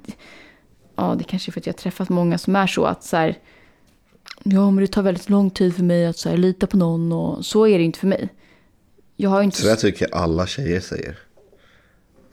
Ja 0.95 1.15
det 1.17 1.23
kanske 1.23 1.49
är 1.49 1.51
för 1.51 1.59
att 1.59 1.65
jag 1.65 1.73
har 1.73 1.77
träffat 1.77 2.09
många 2.09 2.37
som 2.37 2.55
är 2.55 2.67
så 2.67 2.85
att 2.85 3.03
så 3.03 3.17
här... 3.17 3.37
Ja 4.43 4.71
men 4.71 4.81
det 4.81 4.87
tar 4.87 5.01
väldigt 5.01 5.29
lång 5.29 5.49
tid 5.49 5.75
för 5.75 5.83
mig 5.83 6.05
att 6.05 6.17
så 6.17 6.29
här, 6.29 6.37
lita 6.37 6.67
på 6.67 6.77
någon 6.77 7.11
och 7.11 7.45
så 7.45 7.67
är 7.67 7.77
det 7.77 7.83
inte 7.83 7.99
för 7.99 8.07
mig. 8.07 8.29
Jag 9.15 9.29
har 9.29 9.43
inte... 9.43 9.57
Så 9.57 9.67
där 9.67 9.75
tycker 9.75 10.15
alla 10.15 10.47
tjejer 10.47 10.79
säger. 10.79 11.17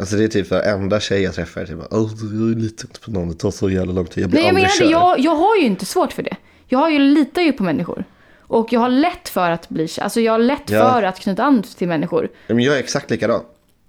Alltså 0.01 0.17
det 0.17 0.25
är 0.25 0.29
typ 0.29 0.49
den 0.49 0.61
enda 0.83 1.01
tjej 1.01 1.23
jag 1.23 1.35
träffar. 1.35 1.65
Typ, 1.65 1.77
jag 2.21 2.59
litar 2.63 2.89
inte 2.89 3.01
på 3.01 3.11
någon, 3.11 3.29
det 3.29 3.35
tar 3.35 3.51
så 3.51 3.71
jävla 3.71 3.93
lång 3.93 4.07
tid. 4.07 4.23
Jag 4.25 4.31
blir 4.31 4.41
Nej, 4.41 4.47
jag 4.49 4.55
aldrig 4.57 4.91
menar 4.91 4.91
kär. 4.91 4.91
Jag, 4.91 5.19
jag 5.21 5.35
har 5.35 5.57
ju 5.57 5.63
inte 5.63 5.87
svårt 5.87 6.13
för 6.13 6.23
det. 6.23 6.37
Jag 6.67 6.79
har 6.79 6.91
ju, 6.91 6.99
litar 6.99 7.43
ju 7.43 7.53
på 7.53 7.63
människor. 7.63 8.05
Och 8.41 8.73
jag 8.73 8.81
har 8.81 8.89
lätt 8.89 9.29
för 9.29 9.51
att 9.51 9.69
bli 9.69 9.89
Alltså 10.01 10.21
jag 10.21 10.33
har 10.33 10.39
lätt 10.39 10.71
Ja. 10.71 10.93
för 10.93 11.03
att 11.03 11.21
knyta 11.21 11.43
an 11.45 11.63
till 11.63 11.89
människor. 11.89 12.29
Ja, 12.47 12.55
Men 12.55 12.65
jag 12.65 12.75
är 12.75 12.79
exakt 12.79 13.11
likadan. 13.11 13.41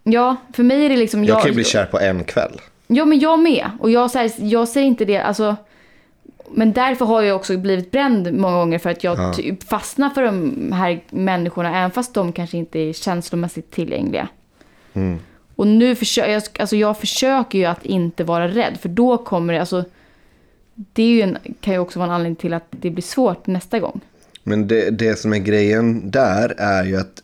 Ja, 0.03 0.36
för 0.53 0.64
mig 0.64 0.86
är 0.86 0.89
det 0.89 0.97
liksom... 0.97 1.24
Jag 1.26 1.39
kan 1.41 1.47
ju 1.49 1.55
bli 1.55 1.64
kär 1.64 1.86
på 1.86 1.99
en 1.99 2.24
kväll. 2.24 2.62
Ja, 2.88 3.05
men 3.05 3.20
jag 3.20 3.39
med. 3.39 3.70
Och 3.80 3.91
jag, 3.91 4.12
så 4.12 4.18
här, 4.18 4.32
jag 4.38 4.68
säger 4.68 4.88
inte 4.88 5.05
det, 5.05 5.18
alltså... 5.18 5.55
Men 6.53 6.74
därför 6.74 7.05
har 7.05 7.22
jag 7.22 7.36
också 7.36 7.57
blivit 7.57 7.91
bränd 7.91 8.34
många 8.34 8.57
gånger 8.57 8.80
för 8.80 8.89
att 8.89 9.03
jag 9.03 9.20
Ja. 9.20 9.34
typ 9.34 9.64
fastnar 9.64 10.09
för 10.09 10.22
de 10.24 10.72
här 10.72 11.03
människorna 11.09 11.78
även 11.78 11.91
fast 11.91 12.14
de 12.14 12.32
kanske 12.34 12.57
inte 12.57 12.80
är 12.80 12.93
känslomässigt 12.93 13.72
tillgängliga. 13.72 14.28
Mm. 14.93 15.20
Och 15.56 15.68
nu 15.68 15.95
försöker 15.95 16.32
jag, 16.32 16.43
alltså 16.60 16.76
jag 16.76 16.97
försöker 16.97 17.60
ju 17.60 17.66
att 17.66 17.86
inte 17.86 18.24
vara 18.24 18.47
rädd. 18.47 18.78
För 18.82 18.89
då 18.89 19.18
kommer 19.18 19.54
det, 19.54 19.60
alltså. 19.60 19.86
Det 20.93 21.04
ju 21.04 21.22
en, 21.22 21.38
kan 21.62 21.74
ju 21.74 21.80
också 21.80 21.99
vara 21.99 22.10
en 22.10 22.16
anledning 22.16 22.36
till 22.36 22.54
att 22.54 22.66
det 22.70 22.89
blir 22.89 23.04
svårt 23.04 23.47
nästa 23.47 23.80
gång. 23.80 24.02
Men 24.43 24.68
det, 24.68 24.89
det 24.89 25.20
som 25.20 25.34
är 25.34 25.38
grejen 25.38 26.12
där 26.12 26.54
är 26.58 26.84
ju 26.84 26.97
att, 26.97 27.24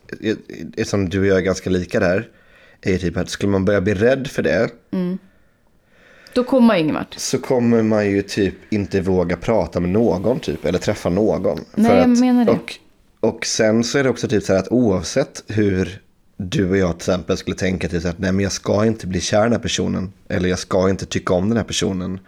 som 0.87 1.09
du 1.09 1.19
och 1.19 1.25
jag 1.25 1.37
är 1.37 1.41
ganska 1.41 1.69
lika 1.69 1.99
där, 1.99 2.27
är 2.81 2.91
ju 2.91 2.97
typ 2.97 3.17
att 3.17 3.29
skulle 3.29 3.51
man 3.51 3.65
börja 3.65 3.81
bli 3.81 3.93
rädd 3.93 4.27
för 4.27 4.43
det, 4.43 4.69
Då 6.33 6.43
kommer 6.43 6.67
man 6.67 6.77
ju 6.77 6.83
ingen 6.83 6.95
vart. 6.95 7.13
så 7.13 7.37
kommer 7.37 7.83
man 7.83 8.09
ju 8.09 8.21
typ 8.21 8.55
inte 8.69 9.01
våga 9.01 9.37
prata 9.37 9.79
med 9.79 9.89
någon 9.89 10.39
typ, 10.39 10.65
eller 10.65 10.79
träffa 10.79 11.09
någon. 11.09 11.59
Nej, 11.75 11.89
För 11.91 11.97
jag 11.97 12.11
att, 12.11 12.19
menar 12.19 12.45
det. 12.45 12.51
Och, 12.51 12.75
och 13.19 13.45
sen 13.45 13.83
så 13.83 13.97
är 13.97 14.03
det 14.03 14.09
också 14.09 14.27
typ 14.27 14.43
så 14.43 14.53
här 14.53 14.59
att 14.59 14.67
oavsett 14.71 15.43
hur 15.47 16.01
du 16.37 16.69
och 16.69 16.77
jag 16.77 16.89
till 16.91 16.97
exempel 16.97 17.37
skulle 17.37 17.55
tänka 17.57 17.87
till 17.89 18.01
så 18.01 18.07
att 18.07 18.19
nej 18.19 18.31
men 18.31 18.43
jag 18.43 18.51
ska 18.51 18.85
inte 18.85 19.07
bli 19.07 19.21
kär 19.21 19.39
i 19.39 19.43
den 19.43 19.51
här 19.51 19.59
personen, 19.59 20.13
eller 20.29 20.49
jag 20.49 20.59
ska 20.59 20.89
inte 20.89 21.05
tycka 21.05 21.33
om 21.33 21.49
den 21.49 21.57
här 21.57 21.63
personen. 21.63 22.19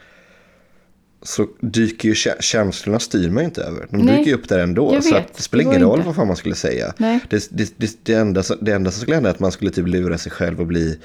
Så 1.22 1.47
dyker 1.62 2.07
ju 2.10 2.14
kä- 2.14 2.41
känslorna 2.41 2.99
styr 2.99 3.30
man 3.30 3.43
ju 3.43 3.45
inte 3.45 3.64
över. 3.64 3.88
De 3.89 3.97
Nej, 3.97 4.18
dyker 4.18 4.30
ju 4.32 4.36
upp 4.38 4.49
där 4.49 4.60
ändå. 4.60 4.93
jag 4.93 5.03
Så 5.03 5.14
vet. 5.16 5.26
att 5.26 5.34
det 5.38 5.41
spelar 5.43 5.64
Det 5.64 5.70
ingen 5.70 5.82
roll 5.88 5.97
inte. 5.97 6.07
vad 6.07 6.16
fan 6.16 6.28
man 6.28 6.36
skulle 6.36 6.55
säga. 6.55 6.93
Det, 7.30 7.47
det, 7.51 8.03
det, 8.03 8.14
enda, 8.14 8.43
det 8.62 8.72
enda 8.72 8.91
som 8.91 9.01
skulle 9.01 9.16
hända 9.16 9.30
är 9.30 9.34
att 9.34 9.39
man 9.39 9.51
skulle 9.51 9.72
typ 9.72 9.88
lura 9.88 10.18
sig 10.18 10.32
själv 10.32 10.60
och 10.60 10.68
bli 10.68 10.99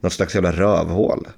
något 0.00 0.12
slags 0.12 0.34
jävla 0.34 0.52
rövhål. 0.52 1.28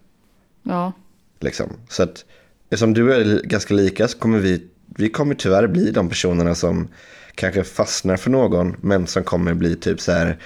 Ja. 0.62 0.92
Liksom. 1.40 1.72
Så 1.88 2.02
att 2.02 2.24
eftersom 2.70 2.94
du 2.94 3.14
är 3.14 3.42
ganska 3.44 3.74
lika 3.74 4.08
så 4.08 4.18
kommer 4.18 4.38
vi, 4.38 4.62
vi 4.96 5.08
kommer 5.08 5.34
tyvärr 5.34 5.66
bli 5.66 5.90
de 5.90 6.08
personerna 6.08 6.54
som 6.54 6.88
kanske 7.34 7.64
fastnar 7.64 8.16
för 8.16 8.30
någon 8.30 8.76
men 8.80 9.06
som 9.06 9.24
kommer 9.24 9.54
bli 9.54 9.76
typ 9.76 10.00
så 10.00 10.12
här 10.12 10.38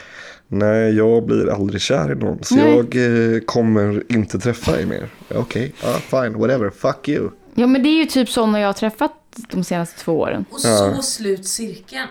Nej, 0.55 0.97
jag 0.97 1.27
blir 1.27 1.51
aldrig 1.51 1.81
kär 1.81 2.13
i 2.13 2.15
någon 2.15 2.45
så 2.45 2.55
Nej. 2.55 2.77
jag 2.77 3.35
eh, 3.35 3.41
kommer 3.41 4.03
inte 4.13 4.39
träffa 4.39 4.73
dig 4.73 4.87
mer. 4.87 5.09
Okej, 5.35 5.73
ja, 5.83 5.93
fine, 5.93 6.39
whatever, 6.39 6.71
fuck 6.71 7.09
you. 7.09 7.31
Ja 7.55 7.67
men 7.67 7.83
det 7.83 7.89
är 7.89 7.97
ju 7.99 8.05
typ 8.07 8.29
sådana 8.31 8.61
jag 8.61 8.69
har 8.69 8.73
träffat 8.73 9.13
de 9.51 9.65
senaste 9.65 10.01
två 10.01 10.13
åren. 10.21 10.45
Och 10.51 10.61
så 10.61 11.03
slut 11.03 11.47
cirkeln. 11.49 12.09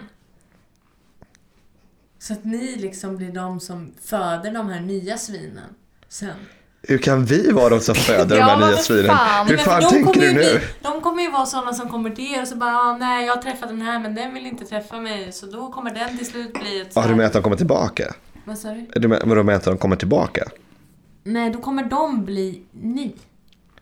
Så 2.19 2.33
att 2.33 2.43
ni 2.43 2.75
liksom 2.75 3.17
blir 3.17 3.31
de 3.31 3.59
som 3.59 3.91
föder 4.03 4.51
de 4.51 4.69
här 4.69 4.79
nya 4.81 5.17
svinen 5.17 5.75
sen. 6.09 6.35
Hur 6.83 6.97
kan 6.97 7.25
vi 7.25 7.51
vara 7.51 7.69
de 7.69 7.79
som 7.79 7.95
föder 7.95 8.37
Ja, 8.37 8.45
de 8.57 8.61
här 8.63 8.71
nya 8.71 8.77
svinen? 8.77 9.15
Hur 9.47 9.57
fan 9.57 9.81
tänker 9.89 10.13
kommer 10.13 10.21
du 10.21 10.27
ju 10.27 10.33
nu? 10.33 10.39
Bli, 10.39 10.59
de 10.81 11.01
kommer 11.01 11.23
ju 11.23 11.31
vara 11.31 11.45
sådana 11.45 11.73
som 11.73 11.89
kommer 11.89 12.09
till 12.09 12.33
er 12.35 12.41
och 12.41 12.47
så 12.47 12.55
bara 12.55 12.77
ah, 12.77 12.97
nej 12.97 13.25
jag 13.25 13.35
har 13.35 13.41
träffat 13.41 13.69
den 13.69 13.81
här 13.81 13.99
men 13.99 14.15
den 14.15 14.33
vill 14.33 14.45
inte 14.45 14.65
träffa 14.65 14.99
mig 14.99 15.31
så 15.31 15.45
då 15.45 15.71
kommer 15.71 15.93
den 15.93 16.17
till 16.17 16.27
slut 16.27 16.53
bli 16.53 16.81
ett 16.81 16.93
så 16.93 16.99
Ja, 16.99 17.03
du 17.03 17.07
här- 17.09 17.15
menar 17.15 17.27
att 17.27 17.33
de 17.33 17.43
kommer 17.43 17.57
tillbaka? 17.57 18.13
Vad 18.45 18.57
sa 18.57 18.69
du? 18.71 18.85
Du 18.99 19.07
menar, 19.07 19.25
vadå 19.25 19.43
menar 19.43 19.57
att 19.57 19.63
de 19.63 19.77
kommer 19.77 19.95
tillbaka? 19.95 20.43
Nej, 21.23 21.49
då 21.51 21.59
kommer 21.59 21.83
de 21.83 22.25
bli 22.25 22.61
ni. 22.71 23.15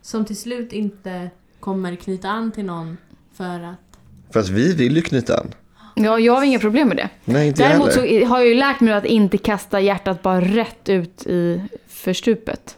Som 0.00 0.24
till 0.24 0.36
slut 0.36 0.72
inte 0.72 1.30
kommer 1.60 1.96
knyta 1.96 2.28
an 2.28 2.52
till 2.52 2.64
någon 2.64 2.96
för 3.34 3.60
att... 3.60 3.98
För 4.32 4.40
att 4.40 4.48
vi 4.48 4.74
vill 4.74 4.96
ju 4.96 5.02
knyta 5.02 5.38
an. 5.38 5.54
Ja, 5.94 6.18
jag 6.18 6.32
har 6.32 6.42
inga 6.44 6.58
problem 6.58 6.88
med 6.88 6.96
det. 6.96 7.08
Nej, 7.24 7.48
inte 7.48 7.62
Däremot 7.68 7.92
så 7.92 8.00
har 8.00 8.38
jag 8.38 8.46
ju 8.46 8.54
lärt 8.54 8.80
mig 8.80 8.94
att 8.94 9.04
inte 9.04 9.38
kasta 9.38 9.80
hjärtat 9.80 10.22
bara 10.22 10.40
rätt 10.40 10.88
ut 10.88 11.26
i 11.26 11.62
förstupet. 11.86 12.76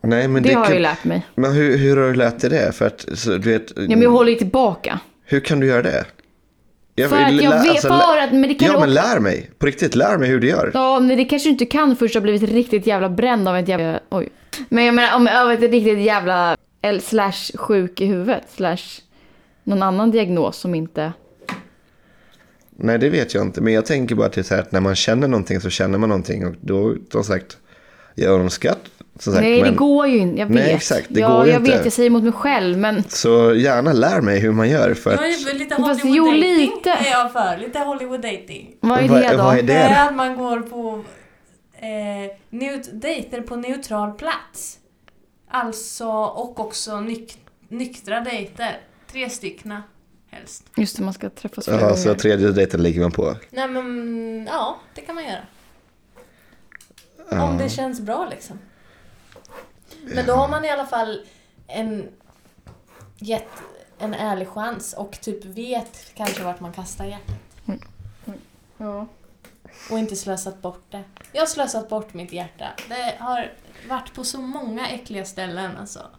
Nej, 0.00 0.28
men 0.28 0.42
Det, 0.42 0.48
det 0.48 0.54
har 0.54 0.64
kan... 0.64 0.72
jag 0.72 0.78
ju 0.78 0.82
lärt 0.82 1.04
mig. 1.04 1.26
Men 1.34 1.52
hur, 1.52 1.76
hur 1.76 1.96
har 1.96 2.08
du 2.08 2.14
lärt 2.14 2.40
dig 2.40 2.50
det? 2.50 2.72
För 2.72 2.86
att, 2.86 3.06
så, 3.14 3.30
du 3.30 3.52
vet, 3.52 3.72
Ja, 3.76 3.82
men 3.88 4.02
jag 4.02 4.10
håller 4.10 4.30
ju 4.32 4.38
tillbaka. 4.38 5.00
Hur 5.24 5.40
kan 5.40 5.60
du 5.60 5.66
göra 5.66 5.82
det? 5.82 6.04
Jag, 6.98 7.10
För 7.10 7.16
att 7.22 7.32
jag 7.32 7.50
lä- 7.50 7.58
vet, 7.62 7.70
alltså, 7.70 7.88
lä- 7.88 8.24
att, 8.24 8.32
men 8.32 8.42
det 8.42 8.54
kan 8.54 8.68
Ja, 8.72 8.80
men 8.80 8.94
lär 8.94 9.20
mig. 9.20 9.50
På 9.58 9.66
riktigt, 9.66 9.94
lär 9.94 10.18
mig 10.18 10.28
hur 10.28 10.40
du 10.40 10.48
gör. 10.48 10.70
Ja, 10.74 11.00
men 11.00 11.16
det 11.16 11.24
kanske 11.24 11.48
du 11.48 11.50
inte 11.50 11.66
kan 11.66 11.96
först 11.96 12.14
har 12.14 12.22
blivit 12.22 12.42
riktigt 12.50 12.86
jävla 12.86 13.08
bränd 13.08 13.48
av 13.48 13.56
ett 13.56 13.68
jävla... 13.68 14.00
Oj. 14.10 14.28
Men 14.68 14.84
jag 14.84 14.94
menar 14.94 15.16
om, 15.16 15.28
av 15.44 15.50
ett 15.52 15.60
riktigt 15.60 15.98
jävla... 15.98 16.56
Eller 16.82 17.00
slash 17.00 17.56
sjuk 17.58 18.00
i 18.00 18.06
huvudet. 18.06 18.42
Slash 18.50 18.76
någon 19.64 19.82
annan 19.82 20.10
diagnos 20.10 20.56
som 20.56 20.74
inte... 20.74 21.12
Nej, 22.80 22.98
det 22.98 23.08
vet 23.10 23.34
jag 23.34 23.42
inte. 23.44 23.60
Men 23.60 23.72
jag 23.72 23.86
tänker 23.86 24.14
bara 24.14 24.28
till 24.28 24.44
så 24.44 24.54
här 24.54 24.62
att 24.62 24.72
när 24.72 24.80
man 24.80 24.94
känner 24.94 25.28
någonting 25.28 25.60
så 25.60 25.70
känner 25.70 25.98
man 25.98 26.08
någonting. 26.08 26.46
Och 26.46 26.54
då, 26.60 26.94
som 27.12 27.24
sagt, 27.24 27.56
jag 28.18 28.40
önskar 28.40 28.70
att- 28.72 28.88
som 29.22 29.32
sagt, 29.32 29.42
Nej, 29.44 29.62
men, 29.62 29.70
det 29.70 29.76
går 29.76 30.06
ju 30.06 30.18
inte. 30.18 30.38
Jag 30.40 30.46
vet. 30.46 30.54
Nej, 30.54 30.72
exakt, 30.74 31.06
det 31.08 31.20
ja, 31.20 31.28
går 31.28 31.46
jag 31.48 31.60
inte. 31.60 31.70
vet, 31.70 31.84
jag 31.84 31.92
säger 31.92 32.06
emot 32.06 32.22
mig 32.22 32.32
själv. 32.32 32.78
Men 32.78 33.04
Så 33.08 33.54
gärna 33.54 33.92
lär 33.92 34.20
mig 34.20 34.38
hur 34.40 34.52
man 34.52 34.68
gör. 34.68 34.94
För 34.94 35.10
att, 35.14 35.20
Jag 35.20 35.30
är 35.30 35.54
lite 35.58 35.74
Fast 35.76 36.02
Hollywood 36.02 36.16
jo, 36.16 36.24
dating 36.24 36.40
lite. 36.76 36.90
är 36.90 37.10
jag 37.10 37.32
för. 37.32 37.56
Lite 37.58 37.78
Hollywood 37.78 38.20
dating. 38.20 38.74
vad 38.80 38.98
är 38.98 39.08
det 39.08 39.36
då? 39.36 39.42
vad 39.42 39.54
är 39.58 39.62
Det 39.62 39.72
det? 39.72 39.72
är 39.78 40.08
att 40.08 40.14
man 40.14 40.36
går 40.36 40.60
på 40.60 41.04
eh, 41.80 41.86
neut- 42.50 42.90
dejter 42.92 43.40
på 43.40 43.56
neutral 43.56 44.12
plats. 44.12 44.78
Alltså, 45.50 46.08
och 46.12 46.60
också 46.60 46.90
nyk- 46.92 47.36
nyktra 47.68 48.20
dejter. 48.20 48.80
Tre 49.12 49.30
styckna 49.30 49.82
helst. 50.30 50.64
Just 50.76 50.96
det, 50.96 51.02
man 51.02 51.14
ska 51.14 51.30
träffas 51.30 51.64
flera 51.64 51.80
ja, 51.80 51.96
så 51.96 52.04
gånger. 52.08 52.18
tredje 52.18 52.48
dejten 52.50 52.82
ligger 52.82 53.00
man 53.00 53.10
på. 53.12 53.34
Nej 53.50 53.68
men, 53.68 54.48
ja, 54.52 54.76
det 54.94 55.00
kan 55.00 55.14
man 55.14 55.24
göra. 55.24 55.40
Om 57.30 57.58
det 57.58 57.68
känns 57.68 58.00
bra 58.00 58.28
liksom. 58.30 58.58
Men 60.04 60.26
då 60.26 60.32
har 60.32 60.48
man 60.48 60.64
i 60.64 60.70
alla 60.70 60.86
fall 60.86 61.22
en 61.66 62.08
gett 63.18 63.48
en 63.98 64.14
ärlig 64.14 64.48
chans 64.48 64.92
och 64.92 65.20
typ 65.20 65.44
vet 65.44 66.12
kanske 66.14 66.42
vart 66.42 66.60
man 66.60 66.72
kastar 66.72 67.04
hjärtat. 67.04 67.36
Ja. 68.78 69.06
Och 69.90 69.98
inte 69.98 70.16
slösat 70.16 70.62
bort 70.62 70.84
det. 70.90 71.02
Jag 71.32 71.42
har 71.42 71.46
slösat 71.46 71.88
bort 71.88 72.14
mitt 72.14 72.32
hjärta. 72.32 72.64
Det 72.88 73.14
har 73.18 73.52
varit 73.88 74.14
på 74.14 74.24
så 74.24 74.38
många 74.40 74.88
äckliga 74.88 75.24
ställen 75.24 75.70
alltså. 75.80 76.00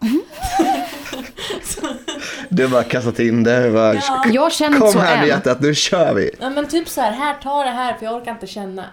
Du 2.48 2.62
har 2.62 2.70
bara 2.70 2.84
kastat 2.84 3.18
in 3.18 3.42
det. 3.44 3.70
Bara, 3.70 3.94
Ja. 3.94 4.24
Jag 4.32 4.52
känner 4.52 4.76
inte 4.76 4.80
Kom 4.80 4.92
så 4.92 4.98
här 4.98 5.14
med 5.16 5.22
än. 5.22 5.28
hjärtat, 5.28 5.60
nu 5.60 5.74
kör 5.74 6.14
vi. 6.14 6.30
ja 6.40 6.50
men 6.50 6.66
typ 6.68 6.88
så 6.88 7.00
här, 7.00 7.12
här 7.12 7.34
ta 7.42 7.64
det 7.64 7.70
här 7.70 7.94
för 7.98 8.04
jag 8.06 8.14
orkar 8.14 8.32
inte 8.32 8.46
känna. 8.46 8.84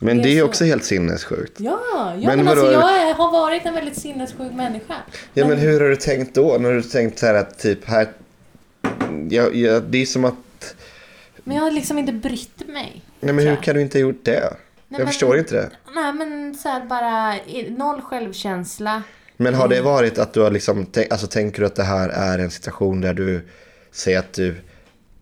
Men 0.00 0.16
Det 0.16 0.22
är 0.22 0.24
det 0.24 0.36
är 0.38 0.40
så. 0.40 0.46
också 0.46 0.64
helt 0.64 0.84
sinnessjukt. 0.84 1.60
Ja, 1.60 1.80
ja 1.94 2.14
Men 2.28 2.38
men, 2.38 2.48
alltså 2.48 2.64
vadå? 2.64 2.72
jag 2.80 3.08
är, 3.10 3.14
har 3.14 3.32
varit 3.32 3.66
en 3.66 3.74
väldigt 3.74 3.96
sinnessjuk 3.98 4.52
människa. 4.52 4.94
Ja 5.34 5.48
men 5.48 5.58
hur 5.58 5.80
har 5.80 5.88
du 5.88 5.96
tänkt 5.96 6.34
då? 6.34 6.58
När 6.60 6.72
du 6.72 6.82
tänkt 6.82 7.18
så 7.18 7.26
här 7.26 7.34
att 7.34 7.58
typ 7.58 7.84
här... 7.84 8.08
Ja, 9.30 9.48
ja, 9.52 9.80
det 9.80 9.98
är 10.02 10.06
som 10.06 10.24
att... 10.24 10.74
Men 11.44 11.56
jag 11.56 11.62
har 11.62 11.70
liksom 11.70 11.98
inte 11.98 12.12
brytt 12.12 12.66
mig. 12.68 13.02
Nej 13.20 13.34
men 13.34 13.46
hur 13.46 13.56
kan 13.56 13.74
du 13.74 13.80
inte 13.80 13.98
ha 13.98 14.00
gjort 14.00 14.24
det? 14.24 14.52
jag 14.88 14.98
men- 14.98 15.06
förstår 15.06 15.38
inte 15.38 15.54
det. 15.54 15.70
Nej 15.94 16.12
men 16.12 16.54
så 16.54 16.68
här 16.68 16.84
bara, 16.84 17.34
noll 17.84 18.00
självkänsla. 18.00 19.02
Men 19.36 19.54
har 19.54 19.68
det 19.68 19.80
varit 19.80 20.18
att 20.18 20.32
du 20.32 20.40
har 20.40 20.50
liksom, 20.50 20.86
alltså 21.10 21.26
tänker 21.26 21.60
du 21.60 21.66
att 21.66 21.74
det 21.76 21.82
här 21.84 22.08
är 22.08 22.38
en 22.38 22.50
situation 22.50 23.00
där 23.00 23.14
du 23.14 23.40
säger 23.92 24.18
att 24.18 24.32
du, 24.32 24.54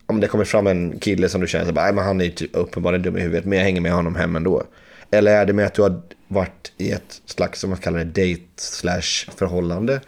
om 0.07 0.20
det 0.20 0.28
kommer 0.28 0.44
fram 0.44 0.66
en 0.66 0.98
kille 0.98 1.28
som 1.28 1.40
du 1.40 1.46
känner, 1.46 1.66
så 1.66 1.72
bara, 1.72 1.92
men 1.92 2.04
han 2.04 2.20
är 2.20 2.28
typ 2.28 2.57
uppenbarligen 2.57 3.02
dum 3.02 3.16
i 3.16 3.20
huvudet, 3.20 3.44
men 3.44 3.59
jag 3.59 3.64
hänger 3.64 3.80
med 3.80 3.92
honom 3.92 4.16
hem 4.16 4.36
ändå. 4.36 4.62
Eller 5.11 5.32
är 5.32 5.46
det 5.46 5.52
med 5.52 5.66
att 5.66 5.74
du 5.74 5.82
har 5.82 6.02
varit 6.28 6.72
i 6.76 6.90
ett 6.90 7.22
slags, 7.26 7.61
som 7.61 7.70
man 7.70 7.78
kallar 7.78 7.98
det, 7.98 8.04
date 8.04 8.46
slash 8.57 9.30
förhållande, 9.36 10.00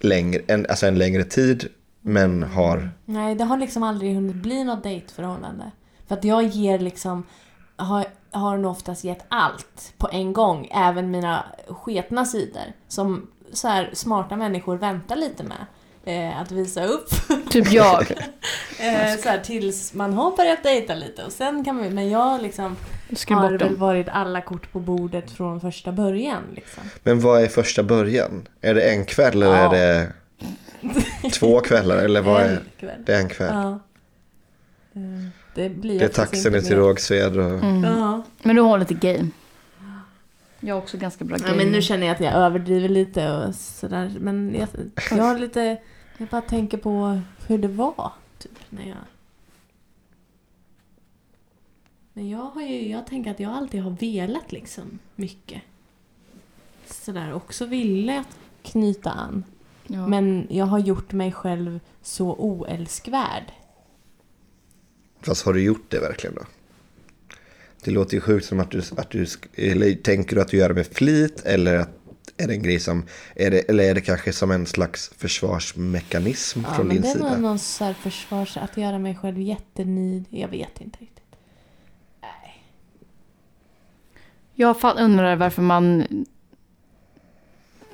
längre, 0.00 0.40
en, 0.46 0.66
alltså 0.66 0.86
en 0.86 0.98
längre 0.98 1.24
tid, 1.24 1.68
men 2.00 2.42
har, 2.42 2.90
Nej, 3.04 3.34
det 3.34 3.44
har 3.44 3.56
liksom 3.56 3.82
aldrig 3.82 4.14
hunnit 4.14 4.36
bli 4.36 4.64
något 4.64 4.82
dejtförhållande. 4.82 5.70
För 6.08 6.14
att 6.14 6.24
jag 6.24 6.42
ger 6.42 6.78
liksom, 6.78 7.26
har, 7.76 8.04
har 8.30 8.56
nog 8.56 8.70
oftast 8.70 9.04
gett 9.04 9.24
allt 9.28 9.94
på 9.98 10.08
en 10.12 10.32
gång. 10.32 10.68
Även 10.74 11.10
mina 11.10 11.44
sketna 11.68 12.24
sidor. 12.24 12.72
Som 12.88 13.30
så 13.52 13.68
här 13.68 13.90
smarta 13.92 14.36
människor 14.36 14.76
väntar 14.76 15.16
lite 15.16 15.44
med. 15.44 15.66
Eh, 16.06 16.40
att 16.40 16.50
visa 16.52 16.84
upp. 16.86 17.08
Typ 17.50 17.72
jag. 17.72 18.00
eh, 18.80 19.16
så 19.22 19.28
här, 19.28 19.40
tills 19.44 19.94
man 19.94 20.12
har 20.12 20.36
börjat 20.36 20.62
dejta 20.62 20.94
lite. 20.94 21.24
Och 21.24 21.32
sen 21.32 21.64
kan 21.64 21.76
man, 21.76 21.94
men 21.94 22.10
jag 22.10 22.42
liksom 22.42 22.76
Skrev 23.12 23.38
har 23.38 23.50
bort 23.50 23.60
väl 23.60 23.68
dem. 23.68 23.78
varit 23.78 24.08
alla 24.08 24.40
kort 24.40 24.72
på 24.72 24.78
bordet 24.80 25.30
från 25.30 25.60
första 25.60 25.92
början. 25.92 26.42
Liksom. 26.54 26.82
men 27.02 27.20
vad 27.20 27.42
är 27.42 27.46
första 27.48 27.82
början? 27.82 28.48
Är 28.60 28.74
det 28.74 28.82
en 28.90 29.04
kväll 29.04 29.42
eller 29.42 29.56
Ja. 29.56 29.74
är 29.74 30.06
det 31.22 31.30
två 31.32 31.60
kvällar? 31.60 31.96
Eller 31.96 32.22
vad 32.22 32.42
är, 32.42 32.48
En 32.50 32.60
kväll. 32.80 33.02
det 33.06 33.14
är 33.14 33.20
en 33.20 33.28
kväll? 33.28 33.50
Ja. 33.54 33.70
Eh, 34.94 35.28
Det 35.54 35.68
blir 35.68 35.98
Det 35.98 36.04
är 36.04 36.08
taxen 36.08 36.54
inte 36.54 36.66
till 36.68 36.76
mer. 36.76 36.82
Rågsved 36.84 37.38
och... 37.38 37.44
Mm. 37.50 37.84
Ja. 37.84 38.22
Men 38.42 38.56
du 38.56 38.62
har 38.62 38.78
lite 38.78 38.94
game. 38.94 39.28
Jag 40.60 40.74
har 40.74 40.82
också 40.82 40.96
ganska 40.98 41.24
bra 41.24 41.36
game. 41.36 41.48
Ja, 41.50 41.56
men 41.56 41.72
nu 41.72 41.82
känner 41.82 42.06
jag 42.06 42.14
att 42.14 42.20
jag 42.20 42.32
överdriver 42.34 42.88
lite 42.88 43.30
och 43.32 43.54
sådär. 43.54 44.12
Men 44.20 44.54
jag, 44.58 44.68
jag 45.10 45.24
har 45.24 45.38
lite... 45.38 45.76
Jag 46.18 46.28
bara 46.28 46.42
tänker 46.42 46.78
på 46.78 47.20
hur 47.46 47.58
det 47.58 47.68
var, 47.68 48.12
typ, 48.38 48.58
när 48.70 48.88
jag... 48.88 48.96
Men 52.12 52.28
jag 52.28 52.38
har 52.38 52.62
ju... 52.62 52.88
Jag 52.88 53.06
tänker 53.06 53.30
att 53.30 53.40
jag 53.40 53.52
alltid 53.52 53.82
har 53.82 53.90
velat 53.90 54.52
liksom 54.52 54.98
mycket. 55.16 55.62
Sådär, 56.86 57.32
också 57.32 57.66
ville 57.66 58.20
att 58.20 58.38
knyta 58.62 59.10
an. 59.10 59.44
ja. 59.86 60.06
Men 60.06 60.46
jag 60.50 60.66
har 60.66 60.78
gjort 60.78 61.12
mig 61.12 61.32
själv 61.32 61.80
så 62.02 62.34
oälskvärd. 62.38 63.52
Fast 65.20 65.46
har 65.46 65.52
du 65.52 65.62
gjort 65.62 65.90
det 65.90 66.00
verkligen 66.00 66.34
då? 66.34 66.42
Det 67.84 67.90
låter 67.90 68.14
ju 68.14 68.20
sjukt 68.20 68.46
som 68.46 68.60
att 68.60 68.70
du, 68.70 68.82
att 68.96 69.10
du 69.10 69.26
eller 69.54 69.94
tänker 69.94 70.36
du 70.36 70.42
att 70.42 70.48
du 70.48 70.56
gör 70.56 70.68
det 70.68 70.74
med 70.74 70.86
flit 70.86 71.40
eller 71.44 71.78
att 71.78 72.03
är 72.36 72.46
det 72.48 72.54
en 72.54 72.62
grej 72.62 72.80
som, 72.80 73.04
är 73.36 73.50
det, 73.50 73.58
eller 73.60 73.84
är 73.84 73.94
det 73.94 74.00
kanske 74.00 74.32
som 74.32 74.50
en 74.50 74.66
slags 74.66 75.10
försvarsmekanism 75.18 76.60
Ja, 76.68 76.74
från 76.74 76.86
men 76.86 76.96
din 76.96 77.02
det 77.02 77.08
sida? 77.08 77.28
var 77.28 77.36
någon 77.36 77.58
så 77.58 77.84
här 77.84 77.94
försvars... 77.94 78.56
Att 78.56 78.76
göra 78.76 78.98
mig 78.98 79.16
själv 79.16 79.40
jättenid. 79.40 80.24
Jag 80.30 80.48
vet 80.48 80.80
inte 80.80 80.98
riktigt. 81.00 81.24
Jag 84.54 84.76
fa- 84.76 85.00
undrar 85.00 85.36
varför 85.36 85.62
man... 85.62 86.04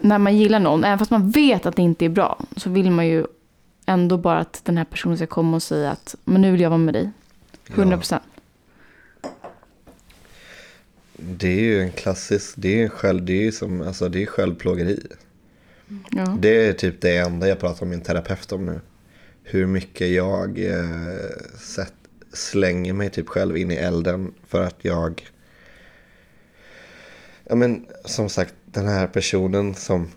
När 0.01 0.19
man 0.19 0.37
gillar 0.37 0.61
någon, 0.61 0.85
även 0.85 0.99
fast 0.99 1.11
man 1.11 1.31
vet 1.31 1.67
att 1.67 1.77
det 1.77 1.83
inte 1.83 2.05
är 2.05 2.09
bra, 2.09 2.39
så 2.57 2.71
vill 2.71 2.91
man 2.91 3.07
ju 3.07 3.27
ändå 3.87 4.17
bara 4.19 4.39
att 4.39 4.61
den 4.65 4.77
här 4.77 4.85
personen 4.85 5.17
ska 5.17 5.27
komma 5.27 5.57
och 5.57 5.63
säga 5.63 5.91
att 5.91 6.15
men 6.25 6.43
nu 6.43 6.53
vill 6.53 6.61
jag 6.61 6.71
vara 6.71 6.79
med 6.79 6.95
dig. 6.95 7.11
100 7.69 7.97
procent. 7.97 8.23
Det 11.23 11.49
är 11.49 11.61
ju 11.61 11.81
en 11.81 11.93
klassisk, 11.93 12.55
det 12.57 12.69
är 12.69 12.79
ju 12.79 12.89
själv, 12.89 13.25
det 13.25 13.33
är 13.33 13.43
ju 13.43 13.53
som, 13.53 13.83
alltså 13.83 14.09
det 14.09 14.23
är 14.23 14.27
självplågeri. 14.27 15.07
Ja. 16.11 16.37
Det 16.41 16.67
är 16.67 16.73
typ 16.73 17.01
det 17.01 17.17
enda 17.17 17.49
jag 17.49 17.59
pratar 17.59 17.87
med 17.87 17.91
min 17.97 18.05
terapeut 18.05 18.53
om 18.53 18.67
nu. 18.67 18.81
Hur 19.43 19.67
mycket 19.67 20.09
jag 20.09 20.65
eh, 20.65 21.57
sett, 21.59 21.95
slänger 22.33 22.93
mig 22.93 23.11
typ 23.11 23.29
själv 23.29 23.57
in 23.57 23.71
i 23.71 23.75
elden 23.75 24.35
för 24.47 24.63
att 24.63 24.77
jag... 24.83 25.31
Ja 27.45 27.55
men 27.55 27.87
som 28.05 28.29
sagt, 28.29 28.55
den 28.65 28.89
här 28.89 29.07
personen 29.07 29.75
som 29.75 30.09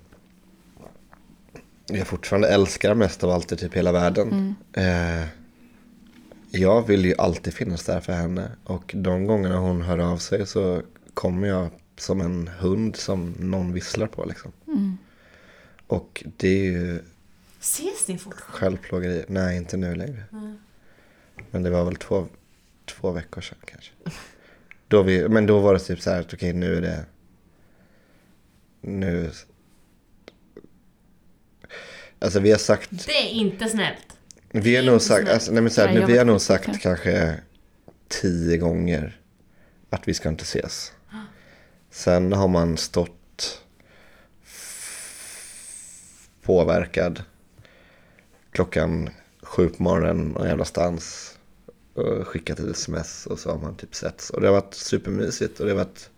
jag 1.88 2.08
fortfarande 2.08 2.48
älskar 2.48 2.94
mest 2.94 3.24
av 3.24 3.30
allt 3.30 3.52
i 3.52 3.56
typ 3.58 3.74
hela 3.74 3.92
världen. 3.92 4.56
Eh, 4.74 5.28
jag 6.52 6.88
vill 6.88 7.06
ju 7.06 7.16
alltid 7.18 7.54
finnas 7.54 7.84
där 7.84 8.00
för 8.00 8.14
henne. 8.14 8.52
Och 8.64 8.92
de 8.96 9.26
gångerna 9.26 9.58
hon 9.58 9.82
hör 9.82 9.98
av 9.98 10.18
sig 10.18 10.48
så 10.48 10.82
kommer 11.14 11.48
jag 11.48 11.70
som 11.98 12.22
en 12.22 12.48
hund 12.48 12.96
som 12.96 13.36
någon 13.40 13.74
visslar 13.74 14.08
på 14.08 14.26
liksom. 14.26 14.52
Och 15.88 16.24
det 16.38 16.48
är 16.48 16.64
ju 16.64 17.00
Ses 17.60 18.08
ni 18.08 18.18
fortfarande? 18.18 18.58
självplågeri. 18.58 19.26
Nej, 19.28 19.58
inte 19.58 19.78
nu 19.78 19.96
längre. 19.96 20.24
Men 21.52 21.64
det 21.64 21.70
var 21.70 21.86
väl 21.86 21.96
två, 21.96 22.28
två 22.86 23.12
veckor 23.12 23.42
sedan 23.42 23.58
kanske. 23.66 23.92
Då 24.88 25.04
vi, 25.04 25.30
men 25.30 25.46
då 25.46 25.60
var 25.60 25.74
det 25.74 25.80
typ 25.80 26.02
så 26.02 26.10
här 26.10 26.20
att 26.20 26.34
okej 26.34 26.54
nu 26.54 26.76
är 26.76 26.82
det... 26.82 27.06
Nu... 28.82 29.32
Alltså 32.20 32.40
vi 32.40 32.52
har 32.52 32.58
sagt... 32.58 32.90
Det 33.06 33.12
är 33.12 33.30
inte 33.30 33.70
snällt. 33.70 34.18
Vi 34.52 34.76
har 34.76 34.84
nog 34.84 35.02
sagt, 35.02 35.30
alltså, 35.30 35.52
nej 35.52 35.62
men 35.62 35.72
så 35.72 35.82
här, 35.82 35.88
Nej, 35.88 36.00
nu, 36.00 36.06
vi 36.06 36.18
har 36.18 36.26
nog 36.26 36.42
sagt 36.42 36.82
kanske 36.82 37.40
tio 38.08 38.58
gånger 38.58 39.22
att 39.90 40.08
vi 40.08 40.14
ska 40.14 40.30
inte 40.30 40.44
ses. 40.44 40.92
Sen 41.94 42.34
har 42.34 42.48
man 42.48 42.78
stått 42.78 43.62
påverkad 46.42 47.24
klockan 48.52 49.10
sju 49.42 49.70
på 49.70 49.84
morgonen 49.84 50.28
någon 50.28 50.48
jävla 50.48 50.66
stans 50.66 51.38
och 51.94 52.28
skickat 52.28 52.60
ett 52.60 52.72
sms 52.76 53.26
och 53.26 53.40
så 53.40 53.52
har 53.52 53.60
man 53.60 53.76
typ 53.76 53.96
setts. 53.96 54.30
Och 54.30 54.42
det 54.42 54.48
har 54.48 54.54
varit 54.54 54.74
supermysigt 54.74 55.60
och 55.60 55.66
det 55.66 55.72
har 55.72 55.78
varit 55.78 56.10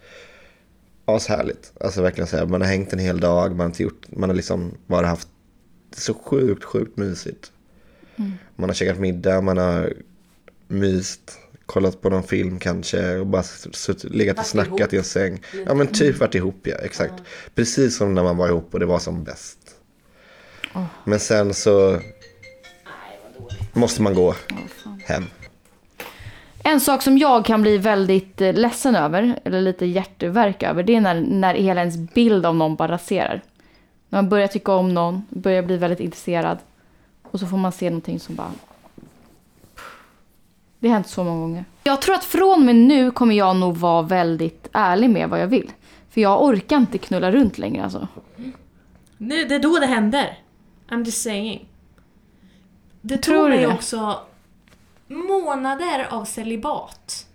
ashärligt. 1.05 1.73
Alltså 1.79 2.01
verkligen 2.01 2.27
så 2.27 2.37
här, 2.37 2.45
man 2.45 2.61
har 2.61 2.67
hängt 2.67 2.93
en 2.93 2.99
hel 2.99 3.19
dag, 3.19 3.51
man 3.51 3.59
har 3.59 3.65
inte 3.65 3.83
gjort, 3.83 4.05
man 4.09 4.29
har 4.29 4.35
liksom 4.35 4.77
bara 4.87 5.07
haft 5.07 5.27
det 5.89 6.01
så 6.01 6.13
sjukt, 6.13 6.63
sjukt 6.63 6.97
mysigt. 6.97 7.51
Man 8.55 8.69
har 8.69 8.73
käkat 8.73 8.99
middag, 8.99 9.41
man 9.41 9.57
har 9.57 9.93
myst, 10.67 11.39
kollat 11.65 12.01
på 12.01 12.09
någon 12.09 12.23
film 12.23 12.59
kanske 12.59 13.15
och 13.15 13.27
bara 13.27 13.43
suttit, 13.43 14.15
legat 14.15 14.39
och 14.39 14.45
snackat 14.45 14.79
ihop. 14.79 14.93
i 14.93 14.97
en 14.97 15.03
säng. 15.03 15.41
Ja 15.65 15.73
men 15.73 15.87
typ 15.87 16.19
varit 16.19 16.35
ihop 16.35 16.59
ja, 16.63 16.75
exakt. 16.75 17.13
Precis 17.55 17.97
som 17.97 18.13
när 18.13 18.23
man 18.23 18.37
var 18.37 18.47
ihop 18.47 18.73
och 18.73 18.79
det 18.79 18.85
var 18.85 18.99
som 18.99 19.23
bäst. 19.23 19.57
Men 21.03 21.19
sen 21.19 21.53
så 21.53 21.99
måste 23.73 24.01
man 24.01 24.13
gå 24.13 24.35
hem. 25.05 25.23
En 26.63 26.79
sak 26.79 27.01
som 27.01 27.17
jag 27.17 27.45
kan 27.45 27.61
bli 27.61 27.77
väldigt 27.77 28.41
eh, 28.41 28.53
ledsen 28.53 28.95
över, 28.95 29.39
eller 29.43 29.61
lite 29.61 29.85
hjärtverk 29.85 30.63
över, 30.63 30.83
det 30.83 30.95
är 30.95 31.01
när, 31.01 31.21
när 31.21 31.53
hela 31.53 31.81
ens 31.81 31.97
bild 31.97 32.45
av 32.45 32.55
någon 32.55 32.75
bara 32.75 32.91
raserar. 32.91 33.41
När 34.09 34.21
man 34.21 34.29
börjar 34.29 34.47
tycka 34.47 34.71
om 34.71 34.93
någon, 34.93 35.25
börjar 35.29 35.61
bli 35.63 35.77
väldigt 35.77 35.99
intresserad 35.99 36.57
och 37.23 37.39
så 37.39 37.47
får 37.47 37.57
man 37.57 37.71
se 37.71 37.89
någonting 37.89 38.19
som 38.19 38.35
bara... 38.35 38.51
Det 40.85 40.89
har 40.89 40.93
hänt 40.95 41.07
så 41.07 41.23
många 41.23 41.41
gånger. 41.41 41.65
Jag 41.83 42.01
tror 42.01 42.15
att 42.15 42.23
från 42.23 42.53
och 42.53 42.61
med 42.61 42.75
nu 42.75 43.11
kommer 43.11 43.35
jag 43.35 43.55
nog 43.55 43.77
vara 43.77 44.01
väldigt 44.01 44.69
ärlig 44.71 45.09
med 45.09 45.29
vad 45.29 45.41
jag 45.41 45.47
vill. 45.47 45.71
För 46.09 46.21
jag 46.21 46.43
orkar 46.43 46.77
inte 46.77 46.97
knulla 46.97 47.31
runt 47.31 47.57
längre 47.57 47.83
alltså. 47.83 48.07
Nu, 49.17 49.45
det 49.45 49.55
är 49.55 49.59
då 49.59 49.79
det 49.79 49.85
händer. 49.85 50.39
I'm 50.89 51.05
just 51.05 51.21
saying. 51.21 51.67
Det 53.01 53.17
Tror 53.17 53.37
tog 53.37 53.49
mig 53.49 53.57
det? 53.57 53.67
också 53.67 54.19
månader 55.07 56.07
av 56.09 56.25
celibat. 56.25 57.27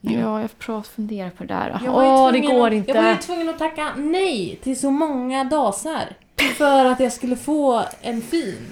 Ja, 0.00 0.40
jag 0.40 0.58
pratat 0.58 0.86
funderat 0.86 1.36
på 1.36 1.44
det 1.44 1.54
där. 1.54 1.80
Åh, 1.88 2.32
det 2.32 2.38
tvungen 2.40 2.56
går 2.56 2.66
att, 2.66 2.72
inte. 2.72 2.90
Jag 2.92 3.02
var 3.02 3.10
ju 3.10 3.16
tvungen 3.16 3.48
att 3.48 3.58
tacka 3.58 3.92
nej 3.96 4.58
till 4.62 4.80
så 4.80 4.90
många 4.90 5.44
dasar. 5.44 6.16
För 6.56 6.84
att 6.84 7.00
jag 7.00 7.12
skulle 7.12 7.36
få 7.36 7.84
en 8.02 8.22
fin. 8.22 8.66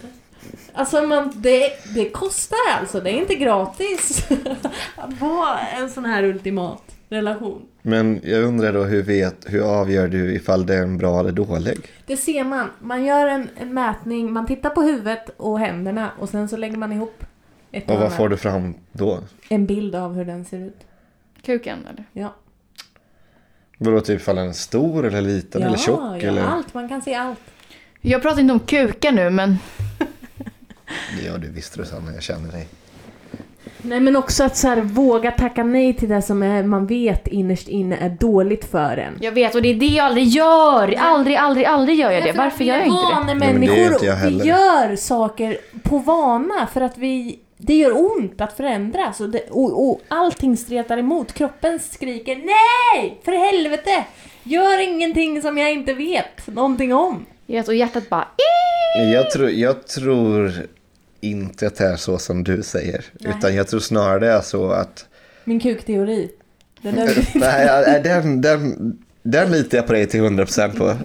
Alltså 0.73 1.03
man, 1.03 1.33
det, 1.37 1.71
det 1.95 2.11
kostar 2.11 2.59
alltså, 2.81 3.01
det 3.01 3.11
är 3.11 3.15
inte 3.21 3.35
gratis 3.35 4.27
att 4.97 5.19
få 5.19 5.47
en 5.79 5.91
sån 5.91 6.05
här 6.05 6.23
ultimat 6.23 6.83
relation. 7.09 7.63
Men 7.83 8.21
jag 8.25 8.43
undrar 8.45 8.73
då 8.73 8.85
hur, 8.85 9.03
vet, 9.03 9.37
hur 9.47 9.81
avgör 9.81 10.09
du 10.09 10.35
ifall 10.35 10.67
det 10.67 10.75
är 10.75 10.83
en 10.83 10.99
bra 10.99 11.21
eller 11.21 11.33
dålig? 11.33 11.79
Det 12.07 12.17
ser 12.17 12.45
man. 12.45 12.71
Man 12.81 13.05
gör 13.05 13.27
en, 13.29 13.49
en 13.57 13.75
mätning, 13.75 14.33
man 14.33 14.47
tittar 14.47 14.71
på 14.71 14.83
huvudet 14.83 15.31
och 15.37 15.59
händerna 15.61 16.11
och 16.19 16.29
sen 16.29 16.49
så 16.49 16.57
lägger 16.57 16.77
man 16.77 16.93
ihop 16.93 17.25
ett 17.73 17.85
Och 17.85 17.91
vad 17.95 17.99
annat. 18.03 18.13
får 18.17 18.29
du 18.29 18.37
fram 18.37 18.75
då? 18.93 19.19
en 19.49 19.67
bild 19.67 19.95
av 19.95 20.15
hur 20.15 20.25
den 20.25 20.45
ser 20.45 20.59
ut. 20.59 20.81
Kuken 21.43 21.79
eller? 21.91 22.05
Ja, 22.13 22.35
Vadå 23.79 24.01
typ 24.01 24.21
ifall 24.21 24.37
den 24.37 24.49
är 24.49 24.53
stor 24.53 25.07
eller 25.07 25.21
liten 25.21 25.63
eller 25.63 25.77
tjock? 25.77 26.01
ja 26.01 26.17
eller? 26.17 26.43
allt. 26.43 26.75
Man 26.75 26.89
kan 26.89 27.03
se 27.03 27.15
allt. 27.15 27.39
Jag 28.01 28.23
pratar 28.23 28.41
inte 28.41 28.53
om 28.53 28.61
kukar 28.61 29.13
nu, 29.13 29.31
men 29.31 29.57
Ja, 29.99 30.07
det 31.41 31.49
visste 31.49 31.79
du 31.79 31.85
Sanna, 31.85 32.13
jag 32.15 32.23
känner 32.23 32.53
dig. 32.53 32.69
Nej 33.83 34.01
men 34.01 34.17
också 34.17 34.45
att 34.45 34.57
så 34.57 34.69
här, 34.69 34.81
våga 34.81 35.31
tacka 35.31 35.65
nej 35.65 35.95
till 35.95 36.09
det 36.09 36.23
som 36.23 36.43
är, 36.43 36.63
man 36.63 36.87
vet 36.87 37.27
innerst 37.27 37.69
inne 37.69 37.97
är 37.97 38.09
dåligt 38.09 38.65
för 38.65 38.97
en. 38.97 39.19
jag 39.21 39.33
vet 39.33 39.55
och 39.55 39.63
det 39.63 39.69
är 39.69 39.75
det 39.75 39.87
jag 39.87 40.07
aldrig 40.07 40.27
gör. 40.27 40.95
Aldrig, 40.99 41.37
aldrig, 41.37 41.67
aldrig 41.67 41.99
gör 41.99 42.11
jag 42.11 42.25
det. 42.25 42.33
Varför 42.33 42.65
gör 42.65 42.77
jag 42.77 42.87
inte 42.87 43.01
det? 43.01 43.25
Nej, 43.25 43.35
men 43.35 43.61
det 43.61 43.67
gör 43.67 43.75
Vanemänniskor, 43.75 43.93
inte 43.93 44.07
jag 44.07 44.17
heller. 44.17 44.45
vi 44.45 44.49
gör 44.49 44.97
saker 44.97 45.59
på 45.83 45.99
vana 45.99 46.69
för 46.73 46.81
att 46.81 46.99
vi 46.99 47.39
det 47.61 47.75
gör 47.75 47.97
ont 47.97 48.41
att 48.41 48.57
förändras 48.57 49.21
och, 49.21 49.31
det, 49.31 49.51
och, 49.51 49.89
och 49.91 50.01
allting 50.09 50.57
stretar 50.57 50.99
emot. 50.99 51.33
Kroppen 51.33 51.79
skriker 51.79 52.37
NEJ! 52.37 53.21
För 53.25 53.33
helvete! 53.33 54.05
Gör 54.43 54.79
ingenting 54.79 55.43
som 55.43 55.59
jag 55.59 55.73
inte 55.73 55.95
vet 55.95 56.47
någonting 56.47 56.95
om. 56.95 57.27
Vet, 57.47 57.69
och 57.69 57.75
hjärtat 57.75 58.09
bara... 58.09 58.29
Jag 59.13 59.31
tror, 59.31 59.51
jag 59.51 59.87
tror 59.87 60.53
inte 61.21 61.67
att 61.67 61.77
det 61.77 61.85
är 61.85 61.97
så 61.97 62.19
som 62.19 62.45
du 62.45 62.63
säger. 62.63 63.05
Nej. 63.21 63.35
Utan 63.39 63.55
jag 63.55 63.69
tror 63.69 63.81
snarare 63.81 64.19
det 64.19 64.33
är 64.33 64.41
så 64.41 64.71
att... 64.71 65.07
Min 65.45 65.61
kukteori. 65.61 66.31
Den 66.83 66.99
är, 66.99 67.29
Nej, 67.35 68.01
den, 68.03 68.41
den, 68.41 68.99
den 69.23 69.53
litar 69.53 69.79
jag 69.79 69.87
på 69.87 69.93
dig 69.93 70.07
till 70.07 70.21
100% 70.21 70.77
på. 70.79 70.89
Eh, 70.89 70.97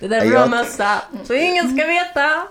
det 0.00 0.08
där 0.08 0.20
är 0.20 0.24
Jag- 0.24 0.30
bra 0.30 0.46
mössa, 0.46 1.02
så 1.24 1.34
ingen 1.34 1.76
ska 1.76 1.86
veta. 1.86 2.46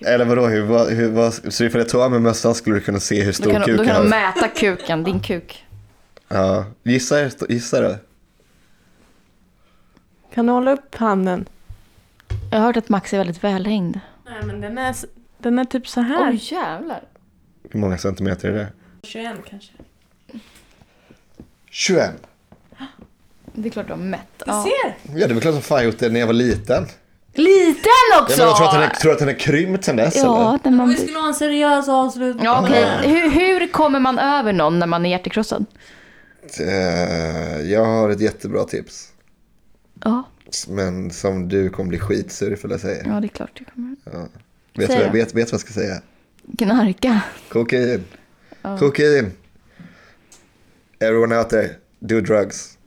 Eller 0.00 0.24
vadå, 0.24 0.46
hur, 0.46 0.62
vad, 0.62 0.88
hur, 0.90 1.10
vad, 1.10 1.34
så 1.52 1.64
ifall 1.64 1.80
jag 1.80 1.88
tog 1.88 2.00
av 2.00 2.10
mig 2.10 2.20
mössan 2.20 2.54
skulle 2.54 2.76
du 2.76 2.80
kunna 2.80 3.00
se 3.00 3.22
hur 3.22 3.32
stor 3.32 3.50
kan, 3.52 3.60
du- 3.62 3.72
då 3.76 3.78
kuken 3.78 3.94
kan 3.94 4.02
du 4.04 4.08
mäta 4.10 4.48
kuken, 4.48 5.04
din 5.04 5.20
kuk. 5.20 5.64
Ja, 6.28 6.64
gissa, 6.82 7.30
gissa 7.48 7.80
då. 7.80 7.94
Kan 10.34 10.46
du 10.46 10.52
hålla 10.52 10.72
upp 10.72 10.94
handen? 10.94 11.48
Jag 12.50 12.58
har 12.58 12.66
hört 12.66 12.76
att 12.76 12.88
Max 12.88 13.14
är 13.14 13.18
väldigt 13.18 13.44
välhängd. 13.44 14.00
Nej 14.30 14.42
men 14.42 14.60
den 14.60 14.78
är, 14.78 14.96
den 15.38 15.58
är 15.58 15.64
typ 15.64 15.88
så 15.88 16.00
här. 16.00 16.30
Oj 16.30 16.38
jävlar. 16.42 17.02
Hur 17.70 17.80
många 17.80 17.98
centimeter 17.98 18.48
är 18.48 18.52
det? 18.54 18.66
21 19.02 19.36
kanske. 19.50 19.72
21. 21.70 22.10
Det 23.52 23.68
är 23.68 23.70
klart 23.70 23.86
du 23.86 23.92
har 23.92 23.98
mätt. 24.00 24.20
Du 24.38 24.44
Ja. 24.46 24.64
ser! 24.64 25.18
Ja, 25.20 25.26
det 25.26 25.34
var 25.34 25.40
klart 25.40 25.54
som 25.54 25.62
fan 25.62 25.78
jag 25.78 25.84
gjort 25.86 25.98
det 25.98 26.08
när 26.08 26.20
jag 26.20 26.26
var 26.26 26.34
liten. 26.34 26.86
Liten 27.34 27.82
Ja, 28.14 28.22
också! 28.22 28.38
men 28.38 28.46
jag 28.48 28.56
tror 28.56 28.66
att 28.66 28.72
den 28.74 28.82
är, 28.82 28.88
tror 28.90 29.12
att 29.12 29.18
den 29.18 29.28
är 29.28 29.38
krympt 29.38 29.84
sen 29.84 29.96
dess 29.96 30.16
Ja, 30.16 30.48
eller? 30.48 30.70
när 30.70 30.76
man... 30.76 30.88
Vi 30.88 30.96
skulle 30.96 31.18
ha 31.18 31.28
en 31.28 31.34
seriös 31.34 31.88
avslutning. 31.88 32.44
Ja, 32.44 32.60
okej. 32.62 32.84
Hur, 33.14 33.30
hur 33.30 33.66
kommer 33.72 34.00
man 34.00 34.18
över 34.18 34.52
någon 34.52 34.78
när 34.78 34.86
man 34.86 35.06
är 35.06 35.10
hjärtekrossad? 35.10 35.64
Eh, 36.60 37.60
Jag 37.70 37.84
har 37.84 38.10
ett 38.10 38.20
jättebra 38.20 38.64
tips. 38.64 39.08
Ja, 40.04 40.22
Men 40.68 41.10
som 41.10 41.48
du 41.48 41.70
kommer 41.70 41.88
bli 41.88 41.98
skitsur 41.98 42.56
för 42.56 42.68
jag 42.68 42.80
säger. 42.80 43.04
ja 43.06 43.20
det 43.20 43.26
är 43.26 43.28
klart. 43.28 43.50
Det 43.58 43.64
kommer. 43.64 43.96
Vet 44.74 44.88
du 44.90 44.96
vad, 44.96 45.06
då. 45.06 45.12
vet, 45.12 45.34
vet 45.34 45.34
vad 45.34 45.52
jag 45.52 45.60
ska 45.60 45.72
säga? 45.72 46.02
knarka. 46.58 47.20
Kokain. 47.48 48.04
Kokain. 48.78 49.32
Everyone 51.00 51.38
out 51.38 51.50
there, 51.50 51.70
do 51.98 52.20
drugs. 52.20 52.78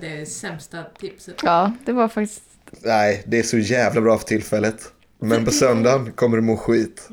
Det 0.00 0.20
är 0.20 0.24
sämsta 0.24 0.84
tipset. 1.00 1.34
Ja, 1.42 1.72
det 1.84 1.92
var 1.92 2.08
faktiskt... 2.08 2.42
Nej, 2.70 3.22
det 3.26 3.38
är 3.38 3.42
så 3.42 3.58
jävla 3.58 4.00
bra 4.00 4.18
för 4.18 4.26
tillfället. 4.26 4.92
Men 5.18 5.44
på 5.44 5.50
söndagen 5.50 6.12
kommer 6.12 6.36
du 6.36 6.42
må 6.42 6.56
skit. 6.56 7.08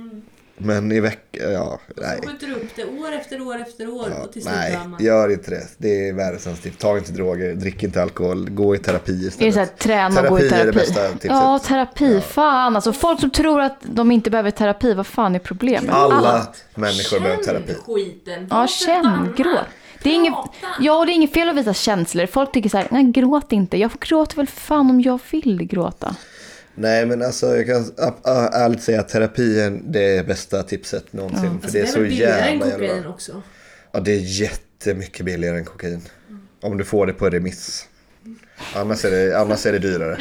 Men 0.57 0.91
i 0.91 0.99
veckan, 0.99 1.51
ja, 1.53 1.79
nej. 1.95 2.19
Så 2.23 2.29
skjuter 2.29 2.47
du 2.47 2.53
upp 2.53 2.75
det 2.75 2.85
år 2.85 3.11
efter 3.11 3.41
år 3.41 3.61
efter 3.61 3.89
år 3.89 4.07
Ja, 4.09 4.23
och 4.23 4.33
till 4.33 4.41
slut 4.41 4.55
nej, 4.55 4.79
man. 4.87 5.03
gör 5.03 5.31
inte 5.31 5.51
det. 5.51 5.67
Det 5.77 6.09
är 6.09 6.55
tips. 6.61 6.77
Ta 6.77 6.97
inte 6.97 7.11
droger, 7.11 7.53
drick 7.55 7.83
inte 7.83 8.01
alkohol, 8.01 8.49
gå 8.49 8.75
i 8.75 8.79
terapi 8.79 9.11
Är 9.11 9.17
det 9.17 9.25
istället. 9.27 9.53
så 9.53 9.59
här, 9.59 9.65
träna 9.67 10.21
och 10.21 10.27
gå 10.27 10.39
i 10.39 10.49
Terapi 10.49 10.61
är 10.61 10.65
det 10.65 10.71
terapi? 10.73 10.91
bästa 10.91 11.07
tipset. 11.11 11.31
Ja, 11.31 11.59
terapi. 11.59 12.21
Fan 12.21 12.75
alltså. 12.75 12.93
Folk 12.93 13.19
som 13.19 13.29
tror 13.29 13.61
att 13.61 13.77
de 13.81 14.11
inte 14.11 14.29
behöver 14.29 14.51
terapi, 14.51 14.93
vad 14.93 15.07
fan 15.07 15.35
är 15.35 15.39
problemet? 15.39 15.91
Alla 15.91 16.47
människor 16.75 17.19
behöver 17.19 17.43
terapi. 17.43 17.73
skiten. 17.85 18.47
Ja, 18.49 18.67
känn, 18.67 19.33
gråt. 19.37 19.59
Det 20.03 20.09
är 20.09 20.13
inget, 20.15 20.33
ja, 20.79 21.05
det 21.05 21.11
är 21.11 21.13
inget 21.13 21.33
fel 21.33 21.49
att 21.49 21.55
visa 21.55 21.73
känslor. 21.73 22.25
Folk 22.25 22.51
tycker 22.51 22.69
så 22.69 22.77
här, 22.77 22.87
nej 22.91 23.03
gråt 23.03 23.51
inte. 23.51 23.77
Jag 23.77 23.91
gråter 23.99 24.35
väl 24.35 24.47
fan 24.47 24.89
om 24.89 25.01
jag 25.01 25.19
vill 25.31 25.63
gråta. 25.63 26.15
Nej 26.75 27.05
men 27.05 27.21
alltså 27.21 27.57
jag 27.57 27.65
kan 27.65 27.91
ärligt 28.53 28.83
säga 28.83 28.99
att 28.99 29.09
terapin 29.09 29.91
det 29.91 30.17
är 30.17 30.23
bästa 30.23 30.63
tipset 30.63 31.13
någonsin. 31.13 31.41
För 31.41 31.53
Alltså, 31.55 31.71
det 31.71 31.79
är 31.79 31.85
så 31.85 31.99
väl 31.99 32.09
billigare 32.09 32.41
än 32.41 32.59
jävla 32.59 32.67
jävla 32.67 32.87
kokain 32.87 33.05
också. 33.05 33.41
Ja 33.91 33.99
det 33.99 34.11
är 34.11 34.19
jättemycket 34.21 35.25
billigare 35.25 35.57
än 35.57 35.65
kokain. 35.65 36.01
Om 36.61 36.77
du 36.77 36.83
får 36.83 37.07
det 37.07 37.13
på 37.13 37.29
remiss. 37.29 37.87
Annars 38.75 39.05
är 39.05 39.11
det, 39.11 39.39
annars 39.39 39.65
är 39.65 39.71
det 39.71 39.79
dyrare. 39.79 40.17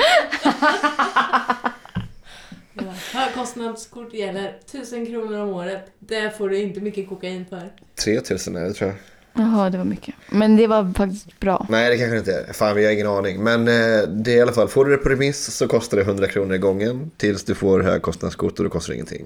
Ja. 2.74 2.94
Högkostnadskort 3.12 4.14
gäller 4.14 4.58
1000 4.64 5.06
kronor 5.06 5.38
om 5.38 5.48
året. 5.48 5.80
Det 5.98 6.38
får 6.38 6.48
du 6.48 6.58
inte 6.58 6.80
mycket 6.80 7.08
kokain 7.08 7.46
för. 7.50 7.72
3000 8.04 8.56
är 8.56 8.64
det 8.64 8.72
tror 8.72 8.90
jag. 8.90 8.98
Jaha, 9.34 9.70
det 9.70 9.78
var 9.78 9.84
mycket. 9.84 10.14
Men 10.30 10.56
det 10.56 10.66
var 10.66 10.92
faktiskt 10.96 11.40
bra. 11.40 11.66
Nej 11.70 11.90
det 11.90 11.98
kanske 11.98 12.18
inte 12.18 12.32
är. 12.32 12.52
Fan 12.52 12.76
vi 12.76 12.84
har 12.84 12.92
ingen 12.92 13.06
aning. 13.06 13.42
Men 13.42 13.60
eh, 13.68 14.08
det 14.08 14.32
är 14.32 14.36
i 14.36 14.40
alla 14.40 14.52
fall, 14.52 14.68
får 14.68 14.84
du 14.84 14.90
det 14.90 14.96
på 14.96 15.08
remiss 15.08 15.56
så 15.56 15.68
kostar 15.68 15.96
det 15.96 16.02
100 16.02 16.26
kronor 16.28 16.54
i 16.54 16.58
gången. 16.58 17.10
Tills 17.16 17.44
du 17.44 17.54
får 17.54 17.80
högkostnadskort 17.80 18.58
och 18.58 18.64
då 18.64 18.70
kostar 18.70 18.90
det 18.92 18.94
ingenting. 18.94 19.24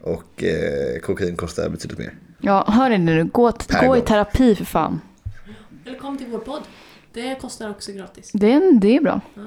Och 0.00 0.44
eh, 0.44 1.00
kokain 1.00 1.36
kostar 1.36 1.68
betydligt 1.68 1.98
mer. 1.98 2.14
Ja, 2.40 2.64
hör 2.68 2.88
ni 2.90 2.98
nu? 2.98 3.24
Gå, 3.24 3.52
gå 3.86 3.96
i 3.96 4.00
terapi 4.00 4.54
för 4.54 4.64
fan. 4.64 5.00
Eller 5.86 5.98
kom 5.98 6.18
till 6.18 6.26
vår 6.30 6.38
podd. 6.38 6.62
Det 7.12 7.34
kostar 7.40 7.70
också 7.70 7.92
gratis. 7.92 8.30
Det, 8.34 8.52
är- 8.52 8.80
det 8.80 8.96
är 8.96 9.00
bra. 9.00 9.20
Ja. 9.34 9.42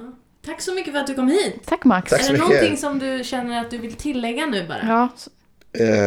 Tack 0.46 0.62
så 0.62 0.74
mycket 0.74 0.94
för 0.94 1.00
att 1.00 1.08
du 1.08 1.14
kom 1.14 1.28
hit. 1.28 1.56
Tack 1.66 1.86
Max. 1.86 2.10
Tack 2.10 2.20
är 2.22 2.26
det 2.26 2.32
mycket. 2.34 2.48
någonting 2.50 2.78
som 2.78 3.00
du 3.00 3.24
känner 3.24 3.62
att 3.62 3.72
du 3.72 3.78
vill 3.78 3.94
tillägga 3.94 4.46
nu 4.46 4.68
bara? 4.68 4.80
Ja, 4.88 5.10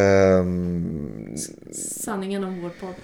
Ehm, 0.05 1.37
Sanningen 1.75 2.45
om 2.45 2.63
vår 2.63 2.69
podd. 2.69 2.95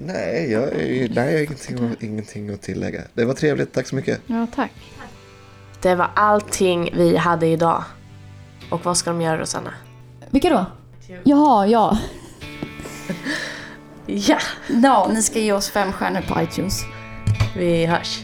Nej, 0.00 0.50
jag, 0.52 0.72
nej, 0.76 1.10
jag 1.14 1.22
har 1.22 1.30
ingenting, 1.44 1.90
att- 1.92 2.02
ingenting 2.02 2.50
att 2.54 2.62
tillägga. 2.62 3.02
Det 3.14 3.24
var 3.24 3.34
trevligt, 3.34 3.72
tack 3.72 3.86
så 3.86 3.96
mycket. 3.96 4.20
ja 4.26 4.46
tack. 4.54 4.72
Det 5.82 5.94
var 5.94 6.10
allting 6.14 6.90
vi 6.96 7.16
hade 7.16 7.46
idag. 7.46 7.84
Och 8.70 8.84
vad 8.84 8.96
ska 8.96 9.10
de 9.10 9.20
göra 9.20 9.38
Rosanna? 9.40 9.74
Vilka 10.30 10.48
då? 10.50 10.66
Jaha, 11.24 11.66
ja. 11.66 11.98
Ja, 14.06 14.38
Ja, 14.68 15.10
ni 15.14 15.22
ska 15.22 15.38
ge 15.38 15.52
oss 15.52 15.70
fem 15.70 15.92
stjärnor 15.92 16.20
på 16.20 16.42
iTunes. 16.42 16.82
vi 17.56 17.86
hörs. 17.86 18.20